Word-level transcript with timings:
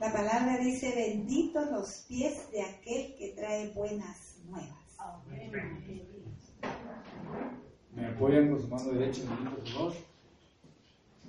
La 0.00 0.12
palabra 0.12 0.58
dice, 0.58 0.94
benditos 0.94 1.70
los 1.70 2.04
pies 2.08 2.50
de 2.52 2.62
aquel 2.62 3.14
que 3.16 3.34
trae 3.36 3.70
buenas 3.70 4.38
nuevas. 4.48 4.96
Me 7.94 8.06
apoyan 8.06 8.50
con 8.50 8.60
su 8.60 8.68
mano 8.68 8.92
derecha 8.92 9.22
en 9.22 9.46
el 9.46 9.72
favor. 9.72 9.92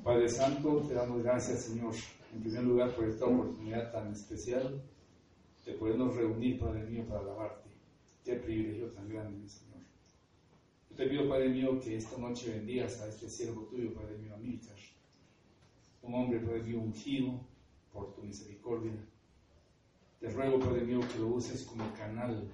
Padre 0.04 0.30
Santo, 0.30 0.86
te 0.88 0.94
damos 0.94 1.22
gracias, 1.22 1.64
Señor, 1.64 1.94
en 2.34 2.42
primer 2.42 2.64
lugar 2.64 2.96
por 2.96 3.10
esta 3.10 3.26
oportunidad 3.26 3.92
tan 3.92 4.12
especial 4.14 4.82
de 5.66 5.74
podernos 5.74 6.16
reunir, 6.16 6.60
Padre 6.60 6.84
mío, 6.86 7.06
para 7.10 7.22
alabarte. 7.22 7.70
Qué 8.24 8.36
privilegio 8.36 8.88
tan 8.92 9.10
grande, 9.10 9.50
Señor. 9.50 9.67
Te 10.98 11.06
pido, 11.06 11.30
Padre 11.30 11.50
mío, 11.50 11.80
que 11.80 11.96
esta 11.96 12.18
noche 12.18 12.50
bendigas 12.50 13.00
a 13.02 13.08
este 13.08 13.30
siervo 13.30 13.66
tuyo, 13.66 13.94
Padre 13.94 14.18
mío, 14.18 14.34
Amílcar. 14.34 14.76
Un 16.02 16.16
hombre, 16.16 16.40
Padre 16.40 16.64
mío, 16.64 16.80
ungido 16.80 17.40
por 17.94 18.16
tu 18.16 18.24
misericordia. 18.24 18.94
Te 20.20 20.32
ruego, 20.32 20.58
Padre 20.58 20.86
mío, 20.86 21.02
que 21.02 21.20
lo 21.20 21.28
uses 21.28 21.66
como 21.66 21.94
canal 21.94 22.50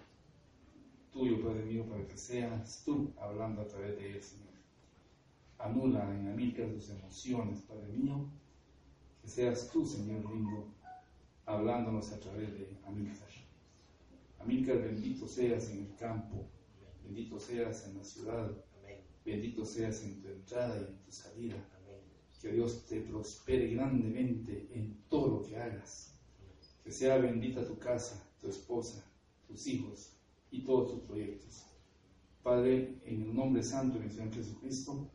tuyo, 1.13 1.41
Padre 1.41 1.63
mío, 1.63 1.85
para 1.85 2.05
que 2.05 2.17
seas 2.17 2.83
tú 2.83 3.13
hablando 3.17 3.61
a 3.61 3.67
través 3.67 3.95
de 3.95 4.11
él, 4.11 4.21
Señor. 4.21 4.53
Anula 5.59 6.13
en 6.13 6.27
Amílcar 6.27 6.69
sus 6.69 6.89
emociones, 6.89 7.61
Padre 7.61 7.93
mío. 7.93 8.27
Que 9.21 9.29
seas 9.29 9.71
tú, 9.71 9.85
Señor 9.85 10.29
lindo, 10.29 10.67
hablándonos 11.45 12.11
a 12.11 12.19
través 12.19 12.51
de 12.59 12.67
Amílcar. 12.85 13.29
Amílcar, 14.37 14.81
bendito 14.81 15.29
seas 15.29 15.69
en 15.69 15.85
el 15.85 15.95
campo, 15.95 16.45
bendito 17.03 17.39
seas 17.39 17.87
en 17.87 17.97
la 17.97 18.03
ciudad, 18.03 18.65
bendito 19.25 19.65
seas 19.65 20.03
en 20.03 20.21
tu 20.21 20.27
entrada 20.29 20.79
y 20.79 20.85
en 20.85 20.97
tu 20.99 21.11
salida. 21.11 21.69
Que 22.41 22.51
Dios 22.51 22.85
te 22.85 22.99
prospere 23.01 23.73
grandemente 23.73 24.67
en 24.73 24.97
todo 25.09 25.27
lo 25.27 25.43
que 25.43 25.55
hagas. 25.55 26.19
Que 26.83 26.91
sea 26.91 27.17
bendita 27.17 27.65
tu 27.65 27.77
casa, 27.77 28.21
tu 28.41 28.49
esposa, 28.49 29.09
tus 29.47 29.65
hijos 29.67 30.17
y 30.51 30.65
todos 30.65 30.91
tus 30.91 31.01
proyectos. 31.03 31.65
Padre, 32.43 32.99
en 33.05 33.21
el 33.21 33.33
nombre 33.33 33.63
santo 33.63 33.97
de 33.99 34.09
Señor 34.09 34.33
Jesucristo, 34.33 35.09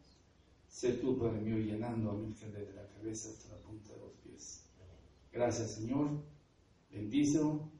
sé 0.69 0.95
tú, 0.95 1.19
Padre 1.19 1.43
mío, 1.43 1.59
llenando 1.59 2.11
a 2.11 2.15
Amílcar 2.15 2.51
desde 2.53 2.73
la 2.73 2.89
cabeza 2.89 3.29
hasta 3.29 3.55
la 3.55 3.61
punta 3.61 3.93
de 3.93 4.01
los 4.01 4.13
pies. 4.25 4.65
Gracias, 5.31 5.73
Señor. 5.73 6.23
Bendícelo 6.91 7.71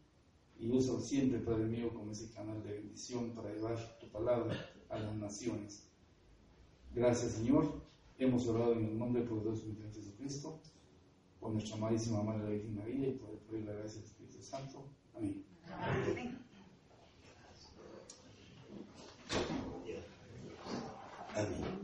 y 0.61 0.71
úsalo 0.71 1.01
siempre, 1.01 1.39
Padre 1.39 1.67
mío, 1.67 1.93
como 1.95 2.13
ese 2.13 2.31
canal 2.31 2.63
de 2.63 2.73
bendición 2.73 3.31
para 3.31 3.53
llevar 3.53 3.99
tu 4.01 4.09
palabra 4.09 4.57
a 4.89 4.99
las 4.99 5.15
naciones. 5.17 5.89
Gracias, 6.95 7.33
Señor. 7.33 7.81
Hemos 8.19 8.49
orado 8.49 8.73
en 8.73 8.85
el 8.87 8.99
nombre 8.99 9.23
poderoso 9.23 9.67
de 9.67 9.75
Jesucristo, 9.93 10.61
por 11.39 11.53
nuestra 11.53 11.77
amadísima 11.77 12.23
Madre 12.23 12.45
la 12.45 12.51
Virgen 12.51 12.77
María 12.77 13.09
y 13.09 13.13
por 13.13 13.31
el 13.31 13.39
poder 13.39 13.63
y 13.63 13.67
la 13.67 13.73
gracia 13.75 14.01
del 14.01 14.11
Espíritu 14.11 14.43
Santo. 14.43 14.85
Amén. 15.15 15.45
Amén. 15.71 16.39
Amén. 21.37 21.78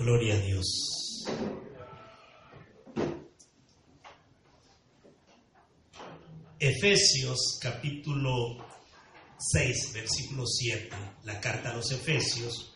Gloria 0.00 0.32
a 0.32 0.38
Dios. 0.38 1.26
Efesios 6.58 7.58
capítulo 7.60 8.56
6, 9.38 9.92
versículo 9.92 10.46
7, 10.46 10.88
la 11.24 11.38
carta 11.38 11.72
a 11.72 11.76
los 11.76 11.92
Efesios, 11.92 12.74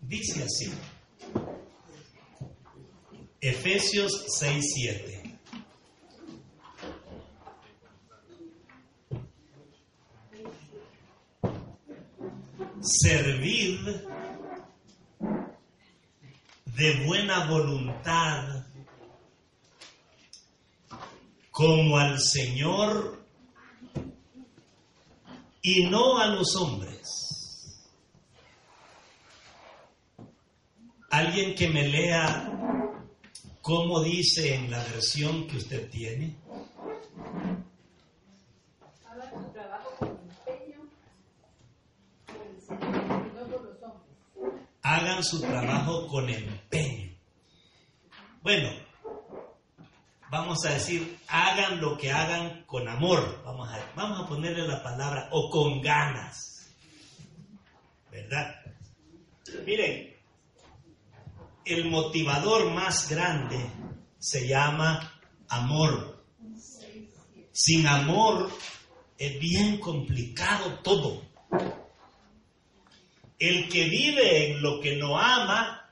dice 0.00 0.42
así. 0.42 0.72
Efesios 3.40 4.24
6, 4.36 4.64
7. 4.74 5.21
Voluntad 17.52 18.64
como 21.50 21.98
al 21.98 22.18
Señor 22.18 23.22
y 25.60 25.84
no 25.84 26.18
a 26.18 26.26
los 26.28 26.56
hombres. 26.56 27.78
Alguien 31.10 31.54
que 31.54 31.68
me 31.68 31.86
lea 31.86 32.50
cómo 33.60 34.02
dice 34.02 34.54
en 34.54 34.70
la 34.70 34.82
versión 34.84 35.46
que 35.46 35.58
usted 35.58 35.90
tiene. 35.90 36.34
Haga 39.06 39.30
su 39.30 39.52
trabajo 39.52 39.90
con 39.98 40.08
empeño 40.08 40.80
por 42.26 42.46
el 42.46 42.60
Señor 42.62 43.26
y 43.26 43.38
no 43.38 43.46
por 43.46 43.62
los 43.62 43.82
hombres. 43.82 44.68
Hagan 44.82 45.22
su 45.22 45.40
trabajo 45.42 46.06
con 46.08 46.30
empeño. 46.30 47.12
Bueno, 48.42 48.70
vamos 50.52 50.66
a 50.66 50.74
decir, 50.74 51.18
hagan 51.28 51.80
lo 51.80 51.96
que 51.96 52.12
hagan 52.12 52.64
con 52.66 52.86
amor. 52.86 53.40
Vamos 53.42 53.70
a, 53.70 53.92
vamos 53.96 54.20
a 54.20 54.28
ponerle 54.28 54.68
la 54.68 54.82
palabra 54.82 55.30
o 55.30 55.48
con 55.48 55.80
ganas. 55.80 56.68
¿Verdad? 58.10 58.56
Miren, 59.64 60.14
el 61.64 61.88
motivador 61.88 62.70
más 62.70 63.08
grande 63.08 63.66
se 64.18 64.46
llama 64.46 65.18
amor. 65.48 66.22
Sin 67.52 67.86
amor 67.86 68.50
es 69.16 69.40
bien 69.40 69.80
complicado 69.80 70.80
todo. 70.80 71.22
El 73.38 73.70
que 73.70 73.88
vive 73.88 74.50
en 74.50 74.60
lo 74.60 74.82
que 74.82 74.96
no 74.96 75.18
ama, 75.18 75.90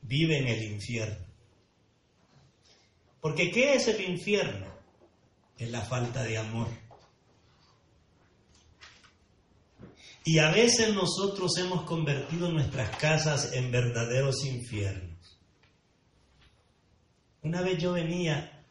vive 0.00 0.38
en 0.38 0.48
el 0.48 0.62
infierno. 0.62 1.21
Porque 3.22 3.52
¿qué 3.52 3.74
es 3.74 3.86
el 3.86 4.00
infierno? 4.00 4.66
Es 5.56 5.70
la 5.70 5.80
falta 5.80 6.24
de 6.24 6.38
amor. 6.38 6.66
Y 10.24 10.40
a 10.40 10.50
veces 10.50 10.92
nosotros 10.92 11.56
hemos 11.58 11.84
convertido 11.84 12.50
nuestras 12.50 12.96
casas 12.96 13.52
en 13.52 13.70
verdaderos 13.70 14.44
infiernos. 14.44 15.38
Una 17.42 17.62
vez 17.62 17.78
yo 17.78 17.92
venía, 17.92 18.64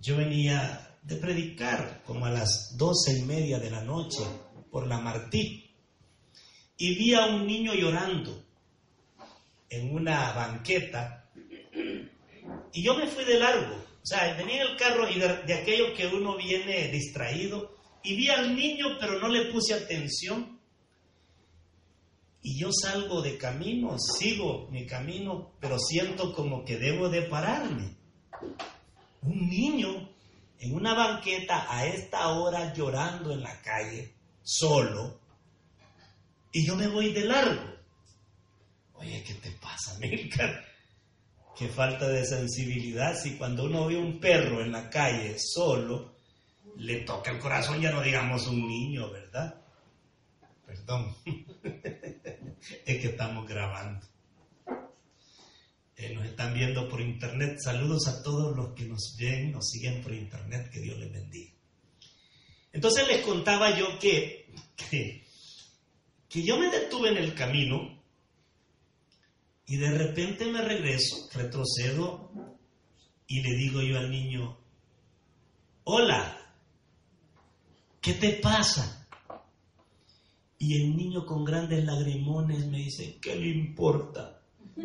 yo 0.00 0.16
venía 0.16 0.96
de 1.02 1.16
predicar 1.16 2.04
como 2.04 2.26
a 2.26 2.30
las 2.30 2.76
doce 2.76 3.18
y 3.18 3.22
media 3.22 3.58
de 3.58 3.70
la 3.70 3.82
noche 3.82 4.22
por 4.70 4.86
la 4.86 5.00
Martí 5.00 5.68
y 6.76 6.94
vi 6.94 7.14
a 7.14 7.26
un 7.26 7.44
niño 7.44 7.74
llorando 7.74 8.44
en 9.68 9.92
una 9.92 10.32
banqueta 10.32 11.28
y 12.72 12.84
yo 12.84 12.94
me 12.96 13.08
fui 13.08 13.24
de 13.24 13.40
largo. 13.40 13.85
O 14.06 14.08
sea, 14.08 14.34
venía 14.34 14.62
en 14.62 14.70
el 14.70 14.76
carro 14.76 15.10
y 15.10 15.18
de, 15.18 15.42
de 15.42 15.54
aquello 15.54 15.92
que 15.92 16.06
uno 16.06 16.36
viene 16.36 16.86
distraído 16.92 17.74
y 18.04 18.14
vi 18.14 18.28
al 18.28 18.54
niño 18.54 18.98
pero 19.00 19.18
no 19.18 19.26
le 19.26 19.46
puse 19.46 19.74
atención 19.74 20.60
y 22.40 22.56
yo 22.56 22.70
salgo 22.70 23.20
de 23.20 23.36
camino, 23.36 23.98
sigo 23.98 24.68
mi 24.70 24.86
camino, 24.86 25.54
pero 25.58 25.76
siento 25.80 26.32
como 26.32 26.64
que 26.64 26.78
debo 26.78 27.08
de 27.08 27.22
pararme. 27.22 27.96
Un 29.22 29.48
niño 29.48 30.08
en 30.60 30.72
una 30.72 30.94
banqueta 30.94 31.66
a 31.68 31.84
esta 31.86 32.28
hora 32.28 32.72
llorando 32.72 33.32
en 33.32 33.42
la 33.42 33.60
calle, 33.60 34.14
solo, 34.44 35.18
y 36.52 36.64
yo 36.64 36.76
me 36.76 36.86
voy 36.86 37.12
de 37.12 37.24
largo. 37.24 37.74
Oye, 38.94 39.24
¿qué 39.24 39.34
te 39.34 39.50
pasa, 39.50 39.98
Milka? 39.98 40.64
Qué 41.56 41.68
falta 41.68 42.06
de 42.06 42.26
sensibilidad 42.26 43.16
si 43.16 43.36
cuando 43.36 43.64
uno 43.64 43.86
ve 43.86 43.96
un 43.96 44.20
perro 44.20 44.60
en 44.62 44.72
la 44.72 44.90
calle 44.90 45.36
solo, 45.38 46.16
le 46.76 47.00
toca 47.00 47.30
el 47.30 47.38
corazón, 47.38 47.80
ya 47.80 47.90
no 47.90 48.02
digamos 48.02 48.46
un 48.46 48.66
niño, 48.66 49.10
¿verdad? 49.10 49.62
Perdón, 50.66 51.16
es 51.24 52.98
que 52.98 53.06
estamos 53.06 53.48
grabando. 53.48 54.06
Eh, 55.96 56.14
nos 56.14 56.26
están 56.26 56.52
viendo 56.52 56.86
por 56.90 57.00
internet. 57.00 57.58
Saludos 57.58 58.06
a 58.06 58.22
todos 58.22 58.54
los 58.54 58.74
que 58.74 58.84
nos 58.84 59.16
ven, 59.18 59.52
nos 59.52 59.70
siguen 59.70 60.02
por 60.02 60.12
internet, 60.12 60.68
que 60.70 60.80
Dios 60.80 60.98
les 60.98 61.10
bendiga. 61.10 61.52
Entonces 62.70 63.08
les 63.08 63.22
contaba 63.22 63.74
yo 63.78 63.98
que, 63.98 64.52
que, 64.76 65.24
que 66.28 66.42
yo 66.42 66.58
me 66.58 66.70
detuve 66.70 67.08
en 67.08 67.16
el 67.16 67.34
camino 67.34 67.95
y 69.66 69.76
de 69.76 69.90
repente 69.90 70.46
me 70.46 70.62
regreso, 70.62 71.28
retrocedo 71.34 72.30
y 73.26 73.42
le 73.42 73.56
digo 73.56 73.82
yo 73.82 73.98
al 73.98 74.10
niño, 74.10 74.56
hola, 75.84 76.38
¿qué 78.00 78.14
te 78.14 78.32
pasa? 78.34 79.06
Y 80.58 80.80
el 80.80 80.96
niño 80.96 81.26
con 81.26 81.44
grandes 81.44 81.84
lagrimones 81.84 82.64
me 82.66 82.78
dice, 82.78 83.18
¿qué 83.20 83.36
le 83.36 83.48
importa? 83.48 84.40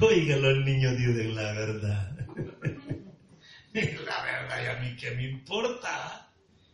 Oiga, 0.00 0.36
los 0.36 0.64
niños 0.64 0.96
dicen 0.96 1.34
la 1.34 1.52
verdad. 1.52 2.16
la 3.72 4.24
verdad, 4.24 4.62
y 4.62 4.66
a 4.66 4.78
mí 4.80 4.96
qué 4.96 5.10
me 5.12 5.30
importa. 5.30 6.30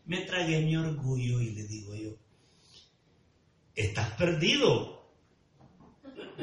Me 0.07 0.23
tragué 0.23 0.63
mi 0.63 0.77
orgullo 0.77 1.41
y 1.41 1.53
le 1.53 1.63
digo 1.65 1.95
yo, 1.95 2.17
estás 3.79 4.11
perdido. 4.17 5.07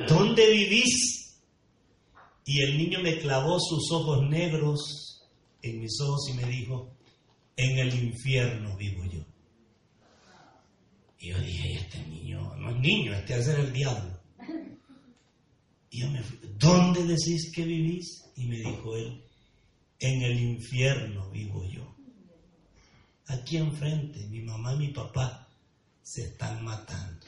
¿Dónde 0.08 0.50
vivís? 0.50 1.38
Y 2.46 2.62
el 2.62 2.78
niño 2.78 3.00
me 3.02 3.18
clavó 3.20 3.60
sus 3.60 3.92
ojos 3.92 4.28
negros 4.30 5.28
en 5.62 5.82
mis 5.82 6.00
ojos 6.02 6.30
y 6.30 6.34
me 6.34 6.46
dijo, 6.46 6.96
en 7.58 7.80
el 7.80 7.94
infierno 7.94 8.76
vivo 8.78 9.04
yo. 9.06 9.22
Y 11.20 11.30
yo 11.30 11.40
dije, 11.40 11.74
este 11.74 12.06
niño 12.08 12.56
no 12.58 12.70
es 12.70 12.80
niño, 12.80 13.14
este 13.14 13.40
es 13.40 13.48
el 13.48 13.74
diablo. 13.74 14.20
Y 15.90 16.02
yo 16.02 16.10
me 16.12 16.22
fui, 16.22 16.40
¿dónde 16.58 17.04
decís 17.04 17.52
que 17.54 17.64
vivís? 17.64 18.26
Y 18.36 18.46
me 18.46 18.58
dijo 18.58 18.96
él, 18.96 19.24
en 20.00 20.22
el 20.22 20.40
infierno 20.40 21.30
vivo 21.32 21.66
yo. 21.68 21.96
Aquí 23.28 23.58
enfrente, 23.58 24.28
mi 24.28 24.42
mamá 24.42 24.74
y 24.76 24.78
mi 24.78 24.88
papá 24.90 25.45
se 26.06 26.22
están 26.26 26.64
matando. 26.64 27.26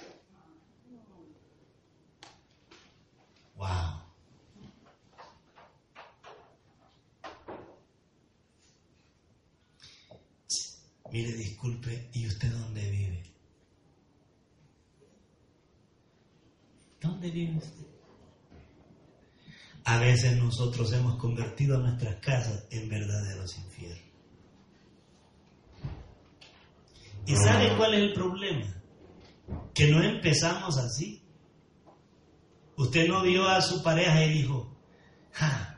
Wow. 3.55 4.03
Mire, 11.11 11.31
disculpe, 11.33 12.09
¿y 12.13 12.27
usted 12.27 12.51
dónde 12.51 12.91
vive? 12.91 13.23
¿Dónde 17.01 17.31
vive 17.31 17.57
usted? 17.57 17.87
A 19.85 19.99
veces 19.99 20.37
nosotros 20.37 20.93
hemos 20.93 21.17
convertido 21.17 21.79
nuestras 21.79 22.17
casas 22.17 22.67
en 22.69 22.87
verdaderos 22.89 23.57
infiernos. 23.57 24.06
¿Y 27.27 27.35
sabe 27.35 27.75
cuál 27.75 27.93
es 27.93 27.99
el 27.99 28.13
problema? 28.13 28.65
Que 29.73 29.91
no 29.91 30.01
empezamos 30.01 30.77
así. 30.77 31.21
Usted 32.77 33.07
no 33.07 33.21
vio 33.21 33.47
a 33.47 33.61
su 33.61 33.83
pareja 33.83 34.25
y 34.25 34.33
dijo, 34.33 34.79
ja, 35.33 35.77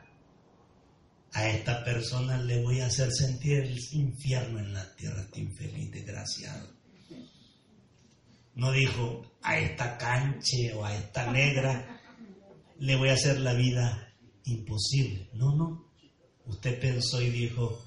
a 1.32 1.48
esta 1.48 1.84
persona 1.84 2.38
le 2.38 2.62
voy 2.62 2.80
a 2.80 2.86
hacer 2.86 3.10
sentir 3.10 3.58
el 3.60 3.78
infierno 3.92 4.60
en 4.60 4.72
la 4.74 4.94
tierra, 4.94 5.22
este 5.22 5.40
infeliz, 5.40 5.90
desgraciado. 5.90 6.68
No 8.54 8.70
dijo, 8.70 9.36
a 9.42 9.58
esta 9.58 9.98
canche 9.98 10.72
o 10.74 10.84
a 10.84 10.94
esta 10.94 11.32
negra 11.32 12.00
le 12.78 12.96
voy 12.96 13.08
a 13.08 13.14
hacer 13.14 13.40
la 13.40 13.54
vida 13.54 14.14
imposible. 14.44 15.30
No, 15.34 15.56
no. 15.56 15.90
Usted 16.46 16.78
pensó 16.80 17.20
y 17.20 17.30
dijo, 17.30 17.82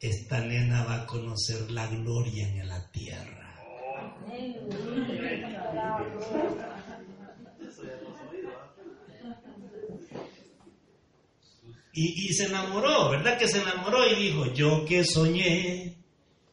esta 0.00 0.40
nena 0.40 0.84
va 0.84 1.02
a 1.02 1.06
conocer 1.06 1.70
la 1.70 1.86
gloria 1.86 2.48
en 2.48 2.68
la 2.68 2.90
tierra. 2.90 3.54
Y, 11.92 12.26
y, 12.26 12.34
se 12.34 12.46
enamoró, 12.46 13.08
¿verdad 13.10 13.38
que 13.38 13.48
se 13.48 13.62
enamoró? 13.62 14.06
Y 14.06 14.16
dijo, 14.16 14.52
yo 14.52 14.84
que 14.84 15.02
soñé 15.02 15.96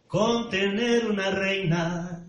con 0.07 0.49
tener 0.49 1.05
una 1.05 1.31
reina 1.31 2.23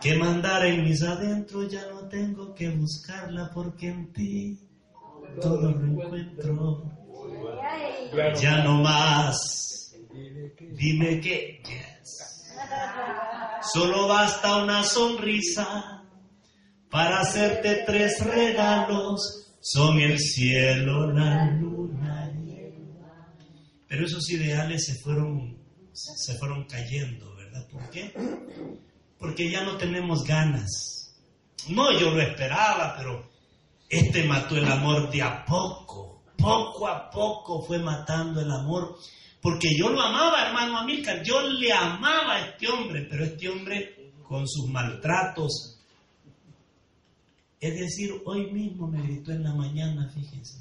que 0.00 0.16
mandara 0.16 0.66
en 0.68 0.84
mis 0.84 1.02
adentros, 1.02 1.70
ya 1.70 1.86
no 1.88 2.08
tengo 2.08 2.54
que 2.54 2.70
buscarla 2.70 3.50
porque 3.52 3.88
en 3.88 4.12
ti 4.12 4.58
todo 5.40 5.70
lo 5.72 5.84
encuentro. 5.84 6.90
Ya 8.40 8.64
no 8.64 8.82
más, 8.82 9.89
dime 10.58 11.20
que 11.20 11.62
Solo 13.72 14.08
basta 14.08 14.62
una 14.62 14.82
sonrisa 14.82 16.04
para 16.90 17.20
hacerte 17.20 17.82
tres 17.86 18.24
regalos. 18.24 19.46
Son 19.60 20.00
el 20.00 20.18
cielo, 20.18 21.12
la 21.12 21.50
luna 21.50 22.32
Pero 23.86 24.06
esos 24.06 24.30
ideales 24.30 24.86
se 24.86 24.94
fueron, 25.00 25.58
se 25.92 26.34
fueron 26.38 26.64
cayendo, 26.64 27.34
¿verdad? 27.36 27.68
¿Por 27.68 27.90
qué? 27.90 28.14
Porque 29.18 29.50
ya 29.50 29.62
no 29.62 29.76
tenemos 29.76 30.24
ganas. 30.24 31.14
No, 31.68 31.92
yo 31.98 32.10
lo 32.10 32.22
esperaba, 32.22 32.94
pero 32.96 33.28
este 33.90 34.24
mató 34.24 34.56
el 34.56 34.64
amor 34.64 35.10
de 35.10 35.22
a 35.22 35.44
poco. 35.44 36.22
Poco 36.38 36.88
a 36.88 37.10
poco 37.10 37.62
fue 37.62 37.78
matando 37.78 38.40
el 38.40 38.50
amor 38.50 38.96
porque 39.40 39.74
yo 39.76 39.88
lo 39.88 40.00
amaba, 40.00 40.46
hermano 40.46 40.78
Amílcar, 40.78 41.22
yo 41.22 41.40
le 41.40 41.72
amaba 41.72 42.36
a 42.36 42.48
este 42.48 42.68
hombre, 42.68 43.06
pero 43.08 43.24
este 43.24 43.48
hombre 43.48 44.12
con 44.22 44.46
sus 44.46 44.68
maltratos. 44.68 45.78
Es 47.58 47.78
decir, 47.78 48.22
hoy 48.24 48.50
mismo 48.52 48.86
me 48.86 49.02
gritó 49.02 49.32
en 49.32 49.42
la 49.42 49.54
mañana, 49.54 50.10
fíjense. 50.14 50.58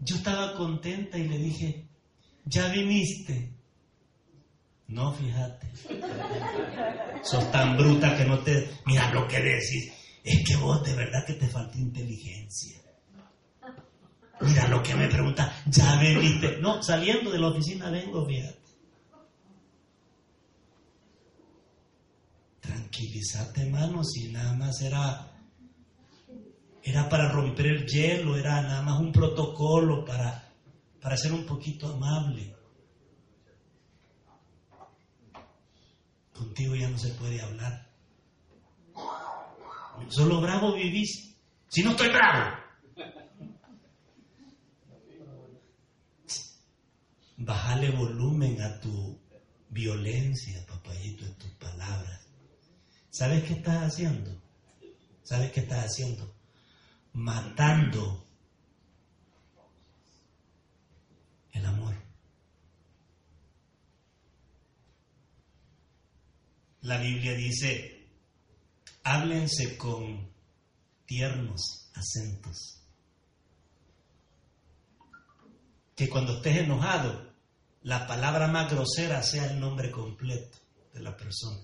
Yo 0.00 0.16
estaba 0.16 0.54
contenta 0.54 1.18
y 1.18 1.28
le 1.28 1.38
dije, 1.38 1.86
ya 2.44 2.68
viniste. 2.68 3.52
No, 4.86 5.12
fíjate. 5.12 5.66
Sos 7.22 7.50
tan 7.50 7.76
bruta 7.76 8.16
que 8.16 8.24
no 8.24 8.38
te... 8.38 8.70
Mira 8.86 9.12
lo 9.12 9.26
que 9.28 9.40
decís. 9.40 9.92
Es 10.24 10.46
que 10.46 10.56
vos 10.56 10.82
de 10.82 10.94
verdad 10.94 11.26
que 11.26 11.34
te 11.34 11.46
falta 11.48 11.76
inteligencia. 11.76 12.80
Mira 14.40 14.68
lo 14.68 14.82
que 14.82 14.94
me 14.94 15.08
pregunta, 15.08 15.52
ya 15.66 15.96
veniste. 15.98 16.58
No, 16.60 16.82
saliendo 16.82 17.30
de 17.30 17.38
la 17.38 17.48
oficina 17.48 17.90
vengo, 17.90 18.24
fíjate. 18.24 18.58
Tranquilízate, 22.60 23.62
hermano, 23.62 24.04
si 24.04 24.30
nada 24.30 24.52
más 24.52 24.80
era, 24.82 25.32
era 26.82 27.08
para 27.08 27.32
romper 27.32 27.66
el 27.66 27.86
hielo, 27.86 28.36
era 28.36 28.62
nada 28.62 28.82
más 28.82 29.00
un 29.00 29.10
protocolo 29.10 30.04
para, 30.04 30.52
para 31.00 31.16
ser 31.16 31.32
un 31.32 31.44
poquito 31.44 31.88
amable. 31.88 32.54
Contigo 36.32 36.76
ya 36.76 36.88
no 36.88 36.98
se 36.98 37.08
puede 37.14 37.40
hablar. 37.40 37.88
Solo 40.08 40.40
bravo 40.40 40.74
vivís. 40.74 41.36
Si 41.66 41.82
no 41.82 41.90
estoy 41.90 42.08
bravo. 42.08 42.67
Bájale 47.38 47.92
volumen 47.92 48.60
a 48.60 48.80
tu 48.80 49.16
violencia, 49.70 50.66
papayito, 50.66 51.24
en 51.24 51.34
tus 51.34 51.50
palabras. 51.52 52.26
¿Sabes 53.10 53.44
qué 53.44 53.52
estás 53.54 53.84
haciendo? 53.84 54.30
¿Sabes 55.22 55.52
qué 55.52 55.60
estás 55.60 55.84
haciendo? 55.84 56.34
Matando 57.12 58.26
el 61.52 61.64
amor. 61.64 61.94
La 66.80 66.98
Biblia 66.98 67.34
dice, 67.34 68.08
háblense 69.04 69.76
con 69.76 70.28
tiernos 71.06 71.90
acentos. 71.94 72.82
Que 75.94 76.08
cuando 76.08 76.38
estés 76.38 76.58
enojado, 76.58 77.27
la 77.82 78.06
palabra 78.06 78.48
más 78.48 78.70
grosera 78.70 79.22
sea 79.22 79.50
el 79.50 79.60
nombre 79.60 79.90
completo. 79.90 80.58
de 80.92 81.00
la 81.00 81.16
persona. 81.16 81.60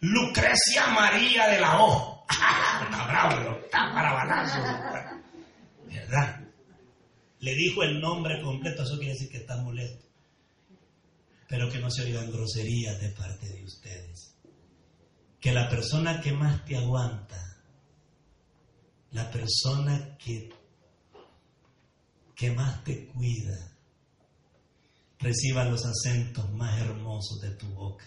Lucrecia 0.00 0.86
María 0.88 1.48
de 1.48 1.60
la 1.60 1.82
O. 1.82 2.26
Está 2.30 3.06
bravo, 3.06 3.58
está 3.58 3.92
para 3.94 4.12
balazo. 4.12 5.22
¿Verdad? 5.86 6.40
Le 7.40 7.54
dijo 7.54 7.82
el 7.82 8.00
nombre 8.00 8.40
completo, 8.42 8.82
eso 8.82 8.96
quiere 8.96 9.12
decir 9.12 9.30
que 9.30 9.38
está 9.38 9.56
molesto. 9.58 10.06
Pero 11.48 11.70
que 11.70 11.78
no 11.78 11.90
se 11.90 12.04
oigan 12.04 12.30
groserías 12.32 13.00
de 13.00 13.10
parte 13.10 13.48
de 13.48 13.64
ustedes. 13.64 14.34
Que 15.40 15.52
la 15.52 15.68
persona 15.68 16.20
que 16.20 16.32
más 16.32 16.64
te 16.64 16.76
aguanta, 16.76 17.62
la 19.10 19.30
persona 19.30 20.16
que, 20.16 20.50
que 22.34 22.50
más 22.50 22.82
te 22.82 23.06
cuida, 23.08 23.73
reciba 25.24 25.64
los 25.64 25.86
acentos 25.86 26.52
más 26.52 26.78
hermosos 26.82 27.40
de 27.40 27.50
tu 27.52 27.66
boca. 27.68 28.04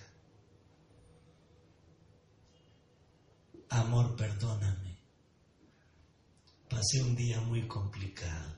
Amor, 3.69 4.15
perdóname. 4.15 5.00
Pasé 6.69 7.01
un 7.01 7.15
día 7.15 7.41
muy 7.41 7.67
complicado 7.67 8.55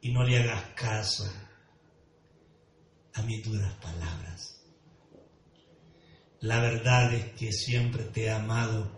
y 0.00 0.12
no 0.12 0.24
le 0.24 0.38
hagas 0.38 0.74
caso 0.74 1.24
a 3.14 3.22
mis 3.22 3.44
duras 3.44 3.72
palabras. 3.74 4.60
La 6.40 6.60
verdad 6.60 7.14
es 7.14 7.32
que 7.34 7.52
siempre 7.52 8.04
te 8.04 8.24
he 8.24 8.30
amado 8.30 8.90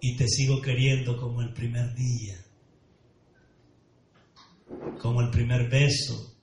y 0.00 0.16
te 0.16 0.26
sigo 0.26 0.60
queriendo 0.60 1.16
como 1.16 1.40
el 1.40 1.52
primer 1.52 1.94
día, 1.94 2.44
como 4.98 5.20
el 5.20 5.30
primer 5.30 5.70
beso, 5.70 6.35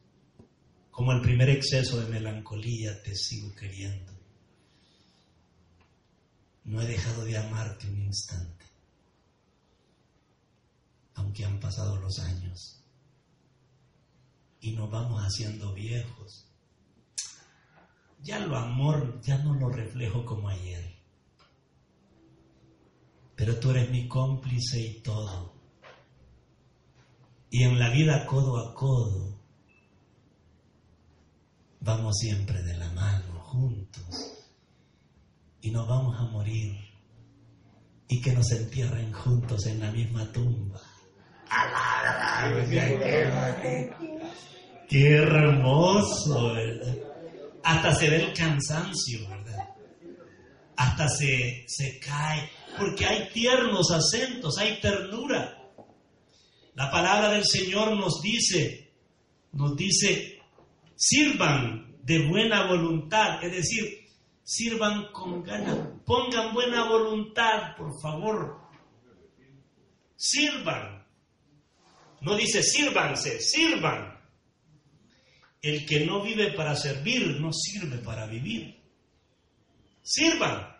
como 0.93 1.11
el 1.11 1.21
primer 1.21 1.49
exceso 1.49 1.99
de 1.99 2.07
melancolía, 2.07 3.01
te 3.01 3.15
sigo 3.15 3.53
queriendo. 3.55 4.13
No 6.65 6.79
he 6.79 6.85
dejado 6.85 7.25
de 7.25 7.35
amarte 7.35 7.87
un 7.87 8.03
instante, 8.03 8.65
aunque 11.15 11.45
han 11.45 11.59
pasado 11.59 11.95
los 11.97 12.19
años 12.19 12.85
y 14.61 14.73
nos 14.73 14.91
vamos 14.91 15.19
haciendo 15.23 15.73
viejos. 15.73 16.47
Ya 18.21 18.37
lo 18.37 18.55
amor, 18.55 19.19
ya 19.23 19.39
no 19.39 19.55
lo 19.55 19.69
reflejo 19.69 20.23
como 20.23 20.47
ayer. 20.47 20.95
Pero 23.35 23.59
tú 23.59 23.71
eres 23.71 23.89
mi 23.89 24.07
cómplice 24.07 24.79
y 24.79 25.01
todo. 25.01 25.55
Y 27.49 27.63
en 27.63 27.79
la 27.79 27.89
vida 27.89 28.27
codo 28.27 28.59
a 28.59 28.75
codo, 28.75 29.42
vamos 31.83 32.17
siempre 32.17 32.61
de 32.63 32.77
la 32.77 32.89
mano, 32.91 33.39
juntos. 33.41 34.05
Y 35.61 35.71
nos 35.71 35.87
vamos 35.87 36.17
a 36.17 36.23
morir. 36.23 36.75
Y 38.07 38.21
que 38.21 38.31
nos 38.33 38.51
entierren 38.51 39.11
juntos 39.11 39.65
en 39.65 39.79
la 39.79 39.91
misma 39.91 40.31
tumba. 40.31 40.81
Qué 44.89 45.15
hermoso. 45.15 46.53
Hasta 47.63 47.95
se 47.95 48.09
ve 48.09 48.15
el 48.23 48.33
cansancio, 48.33 49.27
¿verdad? 49.29 49.69
Hasta 50.75 51.07
se, 51.07 51.65
se 51.67 51.99
cae, 51.99 52.49
porque 52.77 53.05
hay 53.05 53.29
tiernos 53.29 53.91
acentos, 53.91 54.57
hay 54.57 54.79
ternura. 54.81 55.57
La 56.75 56.91
palabra 56.91 57.29
del 57.29 57.45
Señor 57.45 57.95
nos 57.95 58.21
dice, 58.21 58.91
nos 59.53 59.75
dice, 59.75 60.42
sirvan 60.95 61.97
de 62.03 62.27
buena 62.27 62.67
voluntad, 62.67 63.43
es 63.43 63.51
decir, 63.51 64.07
sirvan 64.43 65.11
con 65.11 65.43
ganas, 65.43 65.77
pongan 66.05 66.53
buena 66.53 66.87
voluntad, 66.87 67.75
por 67.77 67.99
favor. 68.01 68.61
Sirvan. 70.15 71.05
No 72.21 72.35
dice 72.37 72.63
sírvanse, 72.63 73.39
sirvan. 73.39 74.13
El 75.61 75.85
que 75.85 76.05
no 76.05 76.21
vive 76.21 76.51
para 76.51 76.75
servir 76.75 77.39
no 77.39 77.51
sirve 77.53 77.97
para 77.99 78.25
vivir. 78.25 78.81
Sirvan. 80.01 80.73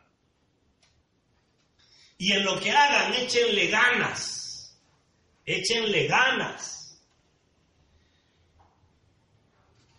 Y 2.17 2.31
en 2.33 2.43
lo 2.43 2.59
que 2.59 2.71
hagan, 2.71 3.13
échenle 3.13 3.67
ganas. 3.67 4.77
Échenle 5.45 6.07
ganas. 6.07 6.82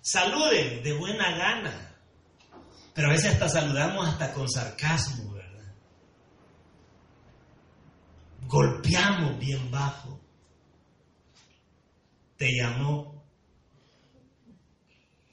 Saluden 0.06 0.82
de 0.82 0.92
buena 0.92 1.34
gana. 1.34 1.96
Pero 2.92 3.08
a 3.08 3.12
veces 3.12 3.32
hasta 3.32 3.48
saludamos 3.48 4.06
hasta 4.06 4.34
con 4.34 4.48
sarcasmo, 4.50 5.32
¿verdad? 5.32 5.72
Golpeamos 8.46 9.38
bien 9.38 9.70
bajo. 9.70 10.20
Te 12.36 12.52
llamó 12.54 13.14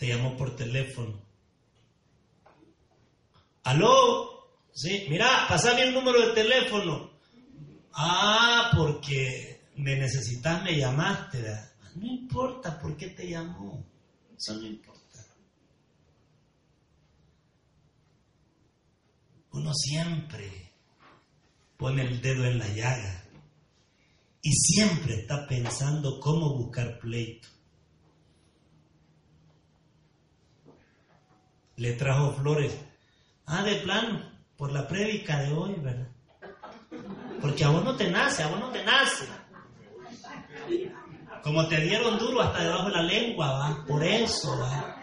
te 0.02 0.08
llamó 0.08 0.36
por 0.36 0.56
teléfono. 0.56 1.22
¿Aló? 3.66 4.50
Sí, 4.74 5.06
mira, 5.08 5.46
pasame 5.48 5.84
el 5.84 5.94
número 5.94 6.28
de 6.28 6.34
teléfono. 6.34 7.12
Ah, 7.94 8.72
porque 8.76 9.62
me 9.76 9.96
necesitas, 9.98 10.64
me 10.64 10.76
llamaste. 10.76 11.44
No 11.98 12.08
importa 12.08 12.80
por 12.80 12.98
qué 12.98 13.10
te 13.10 13.30
llamó. 13.30 13.91
Eso 14.42 14.56
no 14.56 14.66
importa. 14.66 15.00
Uno 19.52 19.72
siempre 19.76 20.72
pone 21.78 22.02
el 22.02 22.22
dedo 22.22 22.46
en 22.46 22.58
la 22.58 22.68
llaga 22.70 23.24
y 24.42 24.52
siempre 24.52 25.22
está 25.22 25.46
pensando 25.48 26.20
cómo 26.20 26.58
buscar 26.58 26.98
pleito. 26.98 27.48
le 31.76 31.94
trajo 31.94 32.34
flores. 32.34 32.80
Ah, 33.48 33.64
de 33.64 33.76
plano, 33.78 34.22
por 34.56 34.72
la 34.72 34.88
prédica 34.88 35.40
de 35.40 35.52
hoy, 35.52 35.74
¿verdad? 35.80 36.08
Porque 37.42 37.64
a 37.64 37.70
vos 37.70 37.84
no 37.84 37.96
te 37.96 38.10
nace, 38.10 38.44
a 38.44 38.48
vos 38.48 38.60
no 38.60 38.70
te 38.70 38.84
nace. 38.84 39.26
Como 41.44 41.68
te 41.68 41.82
dieron 41.82 42.18
duro 42.20 42.42
hasta 42.42 42.64
debajo 42.64 42.86
de 42.86 42.92
la 42.96 43.04
lengua, 43.04 43.52
¿va? 43.52 43.86
Por 43.86 44.04
eso, 44.04 44.58
¿va? 44.60 44.98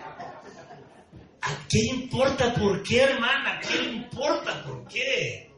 ¿A 1.40 1.68
qué 1.68 1.78
importa 1.94 2.52
por 2.54 2.82
qué, 2.82 3.02
hermana? 3.02 3.56
¿A 3.56 3.60
qué 3.60 3.84
importa 3.84 4.62
por 4.64 4.86
qué? 4.86 5.52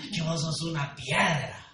Es 0.00 0.10
que 0.14 0.22
vos 0.22 0.40
sos 0.40 0.62
una 0.62 0.94
piedra. 0.94 1.66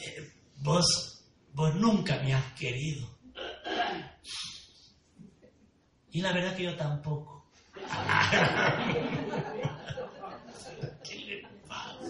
Eh, 0.00 0.32
vos, 0.56 1.24
vos 1.52 1.74
nunca 1.74 2.16
me 2.22 2.32
has 2.34 2.52
querido. 2.54 3.06
Y 6.12 6.20
la 6.20 6.32
verdad 6.32 6.56
que 6.56 6.64
yo 6.64 6.76
tampoco. 6.76 7.46
¿Qué 11.04 11.16
le 11.16 11.42
pasa? 11.68 12.00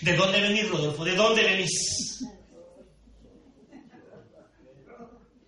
¿De 0.00 0.16
dónde 0.16 0.40
venís, 0.40 0.70
Rodolfo? 0.70 1.04
¿De 1.04 1.14
dónde 1.14 1.42
venís? 1.42 2.24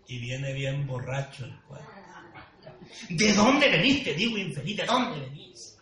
Y 0.08 0.18
viene 0.18 0.52
bien 0.52 0.86
borracho 0.86 1.44
el 1.46 1.58
cuadro. 1.62 1.88
¿De 3.08 3.32
dónde 3.32 3.68
venís? 3.70 4.04
Te 4.04 4.14
digo, 4.14 4.36
infeliz, 4.36 4.76
¿de 4.76 4.84
dónde 4.84 5.20
venís? 5.20 5.78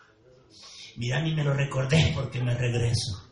Mira, 0.95 1.21
ni 1.21 1.33
me 1.33 1.43
lo 1.43 1.53
recordé 1.53 2.11
porque 2.15 2.39
me 2.41 2.55
regreso. 2.55 3.29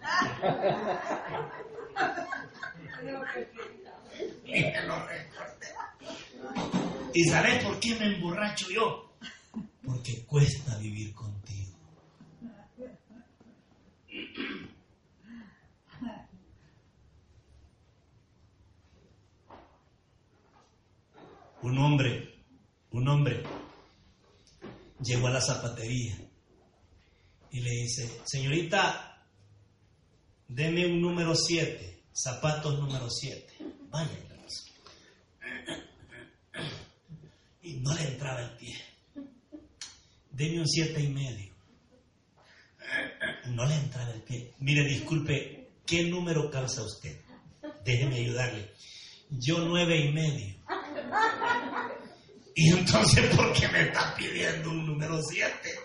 ¿Y 7.13 7.23
sabes 7.25 7.63
por 7.63 7.79
qué 7.79 7.95
me 7.95 8.15
emborracho 8.15 8.69
yo? 8.69 9.13
Porque 9.85 10.23
cuesta 10.25 10.77
vivir 10.77 11.13
contigo. 11.13 11.58
Un 21.61 21.77
hombre, 21.77 22.43
un 22.91 23.07
hombre 23.07 23.43
llegó 25.01 25.27
a 25.27 25.31
la 25.31 25.41
zapatería 25.41 26.17
y 27.51 27.59
le 27.61 27.71
dice, 27.71 28.21
señorita, 28.25 29.25
deme 30.47 30.85
un 30.85 31.01
número 31.01 31.35
7, 31.35 32.03
zapatos 32.13 32.79
número 32.79 33.09
7. 33.09 33.57
Vaya, 33.89 34.29
y 37.69 37.73
no 37.81 37.93
le 37.93 38.01
entraba 38.07 38.41
el 38.41 38.51
pie. 38.57 38.75
Deme 40.31 40.59
un 40.59 40.67
siete 40.67 41.01
y 41.01 41.09
medio. 41.09 41.53
No 43.47 43.65
le 43.65 43.75
entraba 43.75 44.11
el 44.11 44.21
pie. 44.21 44.53
Mire, 44.59 44.83
disculpe, 44.85 45.69
¿qué 45.85 46.03
número 46.03 46.49
calza 46.49 46.83
usted? 46.83 47.19
Déjeme 47.83 48.15
ayudarle. 48.15 48.71
Yo 49.29 49.59
nueve 49.59 49.97
y 49.97 50.11
medio. 50.11 50.55
Y 52.55 52.71
entonces, 52.71 53.35
¿por 53.35 53.53
qué 53.53 53.67
me 53.69 53.83
está 53.83 54.13
pidiendo 54.15 54.69
un 54.69 54.85
número 54.85 55.21
siete? 55.23 55.79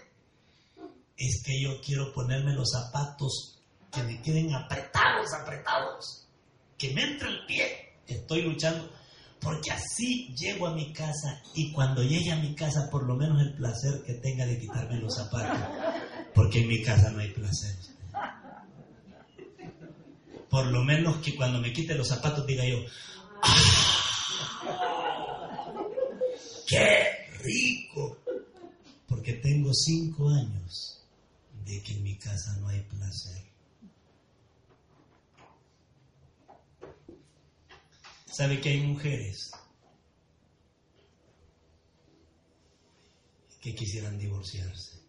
Es 1.16 1.42
que 1.44 1.62
yo 1.62 1.80
quiero 1.80 2.12
ponerme 2.12 2.52
los 2.52 2.70
zapatos 2.70 3.60
que 3.92 4.02
me 4.02 4.20
queden 4.20 4.52
apretados, 4.52 5.32
apretados. 5.32 6.26
Que 6.76 6.92
me 6.92 7.02
entre 7.02 7.28
el 7.28 7.46
pie. 7.46 7.92
Estoy 8.06 8.42
luchando 8.42 8.90
porque 9.44 9.70
así 9.70 10.34
llego 10.34 10.66
a 10.66 10.74
mi 10.74 10.92
casa 10.92 11.40
y 11.54 11.70
cuando 11.70 12.02
llegue 12.02 12.32
a 12.32 12.36
mi 12.36 12.54
casa 12.54 12.88
por 12.90 13.06
lo 13.06 13.14
menos 13.14 13.40
el 13.42 13.52
placer 13.54 14.02
que 14.04 14.14
tenga 14.14 14.46
de 14.46 14.58
quitarme 14.58 14.96
los 14.96 15.14
zapatos, 15.14 15.60
porque 16.34 16.62
en 16.62 16.68
mi 16.68 16.82
casa 16.82 17.10
no 17.10 17.20
hay 17.20 17.30
placer. 17.30 17.76
Por 20.48 20.66
lo 20.66 20.82
menos 20.82 21.18
que 21.18 21.36
cuando 21.36 21.60
me 21.60 21.72
quite 21.72 21.94
los 21.94 22.08
zapatos 22.08 22.46
diga 22.46 22.64
yo, 22.64 22.78
¡Ah! 23.42 24.03
¡Qué 26.66 27.28
rico! 27.42 28.18
Porque 29.06 29.34
tengo 29.34 29.72
cinco 29.72 30.28
años 30.30 31.04
de 31.64 31.82
que 31.82 31.92
en 31.92 32.02
mi 32.02 32.16
casa 32.16 32.56
no 32.60 32.68
hay 32.68 32.80
placer. 32.82 33.42
¿Sabe 38.26 38.60
que 38.60 38.70
hay 38.70 38.82
mujeres 38.82 39.52
que 43.60 43.74
quisieran 43.74 44.18
divorciarse? 44.18 45.04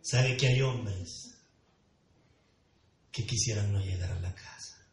¿Sabe 0.00 0.36
que 0.36 0.48
hay 0.48 0.60
hombres 0.62 1.38
que 3.12 3.26
quisieran 3.26 3.72
no 3.72 3.80
llegar 3.80 4.10
a 4.10 4.20
la 4.20 4.34
casa? 4.34 4.86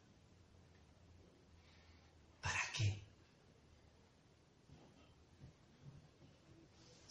¿Para 2.41 2.61
qué? 2.75 3.01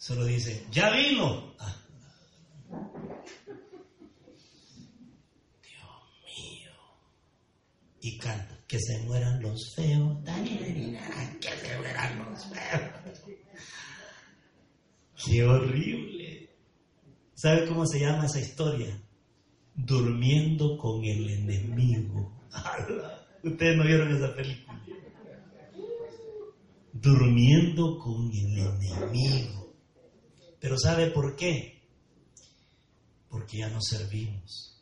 Solo 0.01 0.25
dice, 0.25 0.65
ya 0.71 0.89
vino. 0.89 1.53
Ah, 1.59 1.75
Dios 5.61 5.91
mío. 6.25 6.71
Y 8.01 8.17
canta, 8.17 8.57
que 8.67 8.79
se 8.79 8.97
mueran 9.03 9.39
los 9.43 9.75
feos. 9.75 10.17
Que 11.39 11.49
se 11.49 11.77
mueran 11.77 12.17
los 12.17 12.45
feos. 12.45 13.29
Qué 15.23 15.43
horrible. 15.43 16.49
¿Sabe 17.35 17.67
cómo 17.67 17.85
se 17.85 17.99
llama 17.99 18.25
esa 18.25 18.39
historia? 18.39 18.99
Durmiendo 19.75 20.79
con 20.79 21.05
el 21.05 21.29
enemigo. 21.29 22.41
Ustedes 23.43 23.77
no 23.77 23.83
vieron 23.83 24.15
esa 24.15 24.33
película. 24.33 24.83
Durmiendo 26.91 27.99
con 27.99 28.31
el 28.31 28.57
enemigo. 28.57 29.60
Pero 30.61 30.77
¿sabe 30.77 31.07
por 31.07 31.35
qué? 31.35 31.81
Porque 33.27 33.57
ya 33.57 33.69
no 33.69 33.81
servimos. 33.81 34.79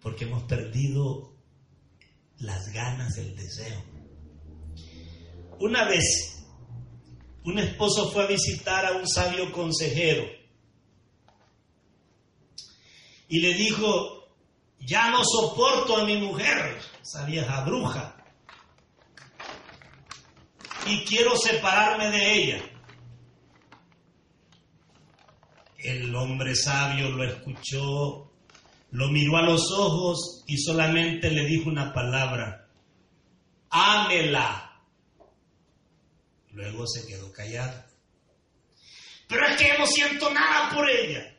Porque 0.00 0.24
hemos 0.24 0.44
perdido 0.44 1.34
las 2.38 2.72
ganas, 2.72 3.18
el 3.18 3.36
deseo. 3.36 3.84
Una 5.60 5.86
vez 5.86 6.46
un 7.44 7.58
esposo 7.58 8.10
fue 8.10 8.24
a 8.24 8.26
visitar 8.26 8.86
a 8.86 8.92
un 8.92 9.06
sabio 9.06 9.52
consejero 9.52 10.24
y 13.28 13.40
le 13.40 13.52
dijo, 13.52 14.34
ya 14.80 15.10
no 15.10 15.22
soporto 15.24 15.98
a 15.98 16.04
mi 16.04 16.16
mujer, 16.16 16.78
esa 17.02 17.26
vieja 17.26 17.64
bruja, 17.64 18.16
y 20.86 21.04
quiero 21.04 21.36
separarme 21.36 22.10
de 22.10 22.32
ella. 22.32 22.77
El 25.78 26.14
hombre 26.14 26.56
sabio 26.56 27.10
lo 27.10 27.22
escuchó, 27.22 28.32
lo 28.90 29.08
miró 29.08 29.36
a 29.36 29.42
los 29.42 29.70
ojos 29.70 30.42
y 30.46 30.58
solamente 30.58 31.30
le 31.30 31.44
dijo 31.44 31.70
una 31.70 31.92
palabra, 31.92 32.68
ámela. 33.70 34.82
Luego 36.50 36.84
se 36.86 37.06
quedó 37.06 37.32
callado. 37.32 37.84
Pero 39.28 39.46
es 39.46 39.56
que 39.56 39.78
no 39.78 39.86
siento 39.86 40.32
nada 40.32 40.74
por 40.74 40.88
ella. 40.90 41.36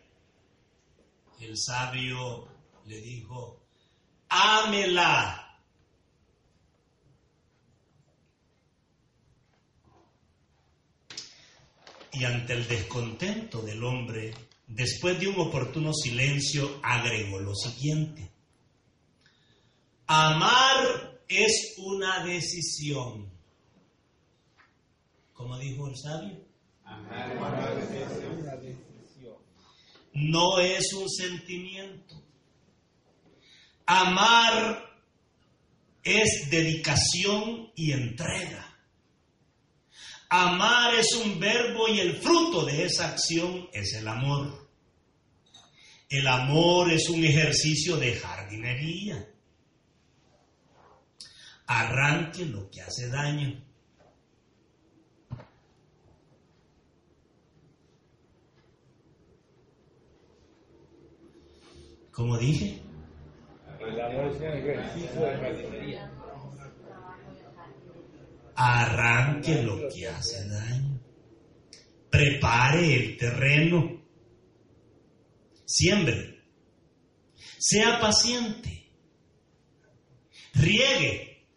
El 1.42 1.58
sabio 1.58 2.48
le 2.86 3.02
dijo, 3.02 3.62
ámela. 4.30 5.49
Y 12.14 12.24
ante 12.24 12.54
el 12.54 12.68
descontento 12.68 13.62
del 13.62 13.84
hombre, 13.84 14.34
después 14.68 15.20
de 15.20 15.28
un 15.28 15.40
oportuno 15.40 15.94
silencio, 15.94 16.80
agregó 16.84 17.40
lo 17.40 17.54
siguiente. 17.54 18.32
Amar 20.08 21.20
es 21.28 21.76
una 21.78 22.24
decisión. 22.26 23.30
Como 25.34 25.58
dijo 25.60 25.88
el 25.88 25.96
sabio. 25.96 26.50
No 30.14 30.60
es 30.60 30.94
un 30.94 31.08
sentimiento. 31.08 32.16
Amar 33.86 34.84
es 36.04 36.50
dedicación 36.50 37.72
y 37.76 37.92
entrega. 37.92 38.69
Amar 40.30 40.94
es 40.94 41.08
un 41.26 41.40
verbo 41.40 41.88
y 41.88 42.00
el 42.00 42.16
fruto 42.18 42.64
de 42.64 42.86
esa 42.86 43.10
acción 43.10 43.68
es 43.74 43.94
el 43.96 44.08
amor. 44.08 44.70
El 46.08 46.28
amor 46.28 46.92
es 46.92 47.10
un 47.10 47.24
ejercicio 47.24 47.98
de 47.98 48.16
jardinería. 48.16 49.28
Arranque 51.66 52.46
lo 52.46 52.70
que 52.70 52.82
hace 52.82 53.10
daño. 53.10 53.60
Como 62.12 62.38
dije, 62.38 62.82
El 63.80 64.02
amor 64.02 64.28
es 64.28 64.38
un 64.38 64.44
ejercicio 64.44 65.22
de 65.22 65.38
jardinería. 65.38 66.19
Arranque 68.60 69.64
lo 69.64 69.88
que 69.88 70.08
hace 70.08 70.46
daño. 70.50 71.00
Prepare 72.10 72.94
el 72.96 73.18
terreno. 73.18 74.04
Siembre. 75.66 76.44
Sea 77.58 78.02
paciente. 78.02 78.92
Riegue. 80.56 81.48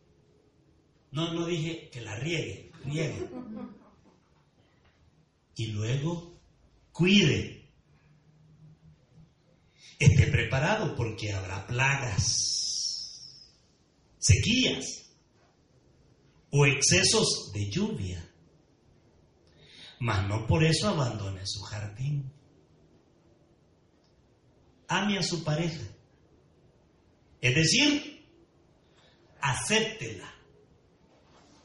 No, 1.11 1.33
no 1.35 1.45
dije 1.47 1.91
que 1.91 2.01
la 2.03 2.17
riegue, 2.17 2.71
riegue. 2.85 3.29
Y 5.57 5.67
luego, 5.73 6.41
cuide. 6.93 7.69
Esté 9.99 10.29
preparado 10.29 10.95
porque 10.95 11.33
habrá 11.33 11.67
plagas, 11.67 13.39
sequías 14.19 15.02
o 16.53 16.67
excesos 16.67 17.51
de 17.55 17.71
lluvia. 17.71 18.23
Mas 19.99 20.29
no 20.29 20.47
por 20.47 20.63
eso 20.63 20.89
abandone 20.89 21.41
su 21.45 21.63
jardín. 21.63 22.31
Ame 24.87 25.19
a 25.19 25.23
su 25.23 25.43
pareja. 25.43 25.83
Es 27.41 27.55
decir, 27.55 28.27
acéptela. 29.41 30.31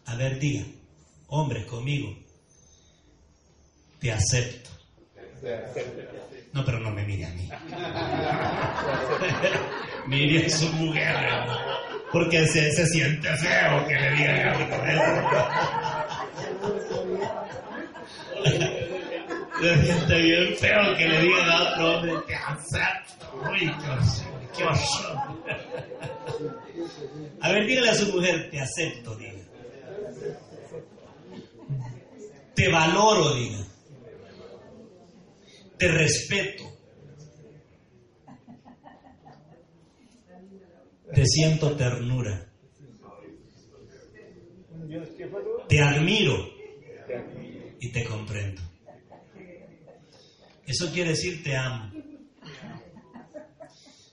A 0.06 0.16
ver, 0.16 0.40
diga, 0.40 0.66
hombres 1.28 1.66
conmigo, 1.66 2.18
te 4.00 4.12
acepto. 4.12 4.70
No, 6.54 6.64
pero 6.64 6.80
no 6.80 6.92
me 6.92 7.04
mire 7.04 7.26
a 7.26 7.30
mí. 7.32 7.50
mire 10.08 10.46
a 10.46 10.50
su 10.50 10.72
mujer, 10.74 11.14
hermano, 11.14 11.87
porque 12.12 12.48
se, 12.48 12.72
se 12.72 12.86
siente 12.88 13.28
feo 13.38 13.88
que 13.88 13.96
le 13.96 14.12
digan 14.12 14.48
a 14.48 14.58
uno 14.58 14.76
eso. 14.86 15.04
Se 19.62 19.84
siente 19.84 20.22
bien 20.22 20.56
feo 20.58 20.96
que 20.98 21.08
le 21.08 21.22
digan 21.22 21.50
a 21.50 21.64
otro 21.64 21.98
hombre, 21.98 22.14
acepto. 22.48 23.42
Uy, 23.52 23.74
qué 24.56 24.64
horror. 24.64 25.38
A 27.42 27.52
ver, 27.52 27.66
dígale 27.66 27.90
a 27.90 27.96
su 27.96 28.14
mujer, 28.14 28.50
te 28.52 28.60
acepto, 28.60 29.16
diga. 29.16 29.34
Te 32.56 32.70
valoro, 32.70 33.36
diga. 33.36 33.68
te 35.78 35.88
respeto, 35.90 36.77
te 41.14 41.26
siento 41.26 41.76
ternura, 41.76 42.50
te 45.68 45.82
admiro 45.82 46.36
y 47.80 47.92
te 47.92 48.04
comprendo. 48.06 48.62
Eso 50.66 50.92
quiere 50.92 51.12
decir 51.12 51.44
te 51.44 51.56
amo. 51.56 51.92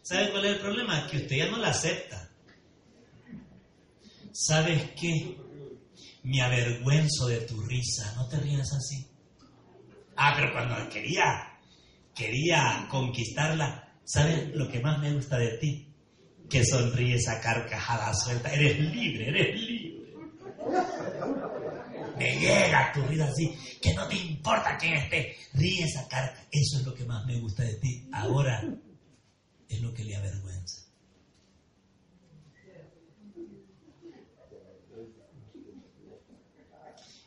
¿Sabe 0.02 0.30
cuál 0.30 0.44
es 0.44 0.52
el 0.52 0.60
problema? 0.60 1.06
Que 1.08 1.16
usted 1.16 1.36
ya 1.36 1.50
no 1.50 1.58
la 1.58 1.68
acepta. 1.68 2.30
¿Sabes 4.32 4.90
qué? 5.00 5.36
Me 6.22 6.42
avergüenzo 6.42 7.26
de 7.26 7.40
tu 7.40 7.60
risa. 7.62 8.12
No 8.16 8.28
te 8.28 8.38
rías 8.38 8.72
así. 8.72 9.06
Ah, 10.16 10.34
pero 10.36 10.52
cuando 10.52 10.88
quería, 10.88 11.58
quería 12.14 12.86
conquistarla, 12.90 13.98
¿sabes 14.04 14.54
lo 14.54 14.68
que 14.68 14.80
más 14.80 14.98
me 15.00 15.12
gusta 15.12 15.38
de 15.38 15.58
ti? 15.58 15.93
Que 16.54 16.64
sonríes 16.64 17.26
a 17.26 17.40
carcajada 17.40 18.14
suelta. 18.14 18.48
Eres 18.54 18.78
libre, 18.78 19.26
eres 19.26 19.60
libre. 19.60 20.14
Me 22.16 22.38
llega 22.38 22.92
tu 22.92 23.02
risa 23.02 23.24
así, 23.24 23.58
que 23.82 23.92
no 23.92 24.06
te 24.06 24.14
importa 24.14 24.78
quién 24.78 24.94
esté. 24.94 25.36
Ríes 25.54 25.96
a 25.96 26.06
carca. 26.06 26.46
Eso 26.52 26.78
es 26.78 26.86
lo 26.86 26.94
que 26.94 27.06
más 27.06 27.26
me 27.26 27.40
gusta 27.40 27.64
de 27.64 27.74
ti. 27.74 28.08
Ahora 28.12 28.62
es 29.68 29.80
lo 29.80 29.92
que 29.92 30.04
le 30.04 30.14
avergüenza. 30.14 30.82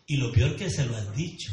Y 0.06 0.16
lo 0.16 0.32
peor 0.32 0.56
que 0.56 0.70
se 0.70 0.86
lo 0.86 0.96
has 0.96 1.14
dicho. 1.14 1.52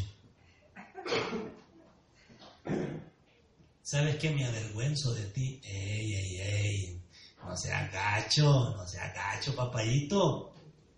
¿Sabes 3.82 4.14
qué 4.18 4.30
me 4.30 4.46
avergüenzo 4.46 5.12
de 5.12 5.24
ti? 5.24 5.60
Ey, 5.64 6.14
ey, 6.14 6.40
ey. 6.40 7.03
No 7.46 7.56
seas 7.56 7.92
gacho, 7.92 8.74
no 8.76 8.86
seas 8.86 9.14
gacho, 9.14 9.54
papayito. 9.54 10.52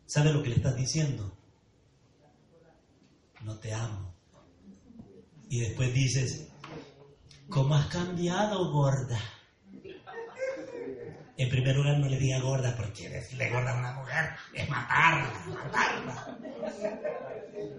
¿Sabes 0.07 0.33
lo 0.33 0.43
que 0.43 0.51
le 0.51 0.57
estás 0.57 0.77
diciendo? 0.77 1.37
No 3.43 3.59
te 3.59 3.75
amo. 3.75 4.15
Y 5.49 5.61
después 5.61 5.93
dices, 5.93 6.49
¿cómo 7.49 7.75
has 7.75 7.87
cambiado, 7.87 8.71
gorda? 8.73 9.19
En 11.39 11.51
primer 11.51 11.77
lugar, 11.77 11.99
no 11.99 12.09
le 12.09 12.19
diga 12.19 12.41
gorda, 12.41 12.75
porque 12.77 13.11
decirle 13.11 13.51
gorda 13.51 13.73
a 13.73 13.79
una 13.79 13.93
mujer 13.93 14.31
es 14.55 14.69
matarla, 14.69 15.33
matarla. 15.47 16.39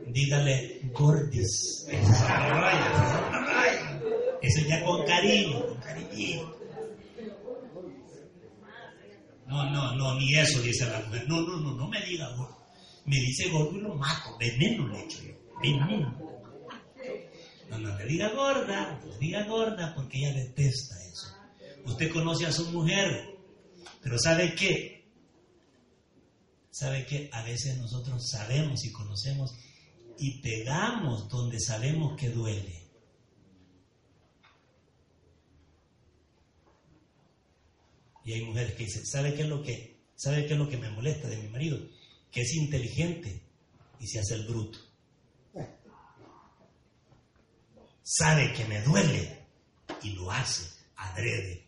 Dígale 0.08 0.82
gordis. 0.94 1.88
Eso 4.42 4.62
ya 4.68 4.86
con 4.86 5.06
cariño, 5.06 5.66
con 5.66 5.78
cariñito. 5.78 6.57
No, 9.48 9.70
no, 9.72 9.96
no, 9.96 10.20
ni 10.20 10.36
eso 10.36 10.62
dice 10.62 10.86
la 10.86 11.00
mujer. 11.02 11.28
No, 11.28 11.42
no, 11.42 11.58
no, 11.58 11.74
no 11.74 11.88
me 11.88 12.02
diga 12.06 12.30
gordo. 12.36 12.58
Me 13.06 13.16
dice 13.16 13.50
gordo 13.50 13.78
y 13.78 13.82
lo 13.82 13.96
mato. 13.96 14.38
Veneno 14.38 14.88
le 14.90 15.04
echo 15.04 15.20
yo. 15.24 15.34
Veneno. 15.62 16.16
No, 17.70 17.80
no 17.80 17.98
le 17.98 18.06
diga 18.06 18.30
gorda, 18.30 19.00
no 19.06 19.18
diga 19.18 19.46
gorda 19.46 19.94
porque 19.96 20.20
ella 20.20 20.34
detesta 20.34 20.96
eso. 21.06 21.28
Usted 21.86 22.12
conoce 22.12 22.46
a 22.46 22.52
su 22.52 22.66
mujer, 22.72 23.38
pero 24.02 24.18
¿sabe 24.20 24.54
qué? 24.56 25.10
¿Sabe 26.70 27.06
qué? 27.06 27.30
A 27.34 27.44
veces 27.44 27.78
nosotros 27.78 28.30
sabemos 28.30 28.86
y 28.86 28.92
conocemos 28.92 29.56
y 30.20 30.42
pegamos 30.42 31.28
donde 31.30 31.60
sabemos 31.60 32.18
que 32.18 32.30
duele. 32.30 32.87
Y 38.28 38.34
hay 38.34 38.42
mujeres 38.42 38.74
que 38.74 38.84
dicen, 38.84 39.06
¿sabe 39.06 39.34
qué 39.34 39.44
es 39.44 39.48
lo 39.48 39.64
que, 39.64 40.02
sabe 40.18 40.46
qué 40.46 40.52
es 40.52 40.60
lo 40.60 40.68
que 40.68 40.76
me 40.76 40.90
molesta 40.90 41.30
de 41.30 41.38
mi 41.38 41.48
marido? 41.48 41.80
Que 42.30 42.42
es 42.42 42.56
inteligente 42.56 43.42
y 44.02 44.08
se 44.08 44.20
hace 44.20 44.34
el 44.34 44.46
bruto. 44.46 44.78
Sabe 48.04 48.52
que 48.52 48.66
me 48.66 48.82
duele 48.82 49.46
y 50.04 50.10
lo 50.10 50.30
hace 50.30 50.70
adrede. 50.98 51.64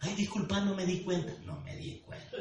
Ay, 0.00 0.14
disculpa, 0.14 0.58
no 0.60 0.74
me 0.74 0.86
di 0.86 1.00
cuenta. 1.00 1.34
No 1.44 1.60
me 1.60 1.76
di 1.76 1.98
cuenta. 1.98 2.38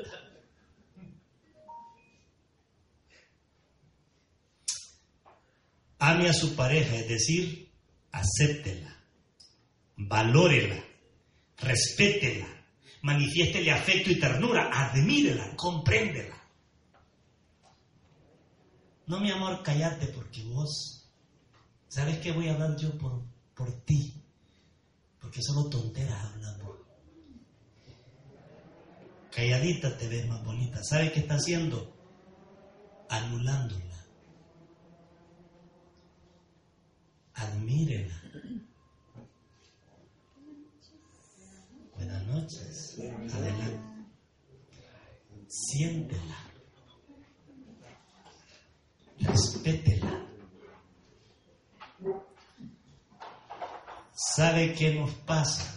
Ame 5.99 6.29
a 6.29 6.33
su 6.33 6.55
pareja, 6.55 6.95
es 6.95 7.09
decir, 7.09 7.69
acéptela, 8.13 8.97
valórela, 9.97 10.92
respétela, 11.57 12.47
manifiéstele 13.01 13.71
afecto 13.71 14.11
y 14.11 14.19
ternura, 14.19 14.69
admírela, 14.71 15.55
compréndela. 15.55 16.41
No, 19.05 19.19
mi 19.19 19.31
amor, 19.31 19.61
cállate 19.63 20.07
porque 20.07 20.43
vos, 20.43 21.09
¿sabes 21.87 22.19
qué 22.19 22.31
voy 22.31 22.47
a 22.47 22.53
hablar 22.53 22.77
yo 22.77 22.97
por, 22.97 23.21
por 23.53 23.71
ti? 23.85 24.13
Porque 25.19 25.41
solo 25.41 25.69
tonteras 25.69 26.25
hablando. 26.25 26.85
Calladita 29.31 29.97
te 29.97 30.07
ves 30.07 30.27
más 30.27 30.43
bonita. 30.43 30.83
¿Sabes 30.83 31.11
qué 31.11 31.21
está 31.21 31.35
haciendo? 31.35 31.91
Anulándola. 33.09 34.05
Admírela. 37.33 38.21
Buenas 42.13 42.27
noches. 42.27 42.99
Adelante. 43.33 43.79
Siéntela. 45.47 46.37
Respétela. 49.19 50.27
¿Sabe 54.13 54.73
qué 54.73 54.93
nos 54.93 55.11
pasa? 55.11 55.73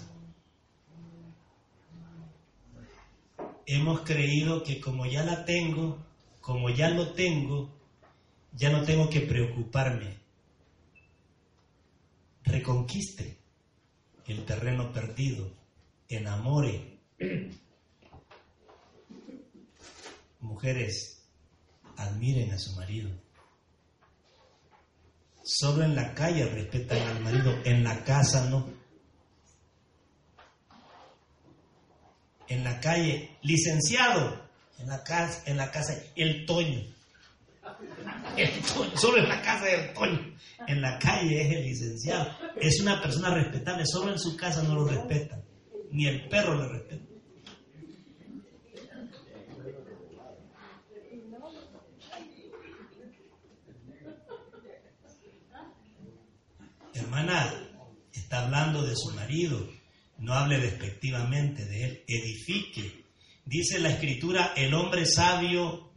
Hemos 3.64 4.00
creído 4.02 4.62
que 4.62 4.78
como 4.78 5.06
ya 5.06 5.24
la 5.24 5.46
tengo, 5.46 6.04
como 6.42 6.68
ya 6.68 6.90
lo 6.90 7.14
tengo, 7.14 7.70
ya 8.52 8.68
no 8.68 8.82
tengo 8.82 9.08
que 9.08 9.20
preocuparme. 9.20 10.18
Reconquiste 12.44 13.38
el 14.26 14.44
terreno 14.44 14.92
perdido, 14.92 15.55
enamore. 16.08 16.98
Mujeres, 20.40 21.22
admiren 21.96 22.52
a 22.52 22.58
su 22.58 22.72
marido. 22.76 23.10
Solo 25.42 25.84
en 25.84 25.94
la 25.94 26.12
calle 26.14 26.44
respetan 26.46 27.00
al 27.00 27.20
marido, 27.20 27.56
en 27.64 27.84
la 27.84 28.02
casa 28.04 28.48
no. 28.50 28.68
En 32.48 32.64
la 32.64 32.80
calle, 32.80 33.36
licenciado, 33.42 34.40
en 34.78 34.88
la 34.88 35.02
casa, 35.02 35.42
en 35.46 35.56
la 35.56 35.70
casa, 35.70 35.96
el 36.14 36.46
Toño. 36.46 36.82
El 38.36 38.62
Toño, 38.62 38.96
solo 38.96 39.18
en 39.18 39.28
la 39.28 39.40
casa 39.40 39.64
del 39.66 39.92
Toño. 39.94 40.36
En 40.66 40.80
la 40.80 40.98
calle 40.98 41.42
es 41.42 41.56
el 41.56 41.62
licenciado. 41.62 42.36
Es 42.60 42.80
una 42.80 43.00
persona 43.00 43.32
respetable, 43.34 43.84
solo 43.86 44.12
en 44.12 44.18
su 44.18 44.36
casa 44.36 44.62
no 44.62 44.74
lo 44.74 44.86
respetan. 44.86 45.45
Ni 45.96 46.06
el 46.06 46.28
perro 46.28 46.54
lo 46.56 46.68
respeta. 46.68 47.06
Hermana, 56.92 57.50
está 58.12 58.44
hablando 58.44 58.86
de 58.86 58.94
su 58.94 59.10
marido. 59.12 59.66
No 60.18 60.34
hable 60.34 60.58
despectivamente 60.58 61.64
de 61.64 61.84
él. 61.84 62.04
Edifique. 62.06 63.06
Dice 63.46 63.78
la 63.78 63.88
escritura, 63.88 64.52
el 64.54 64.74
hombre 64.74 65.06
sabio, 65.06 65.92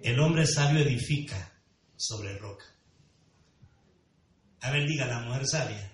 el 0.00 0.20
hombre 0.20 0.46
sabio 0.46 0.78
edifica 0.78 1.52
sobre 1.96 2.38
roca. 2.38 2.66
A 4.60 4.70
ver, 4.70 4.86
diga 4.86 5.06
la 5.06 5.22
mujer 5.22 5.44
sabia. 5.44 5.92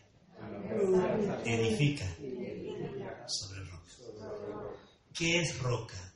Edifica 1.46 2.04
sobre 3.28 3.60
roca. 3.64 3.78
¿Qué 5.18 5.40
es 5.40 5.58
roca? 5.58 6.14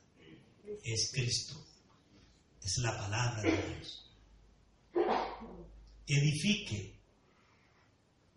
Es 0.81 1.11
Cristo. 1.13 1.55
Es 2.63 2.77
la 2.77 2.97
palabra 2.97 3.41
de 3.41 3.51
Dios. 3.51 4.09
Edifique, 6.07 7.01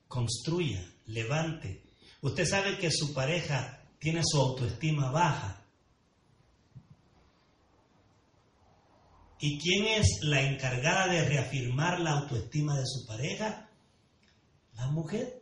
construya, 0.09 0.85
levante. 1.07 1.85
Usted 2.21 2.45
sabe 2.45 2.79
que 2.79 2.91
su 2.91 3.15
pareja 3.15 3.81
tiene 4.01 4.23
su 4.25 4.41
autoestima 4.41 5.13
baja. 5.13 5.63
¿Y 9.39 9.61
quién 9.61 9.87
es 9.87 10.19
la 10.23 10.43
encargada 10.43 11.07
de 11.07 11.29
reafirmar 11.29 12.01
la 12.01 12.19
autoestima 12.19 12.77
de 12.77 12.87
su 12.87 13.07
pareja? 13.07 13.71
La 14.75 14.89
mujer. 14.89 15.36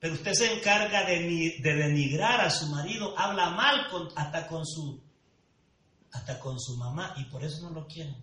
Pero 0.00 0.14
usted 0.14 0.32
se 0.34 0.52
encarga 0.52 1.04
de, 1.04 1.58
de 1.60 1.74
denigrar 1.74 2.40
a 2.40 2.50
su 2.50 2.66
marido, 2.68 3.18
habla 3.18 3.50
mal 3.50 3.86
hasta 4.14 4.46
con 4.46 4.64
su 4.64 5.02
hasta 6.12 6.38
con 6.40 6.58
su 6.58 6.76
mamá 6.76 7.14
y 7.18 7.24
por 7.24 7.44
eso 7.44 7.62
no 7.62 7.70
lo 7.70 7.86
quieren. 7.86 8.16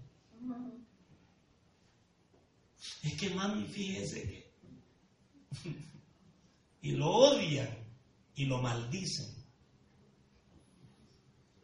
Es 3.04 3.14
que 3.14 3.30
mami, 3.30 3.66
fíjese 3.66 4.24
que 4.24 4.46
y 6.82 6.92
lo 6.92 7.10
odian 7.10 7.70
y 8.36 8.46
lo 8.46 8.62
maldicen. 8.62 9.34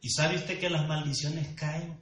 ¿Y 0.02 0.10
sabe 0.10 0.36
usted 0.36 0.60
que 0.60 0.70
las 0.70 0.88
maldiciones 0.88 1.56
caen? 1.56 2.01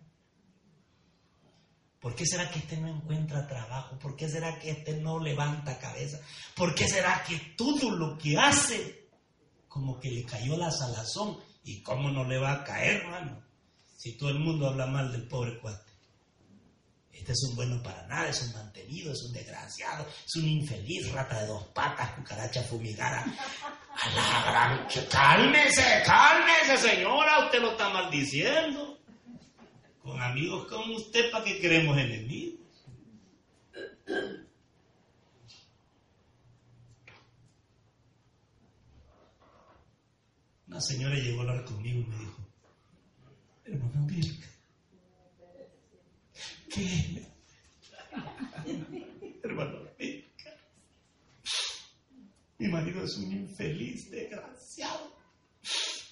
¿Por 1.99 2.15
qué 2.15 2.25
será 2.25 2.49
que 2.49 2.59
este 2.59 2.77
no 2.77 2.87
encuentra 2.87 3.45
trabajo? 3.45 3.99
¿Por 3.99 4.15
qué 4.15 4.29
será 4.29 4.57
que 4.57 4.71
este 4.71 4.97
no 4.97 5.19
levanta 5.19 5.77
cabeza? 5.79 6.19
¿Por 6.55 6.73
qué 6.73 6.87
será 6.87 7.23
que 7.23 7.37
todo 7.57 7.91
lo 7.91 8.17
que 8.17 8.37
hace 8.37 9.09
como 9.67 9.99
que 9.99 10.09
le 10.09 10.23
cayó 10.23 10.55
la 10.55 10.71
salazón? 10.71 11.37
¿Y 11.63 11.81
cómo 11.83 12.09
no 12.09 12.23
le 12.23 12.37
va 12.37 12.53
a 12.53 12.63
caer, 12.63 13.01
hermano? 13.01 13.43
Si 13.97 14.17
todo 14.17 14.29
el 14.29 14.39
mundo 14.39 14.67
habla 14.67 14.85
mal 14.85 15.11
del 15.11 15.27
pobre 15.27 15.59
cuate. 15.59 15.89
Este 17.11 17.33
es 17.33 17.43
un 17.49 17.55
bueno 17.57 17.83
para 17.83 18.07
nada, 18.07 18.29
es 18.29 18.41
un 18.43 18.53
mantenido, 18.53 19.11
es 19.11 19.21
un 19.23 19.33
desgraciado, 19.33 20.07
es 20.25 20.35
un 20.37 20.47
infeliz, 20.47 21.11
rata 21.11 21.41
de 21.41 21.47
dos 21.47 21.65
patas, 21.75 22.11
cucaracha 22.11 22.63
fumigada. 22.63 23.25
A 24.01 24.09
la 24.09 24.51
gran... 24.51 24.87
Cálmese, 25.11 26.01
cálmese, 26.05 26.77
señora, 26.77 27.43
usted 27.45 27.59
lo 27.59 27.71
está 27.71 27.89
maldiciendo. 27.89 28.98
Con 30.29 30.37
amigos 30.37 30.67
como 30.67 30.95
usted, 30.95 31.31
¿para 31.31 31.43
qué 31.43 31.59
queremos 31.59 31.97
enemigos? 31.97 32.59
Una 40.67 40.81
señora 40.81 41.15
llegó 41.15 41.39
a 41.39 41.41
hablar 41.41 41.65
conmigo 41.65 42.01
y 42.01 42.03
me 42.03 42.17
dijo, 42.19 42.47
hermano 43.65 44.05
Bill, 44.05 44.39
¿qué? 46.69 47.25
hermano 49.41 49.79
Bill, 49.97 50.31
mi 52.59 52.67
marido 52.67 53.03
es 53.03 53.17
un 53.17 53.31
infeliz, 53.31 54.11
desgraciado, 54.11 55.11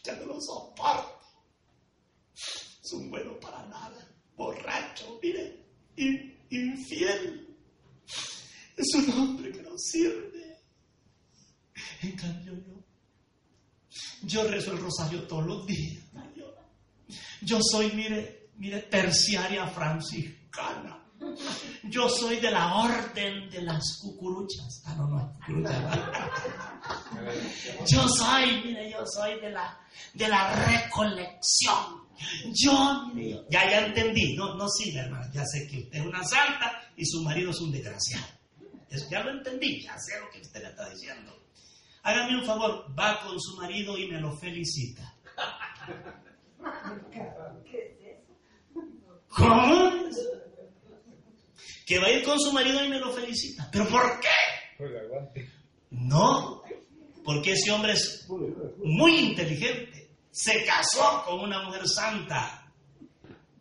ya 0.03 0.15
no 0.15 0.25
lo 0.25 0.41
soporto 0.41 1.17
es 2.87 2.93
un 2.93 3.09
bueno 3.09 3.36
mire, 5.27 5.65
in- 5.97 6.37
infiel. 6.49 7.47
Es 8.77 8.93
un 8.95 9.11
hombre 9.19 9.51
que 9.51 9.61
no 9.61 9.77
sirve. 9.77 10.57
En 12.03 12.11
cambio 12.15 12.53
yo, 12.53 12.83
yo 14.23 14.43
rezo 14.47 14.71
el 14.73 14.79
rosario 14.79 15.23
todos 15.23 15.45
los 15.45 15.65
días. 15.65 16.03
Yo, 16.35 16.53
yo 17.41 17.59
soy, 17.61 17.91
mire, 17.93 18.49
mire, 18.57 18.81
terciaria 18.83 19.67
franciscana. 19.67 21.03
Yo 21.83 22.09
soy 22.09 22.37
de 22.37 22.51
la 22.51 22.75
orden 22.75 23.49
de 23.49 23.61
las 23.61 23.99
cucuruchas. 24.01 24.81
Ah, 24.85 24.95
no, 24.97 25.07
no, 25.07 25.33
cucuruchas. 25.45 25.83
Yo 27.87 28.07
soy, 28.07 28.61
mire, 28.63 28.91
yo 28.91 29.05
soy 29.05 29.39
de 29.39 29.51
la, 29.51 29.79
de 30.13 30.27
la 30.27 30.53
recolección. 30.65 32.07
Yo, 32.53 33.07
mire, 33.13 33.31
yo. 33.31 33.45
Ya, 33.49 33.69
ya 33.69 33.85
entendí. 33.85 34.35
No, 34.35 34.55
no 34.55 34.67
siga, 34.69 35.03
hermano. 35.03 35.25
Ya 35.33 35.45
sé 35.45 35.67
que 35.67 35.79
usted 35.79 35.99
es 35.99 36.05
una 36.05 36.23
santa 36.23 36.91
y 36.95 37.05
su 37.05 37.21
marido 37.23 37.51
es 37.51 37.59
un 37.59 37.71
desgraciado. 37.71 38.27
Eso 38.89 39.07
ya 39.09 39.23
lo 39.23 39.31
entendí. 39.31 39.81
Ya 39.83 39.97
sé 39.97 40.19
lo 40.19 40.29
que 40.29 40.41
usted 40.41 40.61
le 40.61 40.69
está 40.69 40.89
diciendo. 40.89 41.33
Hágame 42.03 42.39
un 42.39 42.45
favor. 42.45 42.85
Va 42.97 43.21
con 43.21 43.39
su 43.39 43.55
marido 43.57 43.97
y 43.97 44.07
me 44.07 44.19
lo 44.19 44.35
felicita. 44.37 45.13
¿Cómo? 49.29 49.91
Que 51.87 51.99
va 51.99 52.07
a 52.07 52.11
ir 52.11 52.23
con 52.23 52.37
su 52.37 52.51
marido 52.51 52.83
y 52.83 52.89
me 52.89 52.99
lo 52.99 53.13
felicita. 53.13 53.69
¿Pero 53.71 53.87
por 53.87 54.19
qué? 54.19 54.27
No, 55.91 56.61
porque 57.23 57.53
ese 57.53 57.71
hombre 57.71 57.93
es 57.93 58.27
muy 58.83 59.15
inteligente. 59.15 60.11
Se 60.29 60.65
casó 60.65 61.23
con 61.25 61.39
una 61.39 61.63
mujer 61.63 61.87
santa. 61.87 62.73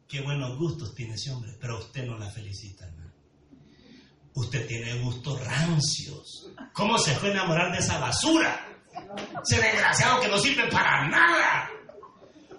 Qué 0.09 0.23
buenos 0.23 0.59
gustos 0.59 0.93
tiene 0.93 1.15
ese 1.15 1.31
hombre, 1.31 1.53
pero 1.61 1.79
usted 1.79 2.05
no 2.05 2.19
la 2.19 2.29
felicita, 2.29 2.87
hermano. 2.87 3.13
Usted 4.35 4.67
tiene 4.67 5.01
gustos 5.03 5.45
rancios. 5.47 6.51
¿Cómo 6.73 6.99
se 6.99 7.15
fue 7.15 7.29
a 7.29 7.33
enamorar 7.33 7.71
de 7.71 7.79
esa 7.79 7.99
basura? 7.99 8.77
Ese 9.49 9.63
desgraciado 9.63 10.21
que 10.21 10.29
no 10.29 10.39
sirve 10.39 10.69
para 10.69 11.09
nada. 11.09 11.71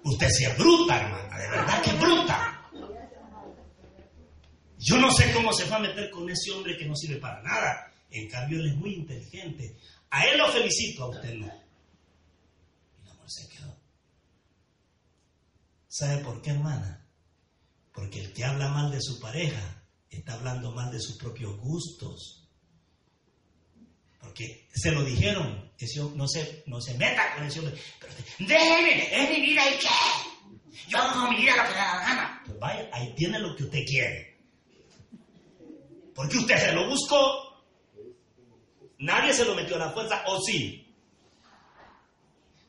Usted 0.03 0.29
sí 0.29 0.45
es 0.45 0.57
bruta, 0.57 0.97
hermana, 0.97 1.37
de 1.37 1.49
verdad 1.49 1.81
que 1.81 1.89
es 1.89 1.99
bruta. 1.99 2.56
Yo 4.79 4.97
no 4.97 5.11
sé 5.11 5.31
cómo 5.33 5.51
se 5.53 5.65
fue 5.65 5.77
a 5.77 5.79
meter 5.79 6.09
con 6.09 6.29
ese 6.29 6.51
hombre 6.51 6.77
que 6.77 6.85
no 6.85 6.95
sirve 6.95 7.17
para 7.17 7.41
nada. 7.41 7.91
En 8.11 8.29
cambio, 8.29 8.59
él 8.59 8.69
es 8.69 8.75
muy 8.75 8.93
inteligente. 8.93 9.77
A 10.09 10.25
él 10.25 10.37
lo 10.37 10.51
felicito, 10.51 11.03
a 11.03 11.09
usted 11.09 11.33
no. 11.33 11.47
Y 11.47 13.07
la 13.07 13.13
mujer 13.13 13.29
se 13.29 13.49
quedó. 13.49 13.77
¿Sabe 15.87 16.23
por 16.23 16.41
qué, 16.41 16.51
hermana? 16.51 17.05
Porque 17.91 18.21
el 18.21 18.33
que 18.33 18.45
habla 18.45 18.69
mal 18.69 18.91
de 18.91 19.01
su 19.01 19.19
pareja 19.19 19.83
está 20.09 20.33
hablando 20.33 20.71
mal 20.71 20.91
de 20.91 20.99
sus 20.99 21.17
propios 21.17 21.57
gustos. 21.57 22.47
Porque 24.21 24.67
se 24.73 24.91
lo 24.91 25.03
dijeron, 25.03 25.47
hombre, 25.47 26.15
no, 26.15 26.27
se, 26.27 26.63
no 26.67 26.81
se 26.81 26.93
meta 26.95 27.35
con 27.35 27.45
ese 27.45 27.59
hombre. 27.59 27.75
Pero 27.99 28.13
déjeme, 28.39 29.23
es 29.23 29.29
mi 29.29 29.41
vida 29.41 29.61
y 29.69 29.79
qué. 29.79 29.87
Yo 30.87 30.97
hago 30.97 31.31
mi 31.31 31.37
vida 31.37 31.55
lo 31.55 31.63
que 31.63 31.69
me 31.69 31.75
da 31.75 31.95
la 31.95 32.01
gana. 32.01 32.41
Pues 32.45 32.59
vaya, 32.59 32.89
ahí 32.93 33.13
tiene 33.15 33.39
lo 33.39 33.55
que 33.55 33.63
usted 33.63 33.83
quiere. 33.85 34.36
Porque 36.17 36.39
usted 36.39 36.57
se 36.57 36.71
lo 36.73 36.89
buscó. 36.89 37.63
Nadie 38.97 39.31
se 39.33 39.45
lo 39.45 39.53
metió 39.53 39.75
a 39.75 39.85
la 39.85 39.91
fuerza, 39.91 40.23
o 40.25 40.41
sí. 40.41 40.91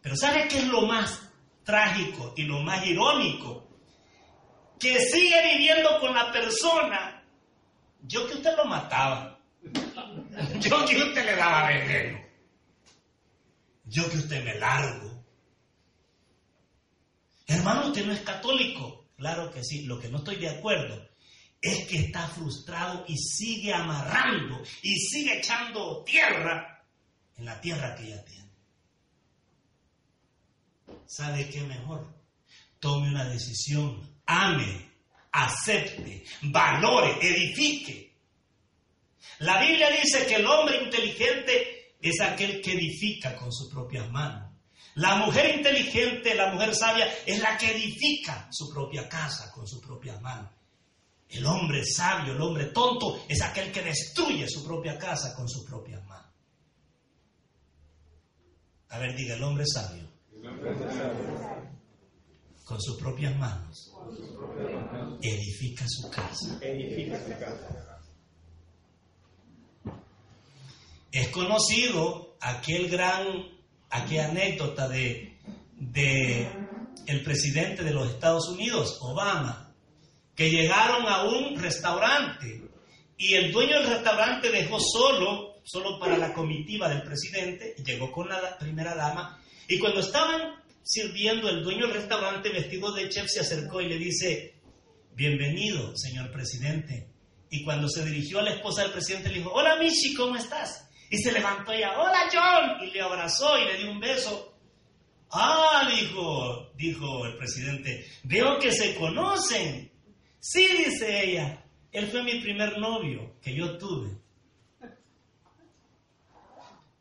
Pero 0.02 0.14
¿sabe 0.16 0.46
qué 0.48 0.58
es 0.58 0.66
lo 0.66 0.82
más 0.82 1.32
trágico 1.64 2.34
y 2.36 2.42
lo 2.42 2.60
más 2.60 2.86
irónico? 2.86 3.66
Que 4.78 5.00
sigue 5.00 5.42
viviendo 5.54 5.98
con 5.98 6.14
la 6.14 6.30
persona. 6.30 7.24
Yo 8.02 8.28
que 8.28 8.34
usted 8.34 8.54
lo 8.54 8.66
mataba. 8.66 9.40
Yo 10.60 10.84
que 10.84 10.98
usted 10.98 11.24
le 11.24 11.34
daba 11.34 11.68
veneno. 11.68 12.20
Yo 13.86 14.10
que 14.10 14.18
usted 14.18 14.44
me 14.44 14.58
largo. 14.58 15.24
Hermano, 17.46 17.86
usted 17.86 18.04
no 18.04 18.12
es 18.12 18.20
católico. 18.20 19.06
Claro 19.16 19.50
que 19.50 19.64
sí. 19.64 19.86
Lo 19.86 19.98
que 19.98 20.08
no 20.08 20.18
estoy 20.18 20.36
de 20.36 20.50
acuerdo 20.50 21.07
es 21.60 21.86
que 21.88 21.98
está 21.98 22.28
frustrado 22.28 23.04
y 23.08 23.16
sigue 23.16 23.72
amarrando 23.72 24.62
y 24.82 24.96
sigue 24.96 25.38
echando 25.38 26.02
tierra 26.04 26.84
en 27.36 27.44
la 27.44 27.60
tierra 27.60 27.94
que 27.94 28.08
ya 28.08 28.24
tiene. 28.24 28.48
¿Sabe 31.06 31.48
qué 31.48 31.60
mejor? 31.62 32.06
Tome 32.78 33.08
una 33.08 33.28
decisión, 33.28 34.00
ame, 34.26 34.90
acepte, 35.32 36.24
valore, 36.42 37.16
edifique. 37.20 38.16
La 39.40 39.60
Biblia 39.60 39.90
dice 39.90 40.26
que 40.26 40.36
el 40.36 40.46
hombre 40.46 40.84
inteligente 40.84 41.94
es 42.00 42.20
aquel 42.20 42.60
que 42.60 42.72
edifica 42.72 43.36
con 43.36 43.52
sus 43.52 43.70
propias 43.70 44.08
manos. 44.10 44.48
La 44.94 45.16
mujer 45.16 45.56
inteligente, 45.56 46.34
la 46.34 46.52
mujer 46.52 46.74
sabia, 46.74 47.06
es 47.24 47.38
la 47.40 47.56
que 47.56 47.70
edifica 47.70 48.48
su 48.50 48.68
propia 48.68 49.08
casa 49.08 49.50
con 49.52 49.66
sus 49.66 49.80
propias 49.80 50.20
manos. 50.20 50.50
El 51.30 51.44
hombre 51.44 51.84
sabio, 51.84 52.32
el 52.32 52.40
hombre 52.40 52.66
tonto, 52.66 53.20
es 53.28 53.42
aquel 53.42 53.70
que 53.70 53.82
destruye 53.82 54.48
su 54.48 54.64
propia 54.64 54.98
casa 54.98 55.34
con 55.34 55.48
sus 55.48 55.64
propias 55.64 56.02
manos. 56.06 56.32
A 58.90 58.98
ver, 58.98 59.14
diga, 59.14 59.34
el 59.34 59.42
hombre 59.42 59.64
sabio. 59.66 60.08
Con 62.64 62.80
sus 62.80 62.96
propias 62.98 63.36
manos. 63.36 63.92
Edifica 65.20 65.84
su 65.86 66.10
casa. 66.10 66.58
Es 71.12 71.28
conocido 71.28 72.36
aquel 72.40 72.88
gran, 72.88 73.26
aquella 73.90 74.28
anécdota 74.28 74.88
de, 74.88 75.38
de 75.76 76.50
el 77.06 77.22
presidente 77.22 77.82
de 77.82 77.92
los 77.92 78.08
Estados 78.10 78.48
Unidos, 78.48 78.98
Obama, 79.00 79.67
que 80.38 80.50
llegaron 80.50 81.04
a 81.08 81.24
un 81.24 81.60
restaurante 81.60 82.62
y 83.16 83.34
el 83.34 83.50
dueño 83.50 83.80
del 83.80 83.88
restaurante 83.88 84.52
dejó 84.52 84.78
solo, 84.78 85.56
solo 85.64 85.98
para 85.98 86.16
la 86.16 86.32
comitiva 86.32 86.88
del 86.88 87.02
presidente, 87.02 87.74
y 87.76 87.82
llegó 87.82 88.12
con 88.12 88.28
la 88.28 88.56
primera 88.56 88.94
dama, 88.94 89.42
y 89.66 89.80
cuando 89.80 89.98
estaban 89.98 90.62
sirviendo, 90.84 91.48
el 91.48 91.64
dueño 91.64 91.88
del 91.88 91.96
restaurante 91.96 92.50
vestido 92.50 92.92
de 92.92 93.08
chef 93.08 93.26
se 93.26 93.40
acercó 93.40 93.80
y 93.80 93.88
le 93.88 93.98
dice, 93.98 94.54
bienvenido, 95.16 95.96
señor 95.96 96.30
presidente, 96.30 97.08
Y 97.50 97.64
cuando 97.64 97.88
se 97.88 98.04
dirigió 98.04 98.38
a 98.38 98.42
la 98.42 98.52
esposa 98.52 98.82
del 98.82 98.92
presidente, 98.92 99.30
le 99.30 99.38
dijo, 99.38 99.50
hola 99.50 99.74
Michi, 99.76 100.14
¿cómo 100.14 100.36
estás? 100.36 100.88
Y 101.10 101.18
se 101.18 101.32
levantó 101.32 101.72
ella, 101.72 101.98
hola 101.98 102.28
John, 102.32 102.86
y 102.86 102.92
le 102.92 103.00
abrazó 103.00 103.58
y 103.58 103.64
le 103.64 103.78
dio 103.78 103.90
un 103.90 103.98
beso. 103.98 104.54
Ah, 105.32 105.90
dijo, 105.90 106.70
dijo 106.76 107.26
el 107.26 107.36
presidente, 107.36 108.06
veo 108.22 108.58
que 108.60 108.70
se 108.70 108.94
conocen. 108.94 109.97
Sí, 110.40 110.66
dice 110.84 111.24
ella, 111.24 111.64
él 111.92 112.08
fue 112.08 112.22
mi 112.22 112.40
primer 112.40 112.78
novio 112.78 113.36
que 113.42 113.54
yo 113.54 113.76
tuve. 113.78 114.16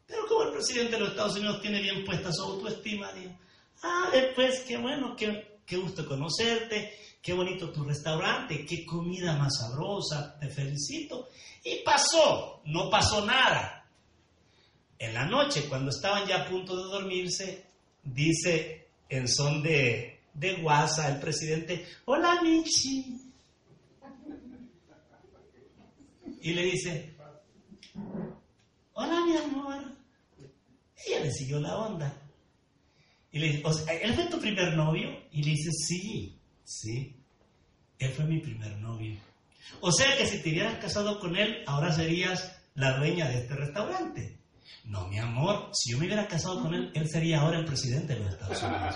Pero 0.08 0.26
como 0.28 0.44
el 0.44 0.54
presidente 0.54 0.94
de 0.94 1.00
los 1.00 1.10
Estados 1.10 1.36
Unidos 1.36 1.62
tiene 1.62 1.82
bien 1.82 2.06
puesta 2.06 2.32
su 2.32 2.44
autoestima, 2.44 3.12
dijo, 3.14 3.38
ah, 3.84 4.10
después, 4.12 4.62
qué 4.62 4.78
bueno, 4.78 5.16
qué, 5.16 5.60
qué 5.66 5.78
gusto 5.78 6.08
conocerte, 6.08 6.98
qué 7.22 7.34
bonito 7.34 7.72
tu 7.72 7.84
restaurante, 7.84 8.66
qué 8.66 8.86
comida 8.86 9.36
más 9.36 9.58
sabrosa, 9.60 10.40
te 10.40 10.48
felicito. 10.48 11.30
Y 11.64 11.84
pasó, 11.84 12.62
no 12.66 12.90
pasó 12.90 13.26
nada. 13.26 13.86
En 14.98 15.14
la 15.14 15.26
noche, 15.26 15.68
cuando 15.68 15.92
estaban 15.92 16.26
ya 16.26 16.44
a 16.44 16.50
punto 16.50 16.76
de 16.76 16.84
dormirse, 16.90 17.66
dice 18.04 18.88
en 19.10 19.28
son 19.28 19.62
de, 19.62 20.22
de 20.34 20.54
guasa 20.56 21.10
el 21.10 21.20
presidente, 21.20 21.86
hola 22.06 22.42
Michi. 22.42 23.17
Y 26.48 26.54
le 26.54 26.64
dice, 26.64 27.14
hola 28.94 29.26
mi 29.26 29.36
amor. 29.36 29.84
Ella 31.06 31.20
le 31.26 31.32
siguió 31.34 31.60
la 31.60 31.76
onda. 31.76 32.22
Y 33.34 33.40
le 33.40 33.48
dice, 33.48 33.64
¿él 34.02 34.14
fue 34.14 34.30
tu 34.30 34.40
primer 34.40 34.74
novio? 34.74 35.10
Y 35.34 35.44
le 35.44 35.52
dice, 35.52 35.72
sí, 35.74 36.40
sí, 36.64 37.18
él 38.00 38.12
fue 38.12 38.24
mi 38.24 38.40
primer 38.40 38.78
novio. 38.78 39.20
O 39.82 39.92
sea 39.92 40.18
que 40.18 40.26
si 40.26 40.42
te 40.42 40.52
hubieras 40.52 40.80
casado 40.80 41.20
con 41.20 41.36
él, 41.36 41.64
ahora 41.68 41.92
serías 41.92 42.58
la 42.76 42.98
dueña 42.98 43.28
de 43.28 43.40
este 43.40 43.54
restaurante. 43.54 44.40
No, 44.86 45.06
mi 45.10 45.20
amor, 45.20 45.72
si 45.74 45.92
yo 45.92 45.98
me 45.98 46.06
hubiera 46.06 46.30
casado 46.30 46.62
con 46.62 46.74
él, 46.74 46.94
él 46.96 47.10
sería 47.10 47.42
ahora 47.42 47.60
el 47.60 47.66
presidente 47.66 48.14
de 48.14 48.20
los 48.22 48.32
Estados 48.32 48.64
Unidos. 48.64 48.96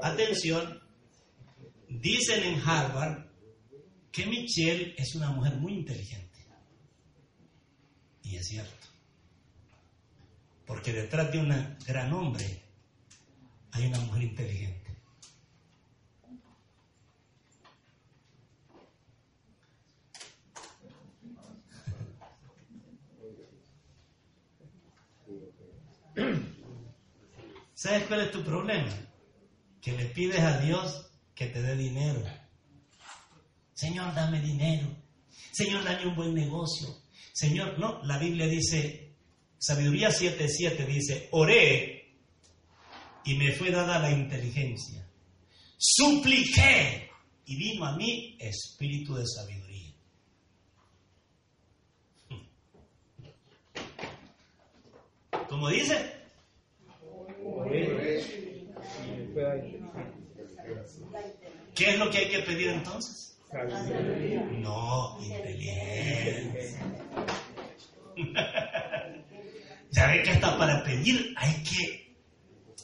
Atención, 0.00 0.80
dicen 1.88 2.44
en 2.44 2.60
Harvard 2.60 3.25
que 4.16 4.24
Michelle 4.24 4.94
es 4.96 5.14
una 5.14 5.28
mujer 5.28 5.56
muy 5.56 5.74
inteligente. 5.74 6.38
Y 8.22 8.36
es 8.36 8.48
cierto. 8.48 8.86
Porque 10.64 10.90
detrás 10.94 11.30
de 11.30 11.38
un 11.38 11.76
gran 11.86 12.10
hombre 12.14 12.62
hay 13.72 13.88
una 13.88 14.00
mujer 14.00 14.22
inteligente. 14.22 14.96
¿Sabes 27.74 28.04
cuál 28.04 28.20
es 28.22 28.30
tu 28.32 28.42
problema? 28.42 28.94
Que 29.82 29.92
le 29.92 30.06
pides 30.06 30.40
a 30.40 30.58
Dios 30.60 31.10
que 31.34 31.48
te 31.48 31.60
dé 31.60 31.76
dinero. 31.76 32.45
Señor, 33.76 34.14
dame 34.14 34.40
dinero. 34.40 34.88
Señor, 35.52 35.84
dame 35.84 36.06
un 36.06 36.16
buen 36.16 36.34
negocio. 36.34 36.88
Señor, 37.34 37.78
no, 37.78 38.02
la 38.04 38.18
Biblia 38.18 38.46
dice, 38.46 39.12
Sabiduría 39.58 40.08
7.7 40.08 40.86
dice, 40.86 41.28
oré 41.32 42.14
y 43.26 43.34
me 43.34 43.52
fue 43.52 43.70
dada 43.70 43.98
la 43.98 44.10
inteligencia. 44.10 45.06
Supliqué 45.76 47.10
y 47.44 47.56
vino 47.56 47.84
a 47.84 47.94
mí 47.96 48.38
espíritu 48.40 49.14
de 49.14 49.26
sabiduría. 49.26 49.92
Como 55.50 55.68
dice, 55.68 56.16
¿Qué 61.74 61.90
es 61.90 61.98
lo 61.98 62.10
que 62.10 62.18
hay 62.18 62.28
que 62.30 62.38
pedir 62.38 62.70
entonces? 62.70 63.35
No, 63.52 65.18
inteligencia. 65.22 66.80
ya 69.90 70.06
ve 70.08 70.22
que 70.22 70.30
hasta 70.30 70.58
para 70.58 70.82
pedir 70.82 71.32
hay 71.36 71.62
que, 71.62 72.16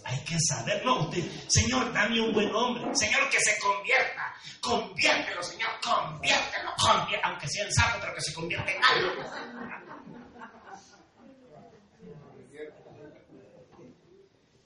hay 0.04 0.18
que 0.20 0.38
saber. 0.38 0.84
No, 0.84 1.00
usted, 1.00 1.24
Señor, 1.48 1.92
dame 1.92 2.20
un 2.20 2.32
buen 2.32 2.54
hombre. 2.54 2.94
Señor, 2.94 3.28
que 3.28 3.40
se 3.40 3.58
convierta. 3.58 4.34
Conviértelo, 4.60 5.42
Señor, 5.42 5.70
conviértelo, 5.82 6.70
conviértelo. 6.78 7.28
Aunque 7.28 7.48
sea 7.48 7.64
en 7.64 7.72
sapo, 7.72 7.98
pero 8.00 8.14
que 8.14 8.20
se 8.20 8.32
convierta 8.32 8.70
en 8.70 8.84
algo. 8.84 9.12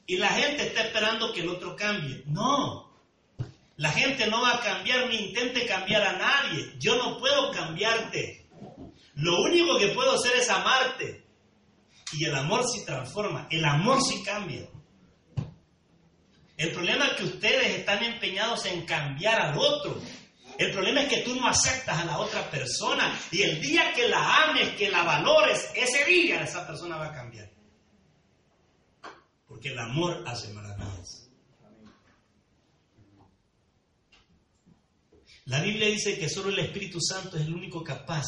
Y 0.09 0.19
la 0.19 0.29
gente 0.29 0.69
está 0.69 0.83
esperando 0.83 1.33
que 1.33 1.41
el 1.41 1.49
otro 1.49 1.75
cambie. 1.75 2.23
No. 2.27 2.86
La 3.77 3.91
gente 3.91 4.27
no 4.27 4.43
va 4.43 4.55
a 4.55 4.61
cambiar 4.61 5.09
ni 5.09 5.17
intente 5.17 5.67
cambiar 5.67 6.03
a 6.03 6.13
nadie. 6.13 6.75
Yo 6.79 6.97
no 6.97 7.19
puedo 7.19 7.51
cambiarte. 7.51 8.49
Lo 9.15 9.43
único 9.43 9.79
que 9.79 9.89
puedo 9.89 10.13
hacer 10.13 10.37
es 10.37 10.49
amarte. 10.49 11.25
Y 12.13 12.25
el 12.25 12.35
amor 12.35 12.65
se 12.67 12.85
transforma. 12.85 13.49
El 13.51 13.65
amor 13.65 14.01
sí 14.03 14.23
cambia. 14.23 14.67
El 16.57 16.73
problema 16.73 17.07
es 17.09 17.13
que 17.15 17.25
ustedes 17.25 17.79
están 17.79 18.03
empeñados 18.03 18.65
en 18.67 18.87
cambiar 18.87 19.41
al 19.41 19.59
otro. 19.59 20.01
El 20.59 20.73
problema 20.73 21.03
es 21.03 21.09
que 21.09 21.21
tú 21.21 21.35
no 21.35 21.47
aceptas 21.47 21.99
a 21.99 22.05
la 22.07 22.19
otra 22.19 22.51
persona. 22.51 23.19
Y 23.31 23.43
el 23.43 23.61
día 23.61 23.93
que 23.93 24.09
la 24.09 24.45
ames, 24.45 24.71
que 24.71 24.91
la 24.91 25.03
valores, 25.03 25.71
ese 25.75 26.05
día 26.07 26.43
esa 26.43 26.67
persona 26.67 26.97
va 26.97 27.09
a 27.09 27.15
cambiar 27.15 27.57
porque 29.49 29.73
el 29.73 29.79
amor 29.79 30.23
hace 30.27 30.53
maravillas. 30.53 31.16
La 35.47 35.61
Biblia 35.63 35.89
dice 35.89 36.19
que 36.19 36.29
solo 36.29 36.51
el 36.51 36.59
Espíritu 36.59 37.01
Santo 37.01 37.37
es 37.37 37.47
el 37.47 37.55
único 37.55 37.83
capaz, 37.85 38.27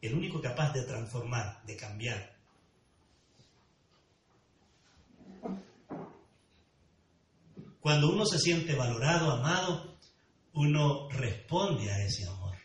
el 0.00 0.14
único 0.14 0.40
capaz 0.40 0.72
de 0.72 0.82
transformar, 0.82 1.62
de 1.66 1.76
cambiar. 1.76 2.36
Cuando 7.80 8.10
uno 8.10 8.24
se 8.24 8.38
siente 8.38 8.74
valorado, 8.74 9.30
amado, 9.30 9.98
uno 10.54 11.08
responde 11.10 11.90
a 11.90 12.02
ese 12.02 12.26
amor. 12.26 12.56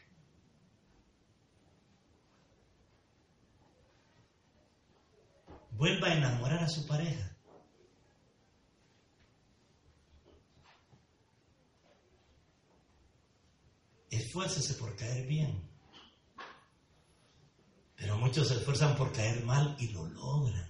Vuelva 5.72 6.08
a 6.08 6.14
enamorar 6.14 6.64
a 6.64 6.70
su 6.70 6.88
pareja. 6.88 7.37
Esfuércese 14.10 14.74
por 14.76 14.96
caer 14.96 15.28
bien. 15.28 15.62
Pero 17.96 18.18
muchos 18.18 18.48
se 18.48 18.56
esfuerzan 18.56 18.96
por 18.96 19.12
caer 19.12 19.44
mal 19.44 19.76
y 19.80 19.90
lo 19.90 20.06
logran. 20.08 20.68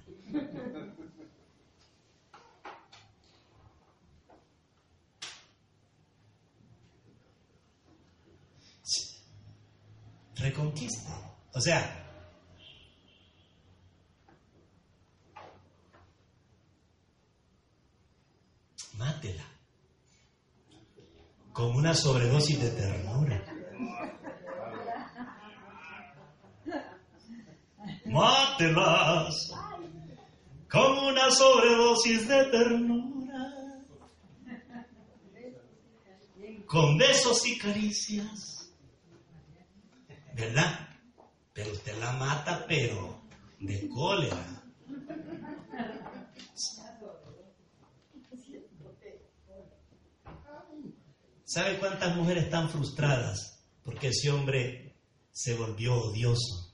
Reconquiste. 10.36 11.12
O 11.54 11.60
sea, 11.60 12.08
mátela 18.94 19.44
con 21.58 21.76
una 21.76 21.96
sobredosis 21.96 22.62
de 22.62 22.70
ternura. 22.70 23.37
Mátelas 28.58 29.54
con 30.70 30.98
una 30.98 31.30
sobredosis 31.30 32.28
de 32.28 32.46
ternura, 32.46 33.84
con 36.66 36.98
besos 36.98 37.46
y 37.46 37.58
caricias, 37.58 38.74
¿verdad? 40.34 40.90
Pero 41.54 41.72
usted 41.72 41.98
la 42.00 42.14
mata, 42.14 42.66
pero 42.68 43.22
de 43.60 43.88
cólera. 43.90 44.64
¿Sabe 51.46 51.78
cuántas 51.80 52.16
mujeres 52.16 52.46
están 52.46 52.70
frustradas 52.70 53.64
porque 53.84 54.10
ese 54.10 54.32
hombre 54.32 55.00
se 55.32 55.56
volvió 55.56 55.96
odioso? 55.96 56.67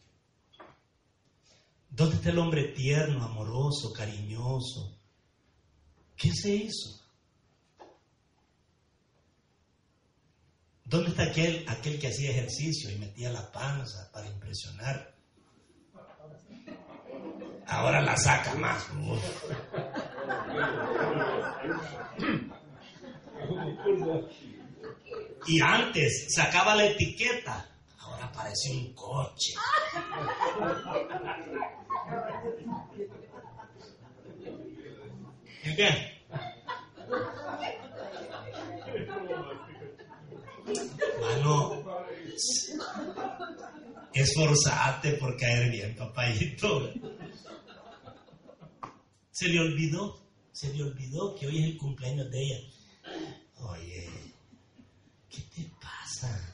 ¿Dónde 1.95 2.15
está 2.15 2.31
el 2.31 2.39
hombre 2.39 2.69
tierno, 2.69 3.23
amoroso, 3.23 3.93
cariñoso? 3.93 4.97
¿Qué 6.17 6.31
se 6.33 6.55
hizo? 6.55 6.99
¿Dónde 10.83 11.11
está 11.11 11.23
aquel, 11.25 11.63
aquel 11.69 11.99
que 11.99 12.07
hacía 12.07 12.31
ejercicio 12.31 12.89
y 12.89 12.97
metía 12.97 13.31
la 13.31 13.51
panza 13.51 14.09
para 14.11 14.27
impresionar? 14.27 15.13
Ahora 17.67 18.01
la 18.01 18.17
saca 18.17 18.55
más. 18.55 18.87
Uf. 19.07 19.23
Y 25.45 25.61
antes 25.61 26.33
sacaba 26.33 26.73
la 26.73 26.85
etiqueta, 26.85 27.69
ahora 28.33 28.43
parece 28.43 28.71
un 28.71 28.93
coche. 28.93 29.53
¿Y 35.63 35.75
qué? 35.75 35.89
Mano, 41.21 41.83
esforzate 44.13 45.13
por 45.13 45.37
caer 45.37 45.71
bien, 45.71 45.95
papayito. 45.95 46.91
Se 49.31 49.47
le 49.47 49.59
olvidó, 49.59 50.21
se 50.51 50.73
le 50.73 50.83
olvidó 50.83 51.35
que 51.35 51.47
hoy 51.47 51.59
es 51.59 51.65
el 51.71 51.77
cumpleaños 51.77 52.29
de 52.29 52.39
ella. 52.39 52.59
Oye, 53.57 54.09
¿qué 55.29 55.41
te 55.55 55.71
pasa? 55.81 56.52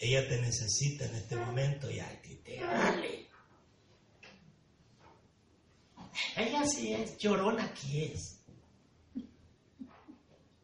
Ella 0.00 0.26
te 0.26 0.40
necesita 0.40 1.04
en 1.04 1.14
este 1.14 1.36
momento 1.36 1.90
y 1.90 2.00
a 2.00 2.22
ti 2.22 2.36
te 2.36 2.64
vale. 2.64 3.28
Ella 6.36 6.66
sí 6.66 6.94
es 6.94 7.18
llorona, 7.18 7.64
aquí 7.64 8.04
es. 8.04 8.40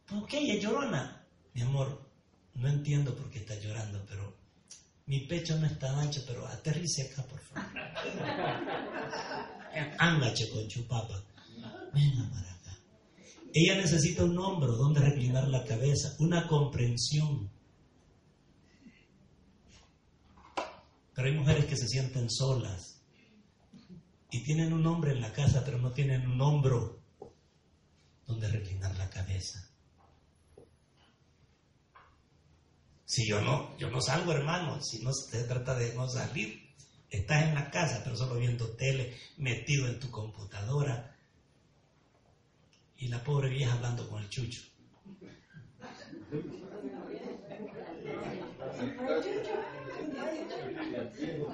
¿Por 0.07 0.25
qué 0.25 0.39
ella 0.39 0.55
es 0.55 0.63
llorona? 0.63 1.23
Mi 1.53 1.61
amor, 1.61 2.09
no 2.55 2.67
entiendo 2.67 3.15
por 3.15 3.29
qué 3.29 3.39
está 3.39 3.53
llorando, 3.59 4.03
pero 4.09 4.35
mi 5.05 5.27
pecho 5.27 5.55
no 5.59 5.67
está 5.67 5.95
ancho, 5.99 6.23
pero 6.25 6.47
aterrice 6.47 7.03
acá, 7.03 7.21
por 7.23 7.39
favor. 7.39 7.71
Ángache 9.99 10.49
con 10.49 10.67
chupapa. 10.67 11.23
Venga 11.93 12.27
para 12.31 12.53
acá. 12.53 12.75
Ella 13.53 13.75
necesita 13.75 14.23
un 14.23 14.37
hombro 14.39 14.75
donde 14.75 14.99
reclinar 14.99 15.47
la 15.47 15.63
cabeza, 15.63 16.15
una 16.17 16.47
comprensión. 16.47 17.51
Pero 21.17 21.29
hay 21.29 21.35
mujeres 21.35 21.65
que 21.65 21.75
se 21.75 21.87
sienten 21.87 22.29
solas 22.29 23.01
y 24.29 24.43
tienen 24.43 24.71
un 24.71 24.85
hombre 24.85 25.13
en 25.13 25.21
la 25.21 25.33
casa, 25.33 25.63
pero 25.65 25.79
no 25.79 25.91
tienen 25.91 26.29
un 26.29 26.39
hombro 26.39 27.01
donde 28.27 28.47
reclinar 28.47 28.95
la 28.97 29.09
cabeza. 29.09 29.67
Si 33.03 33.27
yo 33.27 33.41
no, 33.41 33.75
yo 33.79 33.89
no 33.89 33.99
salgo, 33.99 34.31
hermano, 34.31 34.79
si 34.83 35.03
no 35.03 35.11
se 35.11 35.43
trata 35.45 35.73
de 35.73 35.95
no 35.95 36.07
salir, 36.07 36.69
estás 37.09 37.45
en 37.45 37.55
la 37.55 37.71
casa, 37.71 38.01
pero 38.03 38.15
solo 38.15 38.35
viendo 38.35 38.75
tele, 38.75 39.17
metido 39.37 39.87
en 39.87 39.99
tu 39.99 40.11
computadora, 40.11 41.17
y 42.97 43.07
la 43.07 43.23
pobre 43.23 43.49
vieja 43.49 43.73
hablando 43.73 44.07
con 44.07 44.21
el 44.21 44.29
chucho. 44.29 44.61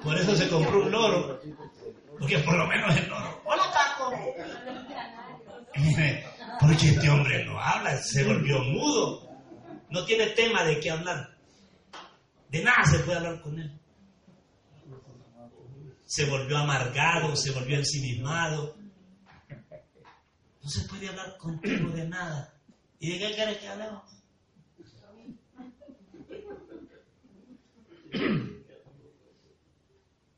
Por 0.04 0.18
eso 0.18 0.36
se 0.36 0.49
compró 0.49 0.84
un 0.84 0.91
loro, 0.91 1.39
porque 2.20 2.39
por 2.39 2.58
lo 2.58 2.68
menos 2.68 2.95
el 2.97 3.10
loro. 3.10 3.41
¡Hola, 3.45 3.64
Caco! 3.72 4.12
Porque 6.60 6.89
este 6.89 7.10
hombre 7.10 7.45
no 7.45 7.60
habla, 7.60 7.97
se 7.97 8.24
volvió 8.24 8.60
mudo, 8.60 9.30
no 9.89 10.06
tiene 10.06 10.28
tema 10.28 10.64
de 10.64 10.80
qué 10.80 10.91
hablar. 10.91 11.38
De 12.49 12.64
nada 12.64 12.84
se 12.86 12.99
puede 12.99 13.18
hablar 13.18 13.41
con 13.41 13.60
él. 13.60 13.80
Se 16.06 16.26
volvió 16.26 16.58
amargado, 16.58 17.36
se 17.36 17.51
volvió 17.51 17.78
ensimismado. 17.78 18.76
No 20.62 20.70
se 20.70 20.88
puede 20.88 21.10
hablar 21.10 21.38
contigo 21.38 21.89
de 21.89 22.08
nada. 22.08 22.54
¿Y 22.99 23.12
de 23.12 23.20
qué 23.20 23.34
quieres 23.36 23.58
que 23.58 23.68
hablemos? 23.68 24.04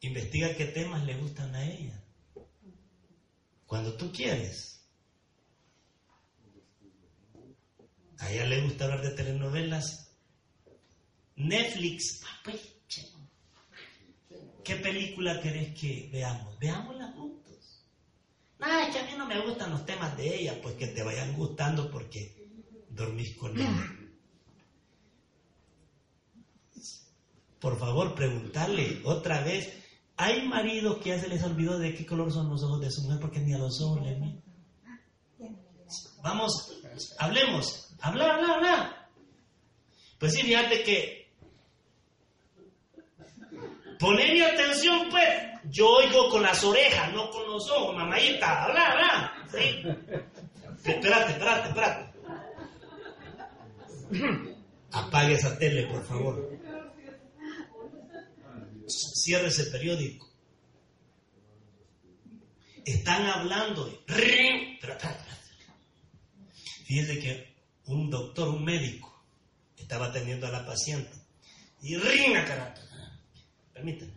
Investiga 0.02 0.56
qué 0.56 0.66
temas 0.66 1.04
le 1.06 1.18
gustan 1.18 1.54
a 1.56 1.66
ella. 1.66 2.04
Cuando 3.66 3.96
tú 3.96 4.12
quieres. 4.12 4.82
A 8.20 8.32
ella 8.32 8.46
le 8.46 8.62
gusta 8.62 8.86
hablar 8.86 9.02
de 9.02 9.12
telenovelas. 9.12 10.12
Netflix, 11.36 12.22
papi. 12.22 12.60
¿Qué 14.64 14.76
película 14.78 15.39
querés 15.39 15.80
que 15.80 16.10
veamos? 16.12 16.58
Veámosla 16.58 17.12
juntos. 17.12 17.86
Nada, 18.58 18.88
es 18.88 18.96
que 18.96 19.00
a 19.00 19.06
mí 19.06 19.14
no 19.16 19.28
me 19.28 19.39
gustan 19.41 19.70
los 19.70 19.86
temas 19.86 20.18
de 20.18 20.39
ella, 20.39 20.60
pues 20.60 20.74
que 20.76 20.88
te 20.88 21.04
vayan 21.04 21.36
gustando 21.36 21.91
porque 21.91 22.36
dormís 22.89 23.36
con 23.36 23.56
ella. 23.56 23.91
Por 27.60 27.78
favor, 27.78 28.16
preguntarle 28.16 29.02
otra 29.04 29.41
vez. 29.41 29.85
Hay 30.18 30.47
maridos 30.47 30.97
que 30.97 31.09
ya 31.09 31.20
se 31.20 31.28
les 31.28 31.43
olvidó 31.43 31.78
de 31.78 31.93
qué 31.93 32.05
color 32.05 32.32
son 32.32 32.49
los 32.49 32.63
ojos 32.63 32.82
de 32.82 32.89
su 32.89 33.01
mujer 33.01 33.20
porque 33.20 33.39
ni 33.39 33.53
a 33.53 33.57
los 33.57 33.82
ojos 33.82 34.01
le 34.01 34.16
miran. 34.16 34.41
Vamos, 36.24 36.82
hablemos. 37.20 37.95
Habla, 38.01 38.36
habla, 38.36 38.53
habla. 38.53 39.09
Pues 40.20 40.34
sí, 40.34 40.41
fíjate 40.41 40.84
que. 40.84 41.32
Poneme 43.99 44.43
atención, 44.43 45.07
pues. 45.09 45.24
Yo 45.70 45.88
oigo 45.88 46.30
con 46.30 46.43
las 46.43 46.63
orejas, 46.63 47.11
no 47.13 47.30
con 47.30 47.45
los 47.47 47.70
ojos, 47.72 47.95
mamadita. 47.95 48.63
Habla, 48.63 48.91
habla. 48.91 49.34
Sí. 49.51 49.84
Espérate, 50.84 51.32
espérate, 51.32 51.68
espérate. 51.70 52.16
Apague 54.91 55.34
esa 55.34 55.57
tele, 55.57 55.88
por 55.88 56.03
favor. 56.03 56.57
Cierre 58.88 59.48
ese 59.48 59.66
periódico. 59.66 60.32
Están 62.86 63.26
hablando. 63.26 63.88
Espérate, 63.88 64.74
espérate. 64.74 65.36
Fíjese 66.86 67.20
que 67.20 67.56
un 67.86 68.10
doctor, 68.10 68.50
un 68.50 68.64
médico, 68.64 69.24
estaba 69.76 70.08
atendiendo 70.08 70.48
a 70.48 70.52
la 70.52 70.66
paciente. 70.66 71.18
Y 71.82 71.98
rina, 71.98 72.46
carajo. 72.46 72.82
Permíteme. 73.74 74.14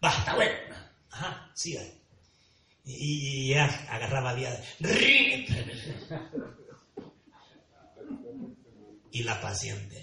Basta, 0.00 0.34
bueno. 0.34 0.56
Ajá, 1.10 1.50
siga. 1.54 1.82
Y, 2.84 3.46
y 3.46 3.48
ya 3.48 3.66
agarraba 3.88 4.34
vía. 4.34 4.60
Y 9.12 9.22
la 9.24 9.40
paciente. 9.40 10.01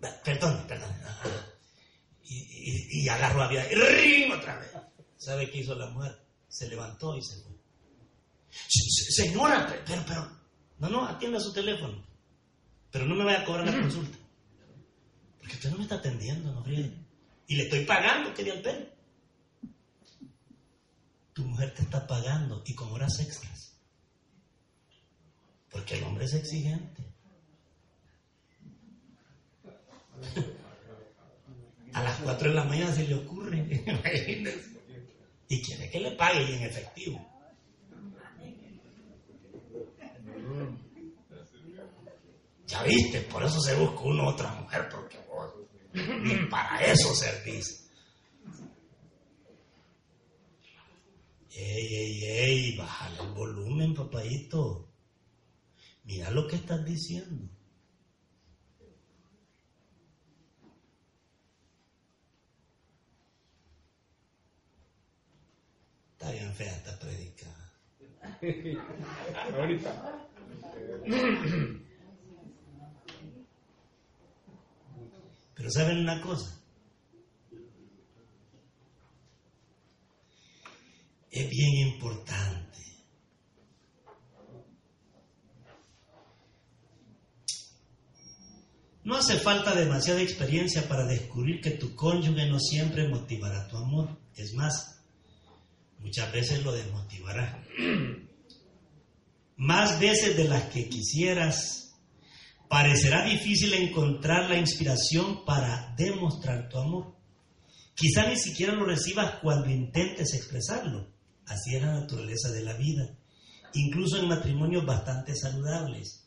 Perdón, 0.00 0.64
perdón. 0.68 0.90
Y, 2.24 2.34
y, 2.34 3.02
y 3.02 3.08
agarró 3.08 3.42
a. 3.42 3.48
¡Ring! 3.48 4.32
Otra 4.32 4.58
vez. 4.58 4.70
¿Sabe 5.16 5.50
qué 5.50 5.58
hizo 5.58 5.74
la 5.74 5.90
mujer? 5.90 6.16
Se 6.48 6.68
levantó 6.68 7.16
y 7.16 7.22
se 7.22 7.40
fue. 7.42 7.52
Señora, 8.50 9.66
pero, 9.86 10.04
pero, 10.06 10.30
no, 10.78 10.88
no, 10.88 11.06
atienda 11.06 11.40
su 11.40 11.52
teléfono. 11.52 12.06
Pero 12.90 13.04
no 13.06 13.14
me 13.14 13.24
vaya 13.24 13.40
a 13.40 13.44
cobrar 13.44 13.66
la 13.66 13.80
consulta. 13.80 14.16
Porque 15.38 15.54
usted 15.54 15.70
no 15.70 15.76
me 15.76 15.82
está 15.82 15.96
atendiendo, 15.96 16.52
no 16.52 16.62
ríe. 16.62 16.92
Y 17.46 17.56
le 17.56 17.64
estoy 17.64 17.84
pagando, 17.84 18.32
que 18.34 18.42
el 18.42 18.62
pelo. 18.62 18.86
Tu 21.32 21.44
mujer 21.44 21.74
te 21.74 21.82
está 21.82 22.06
pagando 22.06 22.62
y 22.66 22.74
con 22.74 22.90
horas 22.92 23.18
extras. 23.20 23.76
Porque 25.70 25.96
el 25.96 26.04
hombre 26.04 26.24
es 26.24 26.34
exigente. 26.34 27.07
A 31.92 32.02
las 32.02 32.18
4 32.20 32.48
de 32.48 32.54
la 32.54 32.64
mañana 32.64 32.92
se 32.92 33.06
le 33.06 33.14
ocurre. 33.14 33.58
y 35.48 35.62
quiere 35.62 35.90
que 35.90 36.00
le 36.00 36.12
pague 36.12 36.54
en 36.56 36.62
efectivo. 36.62 37.26
Ya 42.66 42.82
viste, 42.82 43.22
por 43.22 43.42
eso 43.42 43.60
se 43.60 43.74
busca 43.76 44.00
uno 44.02 44.28
otra 44.28 44.52
mujer, 44.52 44.88
porque 44.90 45.18
vos 45.26 45.54
ni 45.94 46.46
para 46.50 46.84
eso 46.84 47.14
servís. 47.14 47.88
Ey, 51.50 51.94
ey, 51.94 52.24
ey, 52.24 52.76
bájale 52.76 53.20
el 53.22 53.32
volumen, 53.32 53.94
papadito. 53.94 54.86
Mira 56.04 56.30
lo 56.30 56.46
que 56.46 56.56
estás 56.56 56.84
diciendo. 56.84 57.48
Está 66.18 66.32
bien 66.32 66.52
fea 66.52 66.74
esta 66.74 66.98
predicada. 66.98 67.72
Ahorita. 69.56 70.20
Pero 75.54 75.70
¿saben 75.70 75.98
una 75.98 76.20
cosa? 76.20 76.60
Es 81.30 81.48
bien 81.48 81.88
importante. 81.88 82.78
No 89.04 89.14
hace 89.14 89.38
falta 89.38 89.72
demasiada 89.72 90.20
experiencia 90.20 90.88
para 90.88 91.06
descubrir 91.06 91.60
que 91.60 91.70
tu 91.70 91.94
cónyuge 91.94 92.48
no 92.48 92.58
siempre 92.58 93.06
motivará 93.08 93.68
tu 93.68 93.76
amor. 93.76 94.18
Es 94.34 94.52
más, 94.54 94.97
muchas 95.98 96.32
veces 96.32 96.64
lo 96.64 96.72
desmotivará. 96.72 97.62
Más 99.56 99.98
veces 99.98 100.36
de 100.36 100.44
las 100.44 100.64
que 100.64 100.88
quisieras 100.88 101.96
parecerá 102.68 103.24
difícil 103.24 103.74
encontrar 103.74 104.48
la 104.48 104.58
inspiración 104.58 105.44
para 105.44 105.94
demostrar 105.96 106.68
tu 106.68 106.78
amor. 106.78 107.16
Quizá 107.94 108.28
ni 108.28 108.36
siquiera 108.38 108.74
lo 108.74 108.84
recibas 108.84 109.40
cuando 109.42 109.68
intentes 109.70 110.34
expresarlo. 110.34 111.08
Así 111.46 111.74
es 111.74 111.82
la 111.82 111.94
naturaleza 111.94 112.50
de 112.52 112.62
la 112.62 112.76
vida, 112.76 113.18
incluso 113.72 114.18
en 114.18 114.28
matrimonios 114.28 114.84
bastante 114.84 115.34
saludables. 115.34 116.24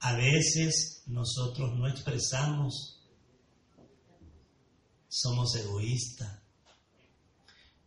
A 0.00 0.14
veces 0.16 1.02
nosotros 1.06 1.78
no 1.78 1.86
expresamos, 1.86 3.00
somos 5.08 5.54
egoístas. 5.54 6.41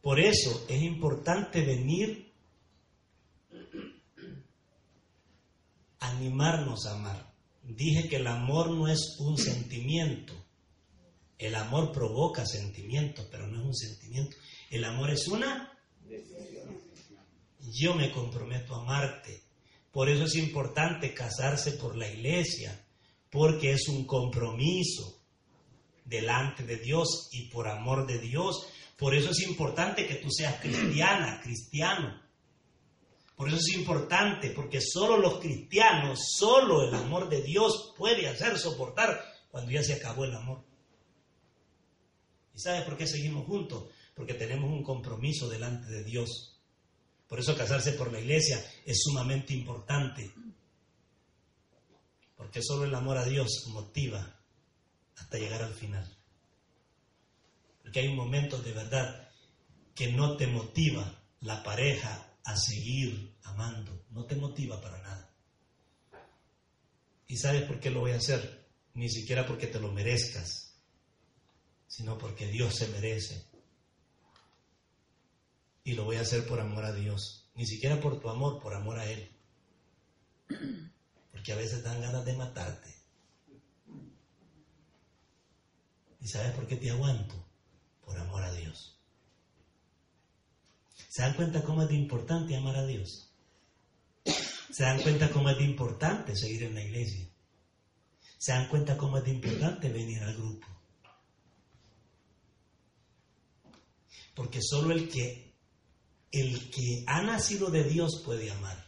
Por 0.06 0.20
eso 0.20 0.64
es 0.70 0.84
importante 0.84 1.62
venir 1.62 2.32
a 6.00 6.10
animarnos 6.12 6.86
a 6.86 6.94
amar. 6.94 7.34
Dije 7.64 8.08
que 8.08 8.18
el 8.18 8.28
amor 8.28 8.70
no 8.70 8.88
es 8.88 9.16
un 9.18 9.36
sentimiento. 9.36 10.36
El 11.40 11.56
amor 11.56 11.92
provoca 11.92 12.46
sentimientos, 12.46 13.28
pero 13.32 13.48
no 13.48 13.58
es 13.58 13.66
un 13.66 13.74
sentimiento. 13.74 14.38
El 14.70 14.84
amor 14.84 15.10
es 15.10 15.28
una 15.28 15.76
Yo 17.74 17.96
me 17.96 18.12
comprometo 18.12 18.76
a 18.76 18.82
amarte. 18.84 19.42
Por 19.92 20.08
eso 20.08 20.26
es 20.26 20.36
importante 20.36 21.16
casarse 21.16 21.72
por 21.72 21.98
la 21.98 22.08
iglesia, 22.08 22.80
porque 23.32 23.72
es 23.72 23.88
un 23.88 24.06
compromiso 24.06 25.20
delante 26.06 26.62
de 26.64 26.78
Dios 26.78 27.28
y 27.32 27.50
por 27.50 27.68
amor 27.68 28.06
de 28.06 28.20
Dios. 28.20 28.68
Por 28.98 29.14
eso 29.14 29.32
es 29.32 29.42
importante 29.42 30.08
que 30.08 30.16
tú 30.16 30.30
seas 30.32 30.60
cristiana, 30.62 31.42
cristiano. 31.42 32.22
Por 33.36 33.50
eso 33.50 33.58
es 33.58 33.76
importante, 33.76 34.52
porque 34.52 34.80
solo 34.80 35.18
los 35.18 35.40
cristianos, 35.40 36.20
solo 36.38 36.88
el 36.88 36.96
amor 36.96 37.28
de 37.28 37.42
Dios 37.42 37.94
puede 37.98 38.28
hacer 38.30 38.58
soportar 38.58 39.22
cuando 39.52 39.72
ya 39.72 39.84
se 39.84 39.94
acabó 39.94 40.24
el 40.24 40.34
amor. 40.34 40.64
¿Y 42.54 42.60
sabes 42.60 42.84
por 42.84 42.98
qué 42.98 43.06
seguimos 43.06 43.46
juntos? 43.46 43.90
Porque 44.16 44.34
tenemos 44.34 44.72
un 44.72 44.84
compromiso 44.84 45.50
delante 45.50 45.92
de 45.92 46.06
Dios. 46.06 46.58
Por 47.28 47.40
eso 47.40 47.58
casarse 47.58 47.92
por 47.94 48.14
la 48.14 48.22
iglesia 48.22 48.64
es 48.86 49.02
sumamente 49.04 49.54
importante. 49.54 50.32
Porque 52.38 52.62
solo 52.62 52.86
el 52.86 52.96
amor 52.96 53.18
a 53.18 53.26
Dios 53.26 53.66
motiva 53.68 54.40
hasta 55.18 55.38
llegar 55.38 55.62
al 55.64 55.74
final. 55.74 56.10
Porque 57.86 58.00
hay 58.00 58.16
momentos 58.16 58.66
de 58.66 58.72
verdad 58.72 59.30
que 59.94 60.12
no 60.12 60.36
te 60.38 60.48
motiva 60.48 61.22
la 61.42 61.62
pareja 61.62 62.36
a 62.44 62.58
seguir 62.58 63.38
amando, 63.44 64.08
no 64.10 64.26
te 64.26 64.36
motiva 64.36 64.82
para 64.82 65.00
nada. 65.04 65.32
¿Y 67.28 67.38
sabes 67.38 67.62
por 67.62 67.80
qué 67.80 67.92
lo 67.92 68.00
voy 68.00 68.14
a 68.14 68.18
hacer? 68.18 68.68
Ni 68.96 69.08
siquiera 69.08 69.46
porque 69.46 69.68
te 69.68 69.80
lo 69.80 69.92
merezcas, 69.92 70.76
sino 71.88 72.18
porque 72.18 72.48
Dios 72.48 72.74
se 72.74 72.88
merece. 72.88 73.46
Y 75.84 75.94
lo 75.94 76.06
voy 76.06 76.16
a 76.16 76.22
hacer 76.22 76.48
por 76.48 76.60
amor 76.60 76.86
a 76.86 76.92
Dios, 76.92 77.52
ni 77.54 77.68
siquiera 77.68 78.02
por 78.02 78.20
tu 78.20 78.30
amor, 78.32 78.60
por 78.64 78.74
amor 78.74 78.98
a 78.98 79.06
Él. 79.06 79.32
Porque 81.32 81.54
a 81.54 81.56
veces 81.56 81.84
dan 81.84 82.02
ganas 82.02 82.26
de 82.26 82.34
matarte. 82.36 82.96
¿Y 86.20 86.28
sabes 86.28 86.52
por 86.54 86.66
qué 86.66 86.78
te 86.78 86.90
aguanto? 86.90 87.45
Por 88.06 88.18
amor 88.18 88.44
a 88.44 88.52
Dios. 88.54 89.00
¿Se 91.10 91.22
dan 91.22 91.34
cuenta 91.34 91.64
cómo 91.64 91.82
es 91.84 91.90
de 91.90 91.96
importante 91.96 92.56
amar 92.56 92.76
a 92.76 92.86
Dios? 92.86 93.32
¿Se 94.72 94.84
dan 94.84 95.02
cuenta 95.02 95.32
cómo 95.32 95.50
es 95.50 95.58
de 95.58 95.64
importante 95.64 96.36
seguir 96.36 96.64
en 96.64 96.76
la 96.76 96.84
iglesia? 96.84 97.30
¿Se 98.38 98.52
dan 98.52 98.68
cuenta 98.68 98.98
cómo 98.98 99.18
es 99.18 99.24
de 99.24 99.32
importante 99.32 99.90
venir 99.90 100.22
al 100.24 100.36
grupo? 100.36 100.68
Porque 104.36 104.60
solo 104.62 104.94
el 104.94 105.10
que 105.10 105.56
el 106.32 106.70
que 106.70 107.06
ha 107.08 107.22
nacido 107.22 107.72
de 107.72 107.86
Dios 107.86 108.22
puede 108.26 108.52
amar. 108.52 108.86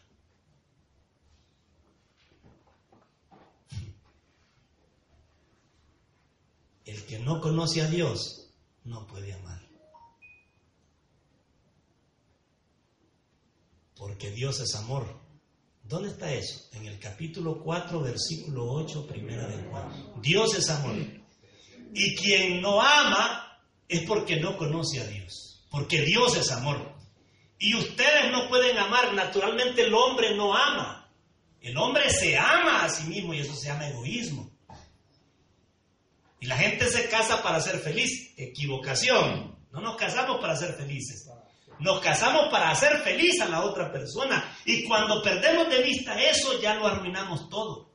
El 6.84 7.06
que 7.06 7.20
no 7.20 7.40
conoce 7.40 7.82
a 7.82 7.88
Dios 7.88 8.47
no 8.88 9.06
puede 9.06 9.34
amar. 9.34 9.68
porque 13.98 14.32
Dios 14.32 14.60
es 14.60 14.76
amor. 14.76 15.06
¿Dónde 15.84 16.10
está 16.10 16.32
eso? 16.32 16.70
En 16.74 16.86
el 16.86 17.00
capítulo 17.00 17.62
4, 17.64 18.02
versículo 18.02 18.66
8, 18.74 19.08
primera 19.08 19.48
de 19.48 19.64
Juan. 19.64 20.22
Dios 20.22 20.56
es 20.56 20.70
amor. 20.70 20.96
Y 21.94 22.16
quien 22.16 22.62
no 22.62 22.82
ama 22.82 23.60
es 23.88 24.02
porque 24.02 24.40
no 24.40 24.58
conoce 24.58 25.00
a 25.00 25.08
Dios, 25.08 25.66
porque 25.72 26.02
Dios 26.02 26.36
es 26.36 26.52
amor. 26.52 26.94
Y 27.60 27.74
ustedes 27.76 28.32
no 28.32 28.50
pueden 28.50 28.78
amar, 28.78 29.14
naturalmente 29.14 29.84
el 29.84 29.94
hombre 29.94 30.36
no 30.36 30.56
ama. 30.56 31.10
El 31.62 31.78
hombre 31.78 32.10
se 32.10 32.38
ama 32.38 32.84
a 32.84 32.90
sí 32.90 33.08
mismo 33.08 33.34
y 33.34 33.40
eso 33.40 33.56
se 33.56 33.68
llama 33.68 33.88
egoísmo. 33.90 34.52
Y 36.40 36.46
la 36.46 36.58
gente 36.58 36.88
se 36.90 37.10
casa 37.10 37.42
para 37.42 37.60
ser 37.60 37.80
feliz. 37.80 38.34
Equivocación. 38.38 39.58
No 39.72 39.82
nos 39.82 39.96
casamos 39.96 40.40
para 40.40 40.56
ser 40.56 40.74
felices. 40.74 41.28
Nos 41.80 42.00
casamos 42.00 42.50
para 42.50 42.72
hacer 42.72 42.98
feliz 43.00 43.40
a 43.42 43.48
la 43.48 43.64
otra 43.64 43.92
persona. 43.92 44.58
Y 44.66 44.84
cuando 44.84 45.22
perdemos 45.22 45.70
de 45.70 45.84
vista 45.84 46.20
eso, 46.20 46.60
ya 46.60 46.76
lo 46.76 46.88
arruinamos 46.88 47.50
todo. 47.50 47.92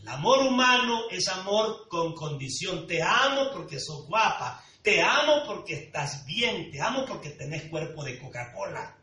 El 0.00 0.08
amor 0.08 0.46
humano 0.46 1.02
es 1.10 1.28
amor 1.28 1.88
con 1.88 2.14
condición. 2.14 2.86
Te 2.86 3.02
amo 3.02 3.50
porque 3.52 3.78
sos 3.78 4.06
guapa. 4.06 4.62
Te 4.82 5.02
amo 5.02 5.42
porque 5.46 5.74
estás 5.74 6.24
bien. 6.24 6.70
Te 6.70 6.80
amo 6.80 7.04
porque 7.04 7.30
tenés 7.30 7.68
cuerpo 7.68 8.04
de 8.04 8.18
Coca-Cola. 8.18 8.96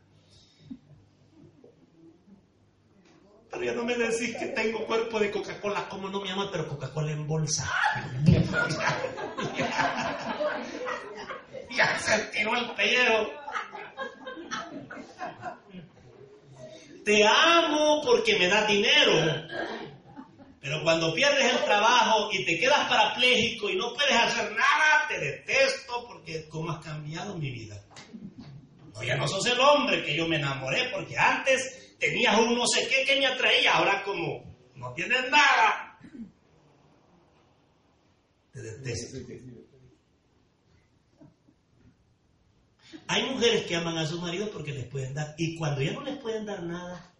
Pero 3.50 3.64
ya 3.64 3.72
no 3.72 3.84
me 3.84 3.94
decís 3.94 4.36
que 4.36 4.48
tengo 4.48 4.84
cuerpo 4.86 5.18
de 5.18 5.30
Coca-Cola. 5.30 5.88
¿Cómo 5.88 6.10
no 6.10 6.20
me 6.20 6.30
amas? 6.30 6.48
Pero 6.52 6.68
Coca-Cola 6.68 7.12
en 7.12 7.26
bolsa. 7.26 7.66
ya 11.76 11.98
se 11.98 12.18
tiró 12.26 12.54
el 12.56 12.70
pellejo. 12.72 13.30
Te 17.04 17.26
amo 17.26 18.02
porque 18.04 18.38
me 18.38 18.48
das 18.48 18.68
dinero. 18.68 19.46
Pero 20.60 20.82
cuando 20.82 21.14
pierdes 21.14 21.54
el 21.54 21.64
trabajo 21.64 22.28
y 22.30 22.44
te 22.44 22.58
quedas 22.58 22.86
parapléjico 22.86 23.70
y 23.70 23.76
no 23.76 23.94
puedes 23.94 24.14
hacer 24.14 24.50
nada, 24.50 25.06
te 25.08 25.18
detesto 25.18 26.06
porque 26.06 26.46
cómo 26.50 26.72
has 26.72 26.84
cambiado 26.84 27.34
mi 27.36 27.50
vida. 27.50 27.82
No, 28.92 29.02
ya 29.02 29.16
no 29.16 29.26
sos 29.26 29.46
el 29.46 29.58
hombre 29.58 30.04
que 30.04 30.14
yo 30.14 30.28
me 30.28 30.36
enamoré 30.36 30.90
porque 30.92 31.16
antes 31.16 31.87
tenías 31.98 32.38
un 32.38 32.54
no 32.54 32.66
sé 32.66 32.88
qué 32.88 33.04
que 33.04 33.18
me 33.18 33.26
atraía, 33.26 33.74
ahora 33.74 34.02
como 34.04 34.44
no 34.74 34.92
tienes 34.94 35.30
nada, 35.30 35.98
te 38.52 38.62
detesto. 38.62 39.18
Hay 43.06 43.24
mujeres 43.30 43.66
que 43.66 43.76
aman 43.76 43.98
a 43.98 44.06
sus 44.06 44.20
maridos 44.20 44.50
porque 44.50 44.72
les 44.72 44.86
pueden 44.86 45.14
dar. 45.14 45.34
Y 45.38 45.56
cuando 45.56 45.82
ya 45.82 45.92
no 45.92 46.02
les 46.02 46.18
pueden 46.18 46.46
dar 46.46 46.62
nada, 46.62 47.12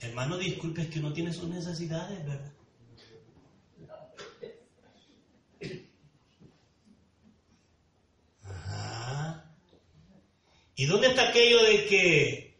hermano, 0.00 0.38
disculpe, 0.38 0.82
es 0.82 0.88
que 0.88 1.00
uno 1.00 1.12
tiene 1.12 1.32
sus 1.32 1.48
necesidades, 1.48 2.24
¿verdad? 2.24 2.52
Ajá. 8.44 9.44
¿Y 10.78 10.86
dónde 10.86 11.08
está 11.08 11.28
aquello 11.28 11.62
de 11.62 11.84
que 11.84 12.58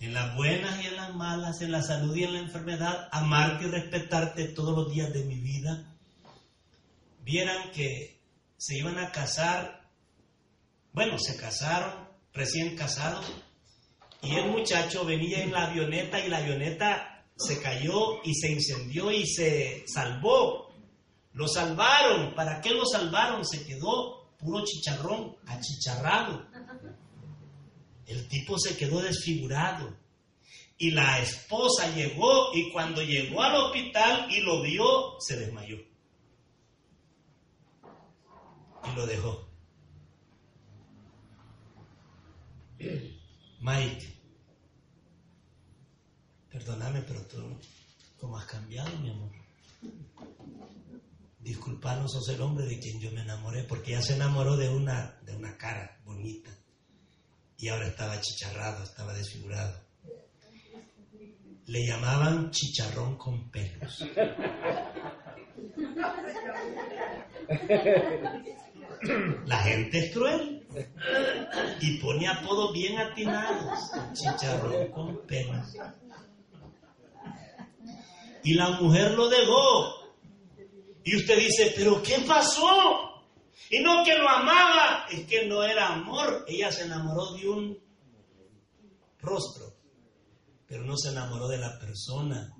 en 0.00 0.12
las 0.12 0.36
buenas 0.36 0.84
y 0.84 0.88
en 0.88 0.96
las 0.96 1.14
malas, 1.14 1.62
en 1.62 1.72
la 1.72 1.80
salud 1.80 2.14
y 2.14 2.24
en 2.24 2.34
la 2.34 2.40
enfermedad, 2.40 3.08
amarte 3.10 3.64
y 3.64 3.68
respetarte 3.68 4.48
todos 4.48 4.76
los 4.76 4.92
días 4.92 5.10
de 5.14 5.24
mi 5.24 5.40
vida? 5.40 5.94
vieran 7.28 7.70
que 7.72 8.22
se 8.56 8.78
iban 8.78 8.98
a 8.98 9.12
casar, 9.12 9.86
bueno, 10.94 11.18
se 11.18 11.36
casaron, 11.36 12.08
recién 12.32 12.74
casados, 12.74 13.26
y 14.22 14.34
el 14.34 14.50
muchacho 14.50 15.04
venía 15.04 15.42
en 15.42 15.52
la 15.52 15.66
avioneta 15.66 16.24
y 16.24 16.30
la 16.30 16.38
avioneta 16.38 17.26
se 17.36 17.60
cayó 17.60 18.22
y 18.24 18.34
se 18.34 18.50
incendió 18.50 19.12
y 19.12 19.26
se 19.26 19.84
salvó. 19.86 20.72
Lo 21.34 21.46
salvaron. 21.46 22.34
¿Para 22.34 22.60
qué 22.60 22.70
lo 22.70 22.84
salvaron? 22.84 23.44
Se 23.44 23.64
quedó 23.64 24.34
puro 24.38 24.64
chicharrón, 24.64 25.36
achicharrado. 25.46 26.47
El 28.08 28.26
tipo 28.26 28.58
se 28.58 28.76
quedó 28.76 29.00
desfigurado. 29.02 29.94
Y 30.78 30.92
la 30.92 31.20
esposa 31.20 31.94
llegó 31.94 32.54
y 32.54 32.72
cuando 32.72 33.02
llegó 33.02 33.42
al 33.42 33.54
hospital 33.56 34.30
y 34.30 34.40
lo 34.40 34.62
vio, 34.62 35.20
se 35.20 35.36
desmayó. 35.36 35.76
Y 38.84 38.96
lo 38.96 39.06
dejó. 39.06 39.46
Mike, 43.60 44.14
perdóname, 46.48 47.02
pero 47.02 47.26
tú, 47.26 47.58
¿cómo 48.18 48.38
has 48.38 48.46
cambiado, 48.46 48.96
mi 49.00 49.10
amor? 49.10 49.32
Disculpa, 51.40 51.96
no 51.96 52.08
sos 52.08 52.28
el 52.28 52.40
hombre 52.40 52.66
de 52.66 52.78
quien 52.78 53.00
yo 53.00 53.10
me 53.10 53.20
enamoré, 53.20 53.64
porque 53.64 53.90
ya 53.92 54.00
se 54.00 54.14
enamoró 54.14 54.56
de 54.56 54.68
una, 54.70 55.18
de 55.26 55.36
una 55.36 55.58
cara 55.58 56.00
bonita. 56.04 56.50
Y 57.58 57.68
ahora 57.68 57.88
estaba 57.88 58.20
chicharrado, 58.20 58.84
estaba 58.84 59.12
desfigurado. 59.14 59.80
Le 61.66 61.86
llamaban 61.86 62.52
chicharrón 62.52 63.18
con 63.18 63.50
pelos. 63.50 64.04
La 69.44 69.58
gente 69.58 69.98
es 69.98 70.12
cruel 70.12 70.66
y 71.80 71.98
pone 71.98 72.28
apodos 72.28 72.72
bien 72.72 72.96
atinados. 72.96 73.90
Chicharrón 74.12 74.92
con 74.92 75.26
pelos. 75.26 75.76
Y 78.44 78.54
la 78.54 78.70
mujer 78.80 79.12
lo 79.12 79.28
dejó. 79.28 79.98
Y 81.02 81.16
usted 81.16 81.36
dice, 81.38 81.72
pero 81.76 82.00
¿qué 82.02 82.18
pasó? 82.26 83.07
Y 83.70 83.80
no 83.80 84.04
que 84.04 84.16
lo 84.16 84.28
amaba, 84.28 85.06
es 85.10 85.26
que 85.26 85.46
no 85.46 85.62
era 85.62 85.94
amor. 85.94 86.44
Ella 86.48 86.72
se 86.72 86.84
enamoró 86.84 87.32
de 87.32 87.48
un 87.48 87.78
rostro, 89.20 89.76
pero 90.66 90.84
no 90.84 90.96
se 90.96 91.10
enamoró 91.10 91.48
de 91.48 91.58
la 91.58 91.78
persona. 91.78 92.54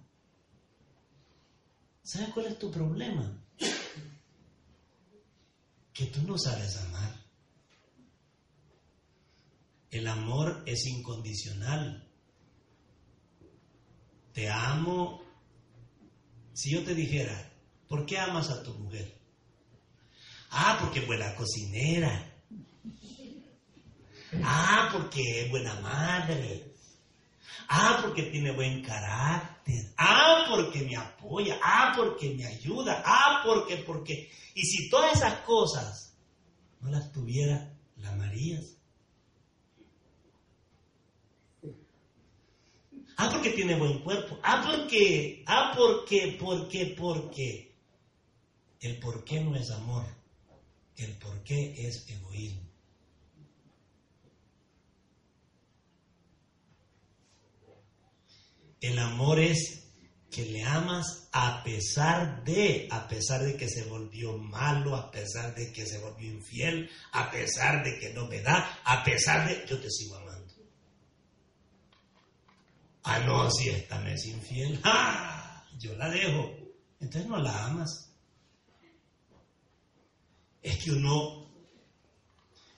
¿Sabes 2.03 2.29
cuál 2.33 2.47
es 2.47 2.59
tu 2.59 2.71
problema? 2.71 3.43
Que 5.93 6.07
tú 6.07 6.23
no 6.23 6.39
sabes 6.39 6.77
amar. 6.77 7.15
El 9.91 10.07
amor 10.07 10.63
es 10.67 10.87
incondicional. 10.87 12.07
Te 14.33 14.49
amo. 14.51 15.23
Si 16.53 16.71
yo 16.71 16.85
te 16.85 16.95
dijera, 16.95 17.53
¿por 17.89 18.05
qué 18.05 18.19
amas 18.19 18.51
a 18.51 18.63
tu 18.63 18.75
mujer? 18.75 19.18
Ah, 20.51 20.79
porque 20.81 21.01
es 21.01 21.07
buena 21.07 21.35
cocinera. 21.35 22.33
Ah, 24.43 24.89
porque 24.93 25.43
es 25.43 25.51
buena 25.51 25.75
madre. 25.81 26.73
Ah, 27.69 28.01
porque 28.03 28.25
tiene 28.25 28.53
buen 28.53 28.83
carácter. 28.83 29.93
Ah, 29.97 30.47
porque 30.49 30.83
me 30.83 30.97
apoya. 30.97 31.59
Ah, 31.63 31.93
porque 31.95 32.35
me 32.35 32.47
ayuda. 32.47 33.03
Ah, 33.05 33.43
porque, 33.45 33.77
porque. 33.79 34.31
Y 34.55 34.63
si 34.63 34.89
todas 34.89 35.17
esas 35.17 35.41
cosas 35.41 36.15
no 36.81 36.91
las 36.91 37.13
tuviera, 37.13 37.75
la 37.97 38.11
amarías. 38.11 38.77
Ah, 43.17 43.29
porque 43.33 43.51
tiene 43.51 43.77
buen 43.77 43.99
cuerpo. 43.99 44.39
Ah, 44.43 44.65
porque. 44.65 45.45
Ah, 45.47 45.73
porque, 45.77 46.37
porque, 46.41 46.95
porque. 46.99 47.77
El 48.81 49.01
por 49.01 49.25
qué 49.25 49.41
no 49.41 49.57
es 49.57 49.71
amor. 49.71 50.18
El 50.99 51.17
por 51.19 51.43
qué 51.45 51.87
es 51.87 52.09
egoísmo. 52.09 52.69
El 58.81 58.99
amor 58.99 59.41
es 59.41 59.89
que 60.31 60.45
le 60.45 60.63
amas 60.63 61.29
a 61.33 61.63
pesar 61.65 62.45
de, 62.45 62.87
a 62.91 63.09
pesar 63.09 63.43
de 63.43 63.57
que 63.57 63.69
se 63.69 63.85
volvió 63.85 64.37
malo, 64.37 64.95
a 64.95 65.11
pesar 65.11 65.55
de 65.55 65.73
que 65.73 65.87
se 65.87 65.99
volvió 65.99 66.31
infiel, 66.31 66.91
a 67.13 67.31
pesar 67.31 67.83
de 67.83 67.99
que 67.99 68.13
no 68.13 68.27
me 68.27 68.41
da, 68.41 68.81
a 68.85 69.03
pesar 69.03 69.49
de, 69.49 69.67
yo 69.67 69.81
te 69.81 69.91
sigo 69.91 70.17
amando. 70.17 70.55
Ah, 73.05 73.21
no, 73.21 73.51
si 73.51 73.71
esta 73.71 73.99
me 74.01 74.15
es 74.15 74.27
infiel, 74.27 74.81
¡ah! 74.85 75.65
yo 75.79 75.95
la 75.97 76.11
dejo. 76.11 76.55
Entonces 77.01 77.29
no 77.29 77.39
la 77.39 77.67
amas. 77.67 78.08
Es 80.63 80.85
que 80.85 80.93
uno, 80.93 81.51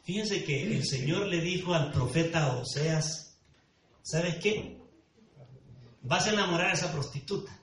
fíjense 0.02 0.44
que 0.44 0.76
el 0.76 0.84
Señor 0.84 1.26
le 1.26 1.40
dijo 1.40 1.74
al 1.74 1.92
profeta 1.92 2.56
Oseas, 2.56 3.38
¿sabes 4.02 4.36
qué? 4.36 4.80
vas 6.02 6.26
a 6.26 6.32
enamorar 6.32 6.68
a 6.68 6.72
esa 6.72 6.92
prostituta. 6.92 7.56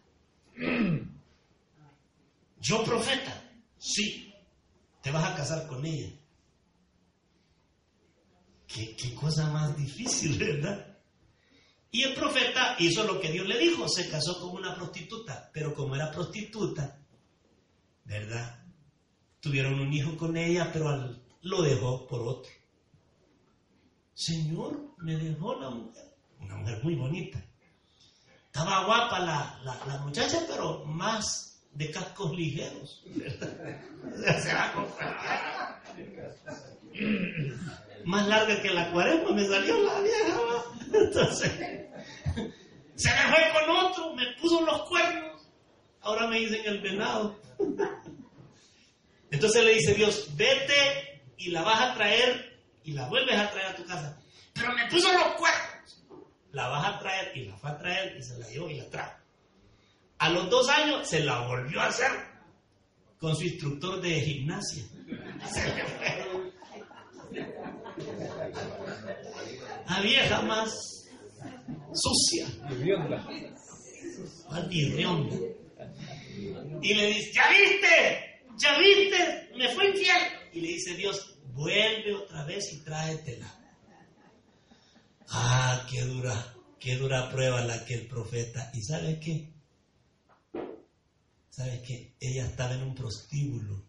Yo 2.60 2.84
profeta, 2.84 3.44
sí, 3.78 4.34
te 5.02 5.12
vas 5.12 5.26
a 5.26 5.36
casar 5.36 5.68
con 5.68 5.86
ella. 5.86 6.12
Qué, 8.68 9.16
cosa 9.16 9.50
más 9.50 9.76
difícil, 9.78 10.38
¿verdad? 10.40 10.98
Y 11.90 12.04
el 12.04 12.14
profeta 12.14 12.76
hizo 12.80 13.04
lo 13.06 13.20
que 13.20 13.32
Dios 13.32 13.48
le 13.48 13.58
dijo, 13.58 13.88
se 13.88 14.10
casó 14.10 14.40
con 14.40 14.52
una 14.52 14.76
prostituta, 14.76 15.50
pero 15.54 15.74
como 15.74 15.96
era 15.96 16.12
prostituta, 16.12 17.00
¿verdad? 18.04 18.67
Tuvieron 19.48 19.80
un 19.80 19.94
hijo 19.94 20.18
con 20.18 20.36
ella, 20.36 20.70
pero 20.74 20.90
al- 20.90 21.22
lo 21.44 21.62
dejó 21.62 22.06
por 22.06 22.20
otro. 22.22 22.52
Señor, 24.14 24.78
me 24.98 25.16
dejó 25.16 25.56
la 25.56 25.70
mujer, 25.70 26.04
una 26.42 26.58
mujer 26.58 26.84
muy 26.84 26.96
bonita. 26.96 27.42
Estaba 28.48 28.84
guapa 28.86 29.20
la, 29.20 29.62
la- 29.64 29.86
la 29.86 30.00
muchacha, 30.00 30.40
pero 30.50 30.84
más 30.84 31.62
de 31.72 31.90
cascos 31.92 32.34
ligeros. 32.36 33.02
Más 38.04 38.28
larga 38.28 38.62
que 38.62 38.70
la 38.74 38.92
cuaresma 38.92 39.32
me 39.32 39.48
salió 39.48 39.78
la 39.80 40.00
vieja. 40.02 40.40
Entonces, 40.94 41.52
se 42.96 43.10
me 43.10 43.22
fue 43.30 43.66
con 43.66 43.76
otro, 43.86 44.14
me 44.16 44.26
puso 44.42 44.62
los 44.66 44.82
cuernos. 44.90 45.42
Ahora 46.02 46.28
me 46.28 46.40
dicen 46.40 46.62
el 46.66 46.82
venado. 46.82 47.40
Entonces 49.32 49.64
le 49.64 49.74
dice 49.74 49.94
Dios, 49.94 50.30
vete 50.36 51.22
y 51.38 51.52
la 51.52 51.62
vas 51.62 51.82
a 51.82 51.96
traer 51.96 52.60
y 52.84 52.94
la 52.94 53.08
vuelves 53.08 53.38
a 53.38 53.52
traer 53.52 53.68
a 53.68 53.76
tu 53.76 53.86
casa. 53.86 54.20
Pero 54.54 54.74
me 54.74 54.88
puso 54.90 55.12
los 55.12 55.36
cuernos 55.36 55.78
la 56.58 56.68
vas 56.70 56.86
a 56.88 57.00
traer 57.00 57.38
y 57.38 57.46
la 57.46 57.56
fue 57.58 57.70
a 57.70 57.78
traer 57.78 58.18
y 58.18 58.24
se 58.24 58.38
la 58.40 58.48
llevó 58.48 58.70
y 58.70 58.78
la 58.78 58.90
trajo. 58.90 59.16
A 60.18 60.30
los 60.30 60.50
dos 60.50 60.68
años 60.70 61.08
se 61.08 61.20
la 61.20 61.42
volvió 61.48 61.80
a 61.80 61.88
hacer 61.88 62.12
con 63.20 63.36
su 63.36 63.44
instructor 63.44 64.02
de 64.02 64.20
gimnasia. 64.22 64.84
Se 65.54 65.76
le 65.76 65.84
fue. 65.86 66.52
La 69.88 70.02
vieja 70.02 70.42
más 70.42 70.74
sucia, 71.94 72.48
más. 72.64 73.28
Y 76.82 76.94
le 76.94 77.08
dice, 77.08 77.32
¿ya 77.34 77.50
viste? 77.50 78.37
¿Ya 78.58 78.78
viste? 78.78 79.52
Me 79.56 79.70
fue 79.74 79.90
infiel. 79.90 80.22
Y 80.54 80.62
le 80.62 80.68
dice 80.70 80.96
Dios, 80.96 81.38
vuelve 81.54 82.16
otra 82.16 82.44
vez 82.46 82.74
y 82.74 82.84
tráetela. 82.84 83.54
Ah, 85.30 85.86
qué 85.90 86.02
dura, 86.02 86.56
qué 86.80 86.96
dura 86.96 87.30
prueba 87.30 87.62
la 87.62 87.86
que 87.86 87.96
el 87.96 88.08
profeta. 88.08 88.72
¿Y 88.74 88.82
sabe 88.82 89.20
qué? 89.20 89.54
¿Sabe 91.50 91.82
qué? 91.82 92.16
Ella 92.20 92.46
estaba 92.46 92.74
en 92.74 92.84
un 92.84 92.96
prostíbulo 92.96 93.84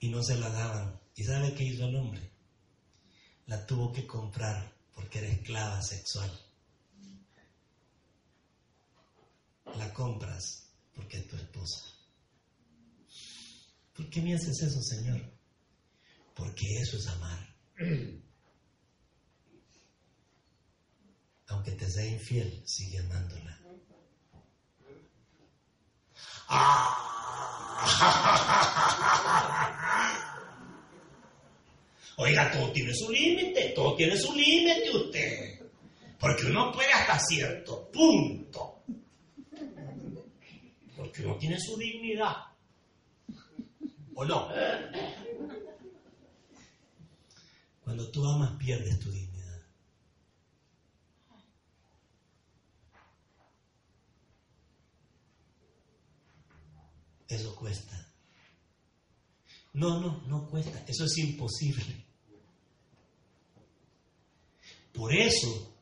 y 0.00 0.08
no 0.08 0.22
se 0.22 0.36
la 0.38 0.50
daban. 0.50 1.00
¿Y 1.14 1.24
sabe 1.24 1.54
qué 1.54 1.64
hizo 1.64 1.84
el 1.86 1.96
hombre? 1.96 2.30
La 3.46 3.66
tuvo 3.66 3.92
que 3.92 4.06
comprar 4.06 4.72
porque 4.94 5.18
era 5.18 5.28
esclava 5.28 5.82
sexual. 5.82 6.30
La 9.76 9.92
compras 9.92 10.70
porque 10.94 11.18
es 11.18 11.28
tu 11.28 11.36
esposa. 11.36 11.97
¿Por 13.98 14.08
qué 14.10 14.22
me 14.22 14.32
haces 14.32 14.62
eso, 14.62 14.80
Señor? 14.80 15.20
Porque 16.32 16.64
eso 16.80 16.96
es 16.96 17.08
amar. 17.08 17.52
aunque 21.48 21.72
te 21.72 21.90
sea 21.90 22.06
infiel, 22.06 22.62
sigue 22.64 23.00
amándola. 23.00 23.58
Oiga, 32.18 32.52
todo 32.52 32.70
tiene 32.70 32.94
su 32.94 33.10
límite, 33.10 33.72
todo 33.74 33.96
tiene 33.96 34.16
su 34.16 34.32
límite 34.32 34.96
usted. 34.96 35.58
Porque 36.20 36.46
uno 36.46 36.70
puede 36.70 36.92
hasta 36.92 37.18
cierto 37.18 37.90
punto. 37.90 38.84
Porque 40.96 41.24
uno 41.24 41.36
tiene 41.36 41.58
su 41.58 41.76
dignidad. 41.76 42.48
¿O 44.20 44.24
no? 44.24 44.48
Cuando 47.84 48.10
tú 48.10 48.26
amas 48.26 48.58
pierdes 48.58 48.98
tu 48.98 49.12
dignidad. 49.12 49.62
Eso 57.28 57.54
cuesta. 57.54 58.12
No, 59.74 60.00
no, 60.00 60.20
no 60.26 60.50
cuesta. 60.50 60.82
Eso 60.88 61.04
es 61.04 61.16
imposible. 61.18 62.04
Por 64.92 65.14
eso, 65.14 65.76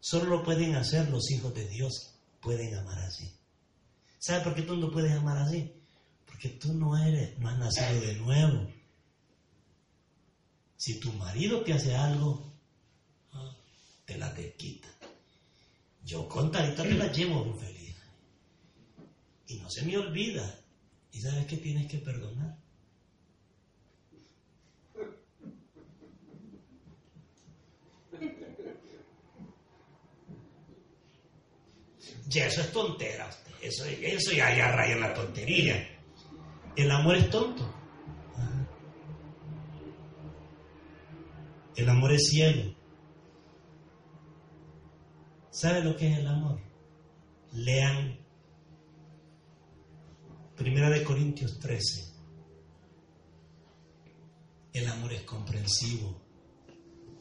solo 0.00 0.30
lo 0.30 0.42
pueden 0.42 0.76
hacer 0.76 1.10
los 1.10 1.30
hijos 1.30 1.52
de 1.52 1.68
Dios. 1.68 1.92
Pueden 2.40 2.74
amar 2.74 3.00
así. 3.00 3.30
¿Sabe 4.18 4.44
por 4.44 4.54
qué 4.54 4.62
tú 4.62 4.76
no 4.76 4.90
puedes 4.90 5.12
amar 5.12 5.36
así? 5.36 5.76
Porque 6.36 6.50
tú 6.50 6.74
no 6.74 6.94
eres, 6.98 7.38
no 7.38 7.48
has 7.48 7.56
nacido 7.56 7.98
de 7.98 8.14
nuevo. 8.16 8.70
Si 10.76 11.00
tu 11.00 11.10
marido 11.12 11.62
te 11.62 11.72
hace 11.72 11.96
algo, 11.96 12.52
ah, 13.32 13.56
te 14.04 14.18
la 14.18 14.34
te 14.34 14.52
quita. 14.52 14.86
Yo 16.04 16.28
con 16.28 16.52
Tarita 16.52 16.82
te 16.82 16.92
la 16.92 17.10
llevo 17.10 17.42
muy 17.42 17.58
feliz. 17.58 17.94
Y 19.46 19.56
no 19.60 19.70
se 19.70 19.82
me 19.86 19.96
olvida. 19.96 20.60
¿Y 21.10 21.22
sabes 21.22 21.46
que 21.46 21.56
tienes 21.56 21.90
que 21.90 21.96
perdonar? 21.96 22.58
Ya 32.26 32.46
eso 32.46 32.60
es 32.60 32.72
tontera. 32.72 33.30
Eso, 33.62 33.86
eso 33.86 34.32
ya, 34.32 34.54
ya 34.54 34.70
raya 34.72 34.92
en 34.92 35.00
la 35.00 35.14
tontería. 35.14 35.95
El 36.76 36.90
amor 36.90 37.16
es 37.16 37.30
tonto. 37.30 37.64
El 41.74 41.88
amor 41.88 42.12
es 42.12 42.28
cielo. 42.28 42.74
¿Sabe 45.50 45.82
lo 45.82 45.96
que 45.96 46.12
es 46.12 46.18
el 46.18 46.26
amor? 46.26 46.60
Lean 47.52 48.18
Primera 50.56 50.88
de 50.88 51.04
Corintios 51.04 51.58
13. 51.58 52.14
El 54.72 54.88
amor 54.88 55.12
es 55.12 55.22
comprensivo. 55.22 56.18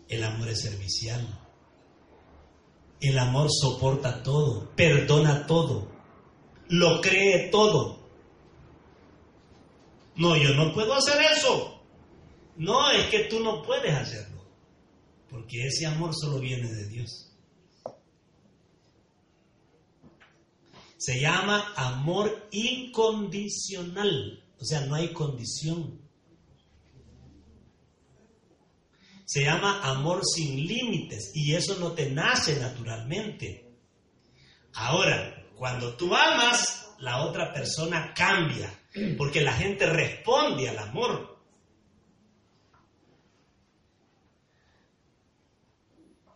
El 0.08 0.24
amor 0.24 0.50
es 0.50 0.62
servicial. 0.62 1.46
El 3.02 3.20
amor 3.20 3.50
soporta 3.52 4.24
todo, 4.24 4.74
perdona 4.76 5.46
todo, 5.46 5.92
lo 6.70 7.02
cree 7.02 7.50
todo. 7.52 8.05
No, 10.16 10.38
yo 10.38 10.54
no 10.54 10.74
puedo 10.74 10.94
hacer 10.94 11.22
eso. 11.36 11.84
No, 12.58 12.90
es 12.92 13.08
que 13.10 13.26
tú 13.26 13.40
no 13.42 13.62
puedes 13.64 13.94
hacerlo. 13.94 14.44
Porque 15.30 15.68
ese 15.68 15.86
amor 15.86 16.14
solo 16.16 16.40
viene 16.40 16.72
de 16.72 16.88
Dios. 16.88 17.32
Se 20.98 21.20
llama 21.20 21.74
amor 21.76 22.48
incondicional. 22.52 24.44
O 24.60 24.64
sea, 24.64 24.82
no 24.82 24.96
hay 24.96 25.12
condición. 25.12 26.02
Se 29.26 29.44
llama 29.44 29.82
amor 29.84 30.22
sin 30.24 30.66
límites 30.66 31.32
y 31.34 31.54
eso 31.56 31.78
no 31.80 31.92
te 31.92 32.10
nace 32.10 32.60
naturalmente. 32.60 33.74
Ahora, 34.74 35.44
cuando 35.56 35.96
tú 35.96 36.16
amas, 36.16 36.90
la 37.00 37.24
otra 37.24 37.52
persona 37.52 38.14
cambia, 38.14 38.72
porque 39.18 39.42
la 39.42 39.54
gente 39.54 39.86
responde 39.86 40.70
al 40.70 40.80
amor. 40.80 41.38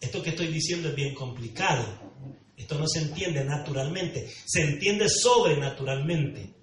Esto 0.02 0.22
que 0.22 0.32
estoy 0.32 0.48
diciendo 0.48 0.90
es 0.90 0.96
bien 0.96 1.14
complicado. 1.14 1.86
Esto 2.58 2.78
no 2.78 2.88
se 2.88 3.00
entiende 3.00 3.44
naturalmente, 3.44 4.30
se 4.46 4.62
entiende 4.62 5.08
sobrenaturalmente. 5.10 6.54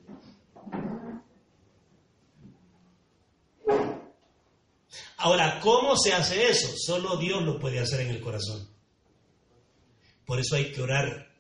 Ahora, 5.19 5.59
¿cómo 5.61 5.97
se 5.97 6.13
hace 6.13 6.49
eso? 6.49 6.69
Solo 6.77 7.17
Dios 7.17 7.43
lo 7.43 7.59
puede 7.59 7.81
hacer 7.81 8.01
en 8.03 8.11
el 8.11 8.21
corazón. 8.21 8.69
Por 10.27 10.39
eso 10.39 10.57
hay 10.57 10.73
que 10.73 10.83
orar. 10.83 11.36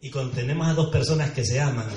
Y 0.00 0.10
cuando 0.10 0.32
tenemos 0.32 0.66
a 0.66 0.74
dos 0.74 0.90
personas 0.90 1.30
que 1.32 1.44
se 1.44 1.60
aman, 1.60 1.88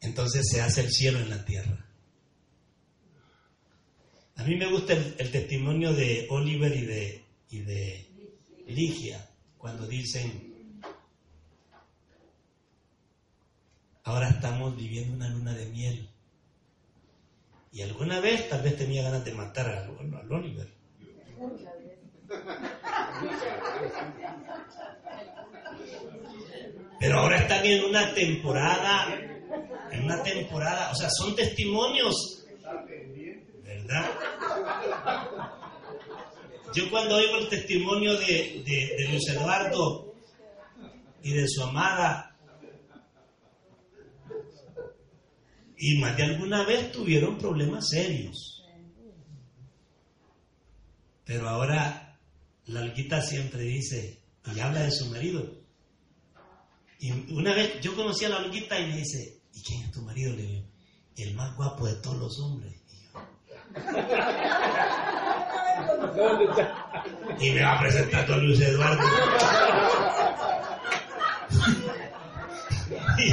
entonces 0.00 0.46
se 0.50 0.62
hace 0.62 0.80
el 0.80 0.90
cielo 0.90 1.18
en 1.18 1.30
la 1.30 1.44
tierra. 1.44 1.84
A 4.36 4.44
mí 4.44 4.56
me 4.56 4.66
gusta 4.66 4.94
el, 4.94 5.30
testimonio 5.30 5.92
de 5.92 6.26
Oliver 6.30 6.74
y 6.74 6.86
de, 6.86 7.24
y 7.50 7.60
de 7.60 8.08
Ligia, 8.66 9.28
cuando 9.58 9.86
dicen, 9.86 10.80
ahora 14.02 14.30
estamos 14.30 14.76
viviendo 14.76 15.14
una 15.14 15.28
luna 15.28 15.52
de 15.52 15.66
miel. 15.66 16.10
Y 17.70 17.82
alguna 17.82 18.20
vez 18.20 18.48
tal 18.48 18.62
vez 18.62 18.76
tenía 18.76 19.02
ganas 19.02 19.24
de 19.24 19.34
matar 19.34 19.68
a, 19.68 19.86
a 19.86 20.34
Oliver. 20.34 20.72
Pero 27.04 27.18
ahora 27.18 27.36
están 27.36 27.66
en 27.66 27.84
una 27.84 28.14
temporada, 28.14 29.14
en 29.92 30.04
una 30.04 30.22
temporada, 30.22 30.90
o 30.90 30.94
sea, 30.94 31.10
son 31.10 31.36
testimonios, 31.36 32.46
¿verdad? 33.62 34.10
Yo 36.74 36.90
cuando 36.90 37.16
oigo 37.16 37.36
el 37.36 37.50
testimonio 37.50 38.14
de, 38.14 38.62
de, 38.64 38.94
de 38.96 39.08
Luis 39.10 39.28
Eduardo 39.28 40.14
y 41.22 41.32
de 41.32 41.46
su 41.46 41.62
amada, 41.62 42.34
y 45.76 45.98
más 45.98 46.16
de 46.16 46.22
alguna 46.22 46.64
vez 46.64 46.90
tuvieron 46.90 47.36
problemas 47.36 47.86
serios. 47.86 48.64
Pero 51.26 51.50
ahora 51.50 52.18
la 52.64 52.80
alguita 52.80 53.20
siempre 53.20 53.60
dice, 53.60 54.22
y 54.56 54.58
habla 54.58 54.84
de 54.84 54.90
su 54.90 55.10
marido. 55.10 55.63
Y 56.98 57.32
una 57.32 57.54
vez 57.54 57.80
yo 57.80 57.94
conocí 57.94 58.24
a 58.24 58.30
la 58.30 58.36
alguita 58.36 58.78
y 58.78 58.86
me 58.86 58.96
dice, 58.96 59.40
¿y 59.52 59.62
quién 59.62 59.82
es 59.82 59.90
tu 59.92 60.00
marido? 60.02 60.34
Le 60.34 60.42
digo, 60.42 60.64
el 61.16 61.34
más 61.34 61.54
guapo 61.56 61.86
de 61.86 61.94
todos 61.96 62.16
los 62.18 62.40
hombres. 62.40 62.72
Y, 67.40 67.50
me 67.50 67.62
va 67.62 67.72
a 67.72 67.80
presentar 67.80 68.30
a 68.30 68.36
Luis 68.36 68.60
Eduardo. 68.60 69.02
y, 73.18 73.30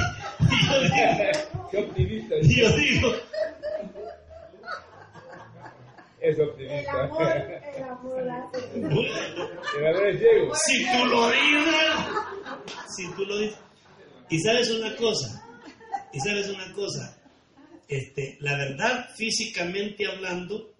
yo 0.67 0.81
digo, 0.81 0.97
Qué 1.71 1.77
optimista. 1.77 2.35
Y 2.41 2.55
yo 2.55 2.69
digo, 2.71 3.13
Es 6.19 6.37
El 6.37 6.49
optimista. 6.49 7.03
amor, 7.03 7.21
el 7.21 7.83
amor 7.83 8.29
hace. 8.29 8.57
El 9.77 9.87
amor 9.87 10.05
es 10.07 10.19
ciego. 10.19 10.53
si 10.55 10.85
tú 10.85 11.05
lo 11.05 11.29
dices, 11.29 11.75
si 12.95 13.09
tú 13.11 13.25
lo 13.25 13.37
dices. 13.37 13.57
Y 14.29 14.39
sabes 14.39 14.69
una 14.69 14.95
cosa, 14.95 15.43
y 16.13 16.19
sabes 16.19 16.47
una 16.49 16.71
cosa, 16.73 17.17
este, 17.87 18.37
la 18.39 18.55
verdad, 18.55 19.09
físicamente 19.15 20.07
hablando, 20.07 20.71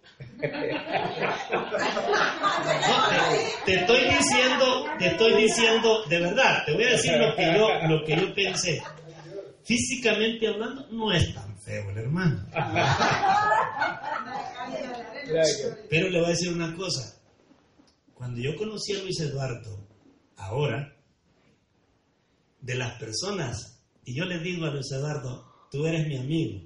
te, 3.66 3.74
estoy 3.76 4.06
diciendo, 4.06 4.86
te 4.98 5.08
estoy 5.08 5.42
diciendo, 5.44 6.06
de 6.08 6.20
verdad, 6.22 6.66
te 6.66 6.74
voy 6.74 6.84
a 6.86 6.92
decir 6.92 7.18
lo 7.18 7.36
que 7.36 7.54
yo, 7.54 7.68
lo 7.88 8.06
que 8.06 8.16
yo 8.16 8.34
pensé. 8.34 8.82
Físicamente 9.64 10.48
hablando, 10.48 10.88
no 10.92 11.12
es 11.12 11.34
tan 11.34 11.58
feo 11.60 11.90
el 11.92 11.98
hermano. 11.98 12.46
Pero 15.90 16.10
le 16.10 16.20
voy 16.20 16.28
a 16.28 16.32
decir 16.32 16.54
una 16.54 16.76
cosa. 16.76 17.18
Cuando 18.14 18.40
yo 18.40 18.56
conocí 18.56 18.96
a 18.96 19.00
Luis 19.04 19.20
Eduardo, 19.20 19.88
ahora, 20.38 20.96
de 22.62 22.76
las 22.76 22.98
personas, 23.00 23.84
y 24.06 24.16
yo 24.16 24.26
le 24.26 24.40
digo 24.40 24.66
a 24.66 24.72
Luis 24.72 24.92
Eduardo, 24.92 25.68
tú 25.70 25.86
eres 25.86 26.08
mi 26.08 26.18
amigo. 26.18 26.62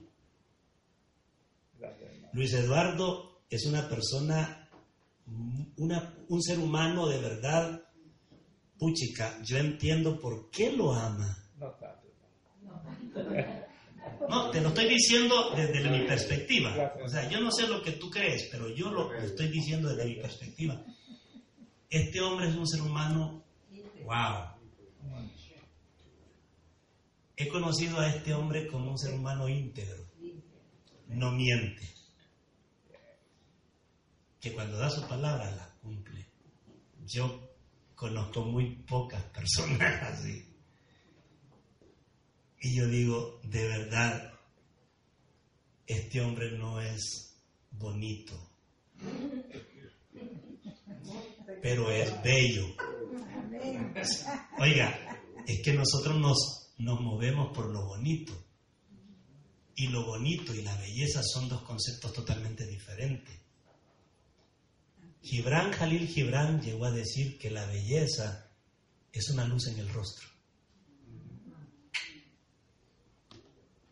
Gracias. 1.80 2.12
Luis 2.34 2.54
Eduardo 2.54 3.42
es 3.50 3.66
una 3.66 3.88
persona, 3.88 4.70
una, 5.78 6.14
un 6.28 6.42
ser 6.42 6.60
humano 6.60 7.08
de 7.08 7.20
verdad, 7.20 7.82
puchica, 8.78 9.42
yo 9.44 9.58
entiendo 9.58 10.20
por 10.20 10.50
qué 10.50 10.72
lo 10.72 10.94
ama. 10.94 11.38
No 11.58 11.72
tanto. 11.72 12.06
No, 14.30 14.50
te 14.52 14.62
lo 14.62 14.70
estoy 14.70 14.90
diciendo 14.90 15.52
desde 15.56 15.90
mi 15.90 16.06
perspectiva. 16.06 16.94
O 17.04 17.08
sea, 17.08 17.30
yo 17.30 17.40
no 17.42 17.52
sé 17.52 17.68
lo 17.68 17.82
que 17.82 17.94
tú 17.94 18.10
crees, 18.10 18.48
pero 18.52 18.70
yo 18.70 18.92
lo 18.92 19.14
estoy 19.14 19.50
diciendo 19.50 19.90
desde 19.90 20.10
mi 20.10 20.16
perspectiva. 20.16 20.82
Este 21.90 22.22
hombre 22.22 22.50
es 22.50 22.56
un 22.56 22.68
ser 22.68 22.82
humano, 22.82 23.44
wow. 24.04 24.56
He 27.38 27.48
conocido 27.48 28.00
a 28.00 28.10
este 28.10 28.34
hombre 28.34 28.68
como 28.68 28.92
un 28.92 28.98
ser 28.98 29.14
humano 29.14 29.48
íntegro. 29.50 30.06
No 31.08 31.32
miente. 31.32 31.88
Que 34.40 34.54
cuando 34.54 34.78
da 34.78 34.90
su 34.90 35.08
palabra 35.08 35.52
la 35.52 35.70
cumple. 35.82 36.28
Yo 37.06 37.56
conozco 37.96 38.44
muy 38.44 38.76
pocas 38.84 39.24
personas 39.24 40.04
así. 40.14 40.56
Y 42.62 42.78
yo 42.78 42.88
digo, 42.88 43.40
de 43.44 43.68
verdad, 43.68 44.34
este 45.86 46.22
hombre 46.22 46.58
no 46.58 46.82
es 46.82 47.38
bonito, 47.70 48.34
pero 51.62 51.92
es 51.92 52.12
bello. 52.24 52.66
Oiga, 54.58 54.98
es 55.46 55.62
que 55.64 55.74
nosotros 55.74 56.20
nos, 56.20 56.65
nos 56.78 57.00
movemos 57.00 57.54
por 57.56 57.68
lo 57.68 57.86
bonito. 57.86 58.34
Y 59.76 59.88
lo 59.88 60.06
bonito 60.06 60.54
y 60.54 60.62
la 60.62 60.76
belleza 60.78 61.22
son 61.22 61.50
dos 61.50 61.62
conceptos 61.62 62.14
totalmente 62.14 62.66
diferentes. 62.66 63.36
Gibran 65.22 65.72
Jalil 65.72 66.08
Gibran 66.08 66.62
llegó 66.62 66.86
a 66.86 66.92
decir 66.92 67.38
que 67.38 67.50
la 67.50 67.66
belleza 67.66 68.48
es 69.12 69.30
una 69.30 69.46
luz 69.46 69.68
en 69.68 69.80
el 69.80 69.90
rostro. 69.90 70.28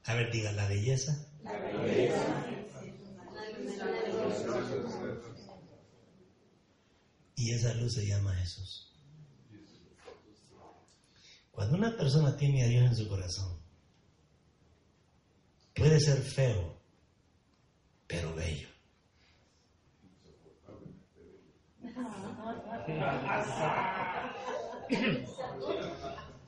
A 0.05 0.13
ver, 0.13 0.31
diga, 0.31 0.51
la 0.51 0.67
belleza. 0.67 1.27
La 1.43 1.57
belleza. 1.59 2.45
Y 7.35 7.51
esa 7.51 7.73
luz 7.73 7.93
se 7.93 8.05
llama 8.05 8.33
Jesús. 8.35 8.92
Cuando 11.53 11.77
una 11.77 11.95
persona 11.95 12.35
tiene 12.35 12.63
a 12.63 12.67
Dios 12.67 12.83
en 12.83 12.95
su 12.95 13.07
corazón, 13.07 13.55
puede 15.75 15.99
ser 15.99 16.17
feo, 16.17 16.81
pero 18.07 18.33
bello. 18.33 18.67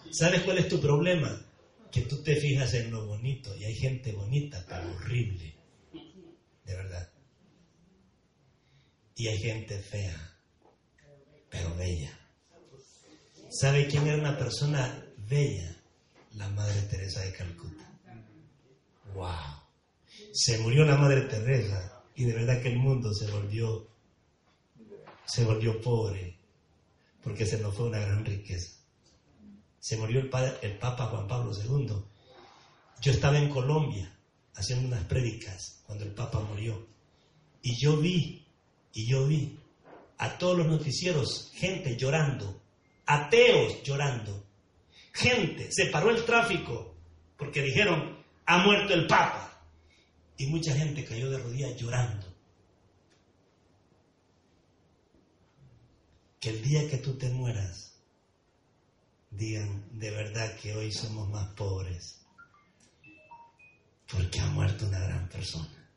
¿Sabes 0.10 0.42
cuál 0.42 0.58
es 0.58 0.68
tu 0.70 0.82
problema? 0.82 1.40
Que 1.92 2.02
tú 2.02 2.24
te 2.24 2.36
fijas 2.38 2.74
en 2.74 2.90
lo 2.92 3.06
bonito 3.06 3.56
y 3.56 3.66
hay 3.66 3.76
gente 3.76 4.12
bonita 4.12 4.66
pero 4.68 4.92
horrible, 4.96 5.56
de 6.66 6.76
verdad. 6.76 7.12
Y 9.16 9.28
hay 9.28 9.38
gente 9.38 9.78
fea, 9.78 10.40
pero 11.52 11.76
bella. 11.76 12.25
¿Sabe 13.50 13.88
quién 13.88 14.08
era 14.08 14.18
una 14.18 14.38
persona 14.38 15.06
bella? 15.30 15.76
La 16.34 16.50
Madre 16.50 16.82
Teresa 16.84 17.22
de 17.22 17.32
Calcuta. 17.32 17.90
¡Wow! 19.14 19.32
Se 20.34 20.58
murió 20.58 20.84
la 20.84 20.98
Madre 20.98 21.22
Teresa 21.22 22.04
y 22.16 22.26
de 22.26 22.34
verdad 22.34 22.62
que 22.62 22.70
el 22.70 22.78
mundo 22.78 23.14
se 23.14 23.30
volvió 23.32 23.88
se 25.26 25.44
volvió 25.44 25.82
pobre 25.82 26.38
porque 27.24 27.46
se 27.46 27.60
nos 27.60 27.76
fue 27.76 27.88
una 27.88 28.00
gran 28.00 28.24
riqueza. 28.24 28.78
Se 29.80 29.98
murió 29.98 30.20
el, 30.20 30.30
el 30.62 30.78
Papa 30.78 31.08
Juan 31.08 31.28
Pablo 31.28 31.52
II. 31.54 31.96
Yo 33.02 33.12
estaba 33.12 33.38
en 33.40 33.50
Colombia 33.50 34.16
haciendo 34.56 34.88
unas 34.88 35.04
prédicas 35.06 35.82
cuando 35.86 36.06
el 36.06 36.12
Papa 36.12 36.40
murió. 36.42 36.88
Y 37.62 37.76
yo 37.78 37.98
vi, 37.98 38.46
y 38.94 39.08
yo 39.08 39.26
vi 39.26 39.60
a 40.18 40.38
todos 40.38 40.58
los 40.58 40.68
noticieros 40.68 41.52
gente 41.54 41.98
llorando, 41.98 42.62
ateos 43.06 43.84
llorando. 43.84 44.46
Gente, 45.14 45.70
se 45.72 45.88
paró 45.88 46.10
el 46.10 46.26
tráfico 46.26 46.96
porque 47.38 47.62
dijeron, 47.62 48.18
ha 48.46 48.60
muerto 48.60 48.94
el 48.94 49.08
Papa. 49.08 49.42
Y 50.38 50.48
mucha 50.48 50.74
gente 50.74 51.06
cayó 51.06 51.30
de 51.30 51.38
rodillas 51.38 51.76
llorando. 51.78 52.36
que 56.46 56.52
el 56.52 56.62
día 56.62 56.88
que 56.88 56.98
tú 56.98 57.18
te 57.18 57.28
mueras, 57.32 57.96
digan 59.32 59.84
de 59.98 60.12
verdad 60.12 60.56
que 60.58 60.76
hoy 60.76 60.92
somos 60.92 61.28
más 61.28 61.48
pobres, 61.56 62.22
porque 64.08 64.40
ha 64.42 64.46
muerto 64.52 64.86
una 64.86 65.00
gran 65.00 65.28
persona. 65.28 65.90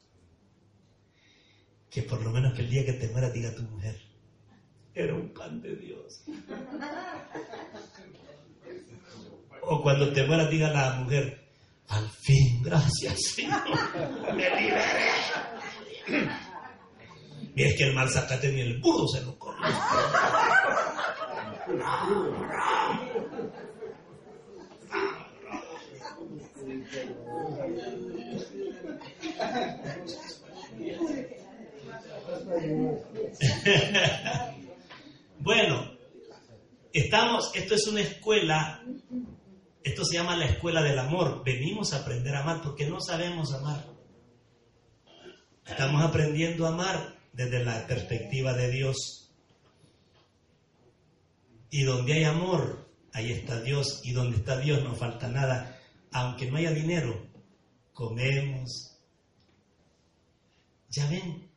Que 1.91 2.03
por 2.03 2.23
lo 2.23 2.31
menos 2.31 2.55
que 2.55 2.63
el 2.63 2.71
día 2.71 2.87
que 2.87 2.95
te 2.95 3.09
mueras 3.09 3.35
diga 3.35 3.55
tu 3.55 3.63
mujer, 3.65 4.01
era 4.99 5.15
un 5.15 5.29
pan 5.29 5.63
de 5.63 5.77
Dios. 5.77 6.25
O 9.63 9.81
cuando 9.83 10.13
te 10.13 10.27
mueras 10.27 10.51
diga 10.51 10.73
la 10.73 10.97
mujer, 10.97 11.47
al 11.89 12.09
fin, 12.09 12.63
gracias 12.63 13.23
Señor, 13.35 13.63
me 14.35 14.51
liberé. 14.61 15.11
Y 17.55 17.63
es 17.63 17.77
que 17.77 17.85
el 17.85 17.95
mal 17.95 18.09
sacate 18.09 18.53
ni 18.53 18.61
el 18.61 18.81
burro 18.81 19.07
se 19.07 19.23
lo 19.23 19.39
come. 19.39 19.69
bueno, 35.41 35.99
estamos, 36.93 37.51
esto 37.55 37.75
es 37.75 37.87
una 37.87 38.01
escuela, 38.01 38.83
esto 39.83 40.05
se 40.05 40.17
llama 40.17 40.37
la 40.37 40.47
escuela 40.47 40.83
del 40.83 40.99
amor. 40.99 41.43
Venimos 41.45 41.93
a 41.93 41.99
aprender 42.01 42.35
a 42.35 42.43
amar 42.43 42.61
porque 42.63 42.87
no 42.87 43.01
sabemos 43.01 43.53
amar. 43.53 43.87
Estamos 45.67 46.03
aprendiendo 46.03 46.67
a 46.67 46.71
amar 46.71 47.19
desde 47.33 47.65
la 47.65 47.87
perspectiva 47.87 48.55
de 48.55 48.71
Dios. 48.71 49.33
Y 51.71 51.83
donde 51.83 52.15
hay 52.15 52.25
amor, 52.25 52.89
ahí 53.13 53.33
está 53.33 53.61
Dios. 53.61 54.01
Y 54.05 54.13
donde 54.13 54.39
está 54.39 54.59
Dios 54.59 54.83
no 54.83 54.95
falta 54.95 55.29
nada. 55.29 55.79
Aunque 56.11 56.51
no 56.51 56.57
haya 56.57 56.73
dinero, 56.73 57.29
comemos. 57.93 58.99
Ya 60.89 61.09
ven 61.09 61.48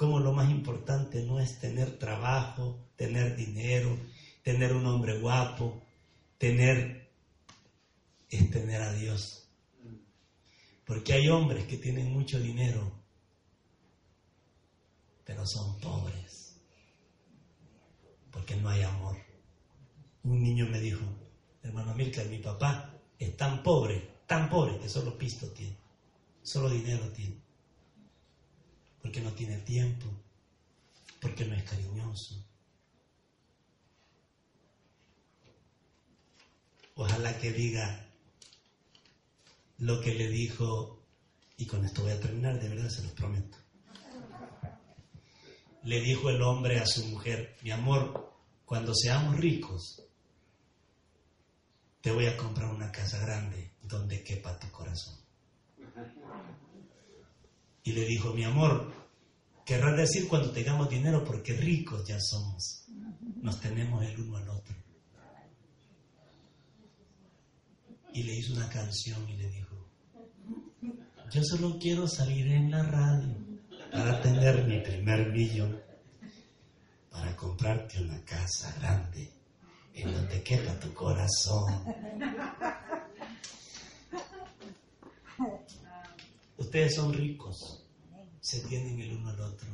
cómo 0.00 0.18
lo 0.18 0.32
más 0.32 0.48
importante 0.48 1.22
no 1.24 1.40
es 1.40 1.58
tener 1.58 1.98
trabajo, 1.98 2.74
tener 2.96 3.36
dinero, 3.36 3.94
tener 4.42 4.72
un 4.72 4.86
hombre 4.86 5.20
guapo, 5.20 5.78
tener, 6.38 7.12
es 8.30 8.50
tener 8.50 8.80
a 8.80 8.94
Dios. 8.94 9.46
Porque 10.86 11.12
hay 11.12 11.28
hombres 11.28 11.66
que 11.66 11.76
tienen 11.76 12.10
mucho 12.14 12.40
dinero 12.40 12.98
pero 15.26 15.44
son 15.44 15.78
pobres, 15.78 16.56
porque 18.32 18.56
no 18.56 18.70
hay 18.70 18.80
amor. 18.80 19.18
Un 20.22 20.42
niño 20.42 20.66
me 20.66 20.80
dijo, 20.80 21.04
hermano 21.62 21.94
Milka, 21.94 22.24
mi 22.24 22.38
papá 22.38 22.90
es 23.18 23.36
tan 23.36 23.62
pobre, 23.62 24.22
tan 24.26 24.48
pobre 24.48 24.78
que 24.78 24.88
solo 24.88 25.18
pisto 25.18 25.52
tiene, 25.52 25.76
solo 26.42 26.70
dinero 26.70 27.12
tiene, 27.12 27.36
porque 29.02 29.20
no 29.20 29.32
tiene 29.32 29.58
tiempo, 29.58 30.06
porque 31.20 31.44
no 31.44 31.54
es 31.54 31.64
cariñoso. 31.64 32.44
Ojalá 36.94 37.38
que 37.38 37.52
diga 37.52 38.06
lo 39.78 40.00
que 40.00 40.14
le 40.14 40.28
dijo, 40.28 41.02
y 41.56 41.66
con 41.66 41.84
esto 41.84 42.02
voy 42.02 42.12
a 42.12 42.20
terminar, 42.20 42.60
de 42.60 42.68
verdad 42.68 42.88
se 42.90 43.02
los 43.02 43.12
prometo 43.12 43.56
le 45.82 46.00
dijo 46.00 46.30
el 46.30 46.42
hombre 46.42 46.78
a 46.78 46.86
su 46.86 47.06
mujer, 47.06 47.56
mi 47.62 47.70
amor, 47.70 48.34
cuando 48.64 48.94
seamos 48.94 49.36
ricos, 49.36 50.02
te 52.00 52.12
voy 52.12 52.26
a 52.26 52.36
comprar 52.36 52.70
una 52.70 52.92
casa 52.92 53.18
grande 53.18 53.72
donde 53.82 54.22
quepa 54.22 54.58
tu 54.58 54.70
corazón. 54.70 55.16
Y 57.82 57.92
le 57.92 58.04
dijo, 58.04 58.32
mi 58.34 58.44
amor, 58.44 58.92
querrás 59.64 59.96
decir 59.96 60.28
cuando 60.28 60.50
tengamos 60.50 60.88
dinero 60.88 61.24
porque 61.24 61.54
ricos 61.54 62.06
ya 62.06 62.20
somos. 62.20 62.84
Nos 63.40 63.60
tenemos 63.60 64.04
el 64.04 64.20
uno 64.20 64.36
al 64.36 64.48
otro. 64.48 64.76
Y 68.12 68.22
le 68.24 68.34
hizo 68.34 68.54
una 68.54 68.68
canción 68.68 69.28
y 69.28 69.36
le 69.36 69.48
dijo, 69.48 69.76
yo 71.30 71.44
solo 71.44 71.78
quiero 71.78 72.08
salir 72.08 72.48
en 72.48 72.70
la 72.70 72.82
radio 72.82 73.34
para 73.92 74.20
tener 74.20 74.64
mi 74.64 74.80
primer 74.80 75.30
millón, 75.30 75.80
para 77.10 77.36
comprarte 77.36 78.02
una 78.02 78.20
casa 78.24 78.74
grande 78.78 79.32
en 79.94 80.12
donde 80.12 80.42
quepa 80.42 80.78
tu 80.80 80.92
corazón. 80.92 81.84
Ustedes 86.60 86.94
son 86.94 87.12
ricos, 87.12 87.84
se 88.40 88.60
tienen 88.60 89.00
el 89.00 89.16
uno 89.16 89.30
al 89.30 89.40
otro. 89.40 89.68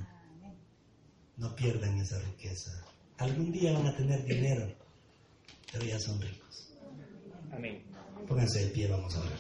No 1.37 1.55
pierdan 1.55 1.99
esa 1.99 2.19
riqueza. 2.21 2.71
Algún 3.19 3.53
día 3.53 3.73
van 3.73 3.87
a 3.87 3.97
tener 3.97 4.25
dinero, 4.25 4.73
pero 5.71 5.85
ya 5.85 5.99
son 5.99 6.21
ricos. 6.21 6.73
Amén. 7.53 7.83
Pónganse 8.27 8.65
de 8.65 8.71
pie, 8.71 8.89
vamos 8.89 9.15
a 9.17 9.21
ver. 9.21 9.33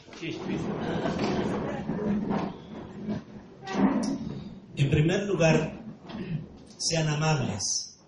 En 4.76 4.90
primer 4.90 5.22
lugar, 5.24 5.80
sean 6.76 7.08
amables. 7.08 7.98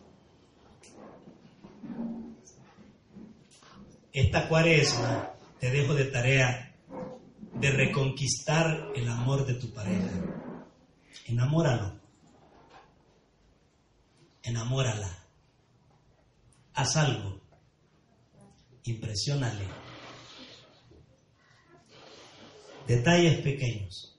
Esta 4.13 4.49
cuaresma 4.49 5.33
te 5.59 5.71
dejo 5.71 5.95
de 5.95 6.05
tarea 6.07 6.68
de 7.55 7.71
reconquistar 7.71 8.93
el 8.95 9.09
amor 9.09 9.47
de 9.47 9.55
tu 9.55 9.73
pareja. 9.73 10.11
Enamóralo. 11.27 12.01
Enamórala. 14.43 15.19
Haz 16.75 16.97
algo. 16.97 17.41
Impresiónale. 18.85 19.67
Detalles 22.87 23.43
pequeños. 23.43 24.19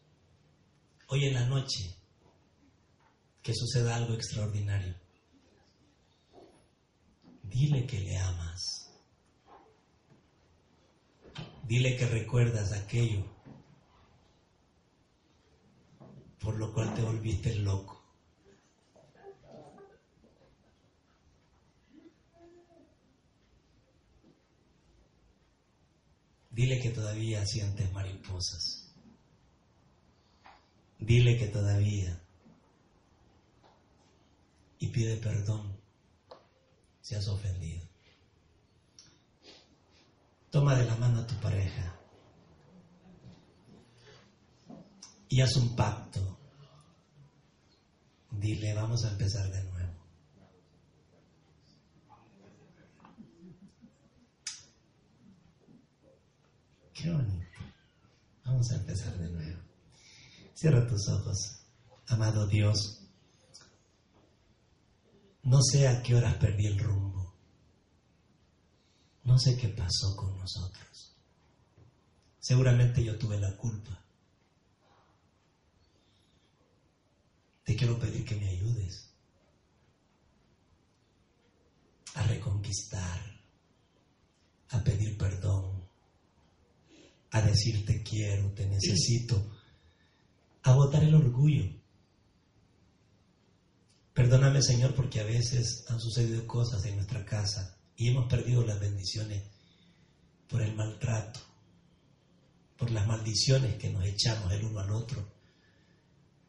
Hoy 1.08 1.26
en 1.26 1.34
la 1.34 1.46
noche 1.48 1.96
que 3.42 3.54
suceda 3.56 3.96
algo 3.96 4.14
extraordinario. 4.14 4.94
Dile 7.42 7.88
que 7.88 8.00
le 8.00 8.16
amas. 8.18 8.79
Dile 11.70 11.96
que 11.98 12.08
recuerdas 12.08 12.72
aquello 12.72 13.24
por 16.40 16.58
lo 16.58 16.74
cual 16.74 16.96
te 16.96 17.04
volviste 17.04 17.54
loco. 17.58 18.04
Dile 26.50 26.82
que 26.82 26.90
todavía 26.90 27.46
sientes 27.46 27.92
mariposas. 27.92 28.92
Dile 30.98 31.38
que 31.38 31.50
todavía. 31.50 32.20
Y 34.80 34.88
pide 34.88 35.18
perdón 35.18 35.78
si 37.02 37.14
has 37.14 37.28
ofendido. 37.28 37.89
Toma 40.52 40.76
de 40.76 40.86
la 40.86 40.96
mano 40.96 41.20
a 41.20 41.28
tu 41.28 41.36
pareja 41.36 42.00
y 45.30 45.42
haz 45.42 45.56
un 45.58 45.76
pacto. 45.76 46.40
Dile, 48.32 48.74
vamos 48.74 49.06
a 49.06 49.12
empezar 49.12 49.50
de 49.52 49.64
nuevo. 49.64 49.94
Qué 56.94 57.12
bonito. 57.12 57.60
Vamos 58.44 58.72
a 58.72 58.76
empezar 58.76 59.18
de 59.18 59.30
nuevo. 59.30 59.62
Cierra 60.54 60.86
tus 60.88 61.08
ojos, 61.10 61.62
amado 62.08 62.48
Dios. 62.48 63.06
No 65.44 65.62
sé 65.62 65.88
a 65.88 66.02
qué 66.02 66.16
horas 66.16 66.36
perdí 66.36 66.66
el 66.66 66.80
rumbo. 66.80 67.19
No 69.30 69.38
sé 69.38 69.56
qué 69.56 69.68
pasó 69.70 70.16
con 70.16 70.36
nosotros. 70.40 71.16
Seguramente 72.40 73.04
yo 73.04 73.16
tuve 73.16 73.40
la 73.40 73.56
culpa. 73.56 74.04
Te 77.64 77.76
quiero 77.76 78.00
pedir 78.00 78.26
que 78.26 78.36
me 78.38 78.50
ayudes 78.50 79.14
a 82.16 82.24
reconquistar, 82.24 83.22
a 84.70 84.84
pedir 84.84 85.16
perdón, 85.16 85.88
a 87.30 87.42
decir 87.42 87.86
te 87.86 88.02
quiero, 88.02 88.52
te 88.54 88.66
necesito, 88.66 89.48
a 90.64 90.74
botar 90.74 91.04
el 91.04 91.14
orgullo. 91.14 91.72
Perdóname 94.16 94.64
Señor 94.64 94.96
porque 94.96 95.20
a 95.20 95.26
veces 95.26 95.86
han 95.88 96.00
sucedido 96.00 96.48
cosas 96.48 96.84
en 96.86 96.96
nuestra 96.96 97.24
casa 97.24 97.79
y 98.00 98.08
hemos 98.08 98.28
perdido 98.28 98.66
las 98.66 98.80
bendiciones 98.80 99.44
por 100.48 100.62
el 100.62 100.74
maltrato, 100.74 101.42
por 102.78 102.90
las 102.92 103.06
maldiciones 103.06 103.76
que 103.76 103.90
nos 103.90 104.06
echamos 104.06 104.54
el 104.54 104.64
uno 104.64 104.80
al 104.80 104.92
otro 104.92 105.22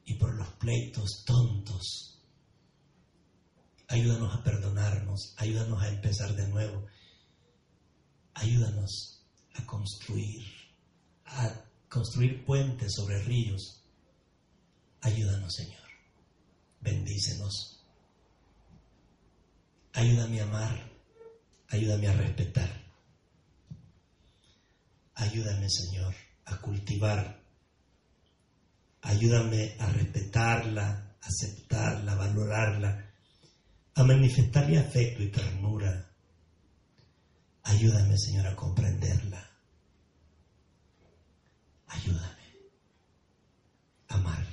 y 0.05 0.15
por 0.15 0.33
los 0.37 0.49
pleitos 0.53 1.25
tontos. 1.27 2.23
Ayúdanos 3.89 4.33
a 4.33 4.45
perdonarnos, 4.45 5.35
ayúdanos 5.39 5.83
a 5.83 5.89
empezar 5.89 6.37
de 6.37 6.47
nuevo, 6.47 6.87
ayúdanos 8.35 9.25
a 9.55 9.67
construir, 9.67 10.47
a 11.25 11.65
construir 11.89 12.45
puentes 12.45 12.95
sobre 12.95 13.25
ríos. 13.25 13.83
Ayúdanos, 15.01 15.53
Señor. 15.53 15.89
Bendícenos. 16.81 17.85
Ayúdame 19.93 20.41
a 20.41 20.45
amar, 20.45 20.90
ayúdame 21.71 22.09
a 22.09 22.13
respetar. 22.13 22.71
Ayúdame, 25.15 25.69
Señor, 25.69 26.15
a 26.47 26.57
cultivar 26.59 27.41
Ayúdame 29.03 29.77
a 29.79 29.87
respetarla, 29.91 31.17
aceptarla, 31.23 32.15
valorarla, 32.15 33.07
a 33.95 34.05
manifestarle 34.05 34.79
afecto 34.79 35.23
y 35.23 35.31
ternura. 35.31 36.07
Ayúdame, 37.63 38.17
Señor, 38.19 38.47
a 38.47 38.57
comprenderla. 38.57 39.51
Ayúdame 41.89 42.47
a 44.09 44.15
amarla. 44.15 44.50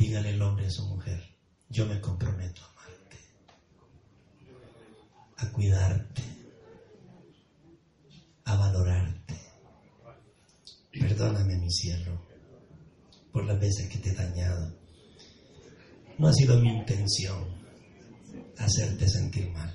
Dígale 0.00 0.30
el 0.30 0.40
hombre 0.40 0.66
a 0.66 0.70
su 0.70 0.86
mujer, 0.86 1.22
yo 1.68 1.84
me 1.84 2.00
comprometo 2.00 2.62
a 2.62 2.70
amarte, 2.70 3.18
a 5.36 5.52
cuidarte 5.52 6.22
a 8.44 8.56
valorarte. 8.56 9.38
Perdóname, 10.90 11.58
mi 11.58 11.70
cielo, 11.70 12.18
por 13.30 13.44
las 13.44 13.60
veces 13.60 13.90
que 13.90 13.98
te 13.98 14.08
he 14.08 14.14
dañado. 14.14 14.74
No 16.16 16.28
ha 16.28 16.32
sido 16.32 16.58
mi 16.58 16.70
intención 16.70 17.44
hacerte 18.56 19.06
sentir 19.06 19.50
mal. 19.50 19.70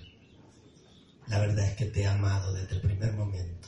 La 1.28 1.38
verdad 1.38 1.68
es 1.68 1.76
que 1.76 1.86
te 1.86 2.02
he 2.02 2.08
amado 2.08 2.52
desde 2.52 2.78
el 2.78 2.82
primer 2.82 3.14
momento. 3.14 3.68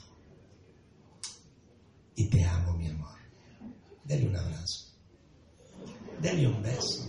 Y 2.16 2.28
te 2.32 2.44
amo, 2.44 2.74
mi 2.74 2.88
amor. 2.88 3.20
Dele 4.06 4.28
un 4.28 4.36
abrazo. 4.36 4.87
Dele 6.20 6.48
un 6.48 6.62
beso. 6.62 7.08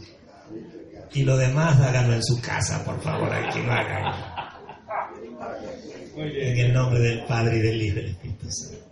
Y 1.14 1.22
lo 1.22 1.36
demás 1.36 1.80
háganlo 1.80 2.14
en 2.14 2.22
su 2.22 2.40
casa, 2.40 2.84
por 2.84 3.00
favor, 3.00 3.32
aquí 3.32 3.62
lo 3.62 3.72
hagan. 3.72 4.14
En 6.16 6.59
el 6.59 6.72
nombre 6.72 7.00
del 7.00 7.24
Padre 7.24 7.59
y 7.59 7.61
del 7.61 7.82
Hijo 7.82 7.98
y 7.98 8.02
del 8.02 8.11
Espíritu 8.11 8.50
Santo. 8.50 8.88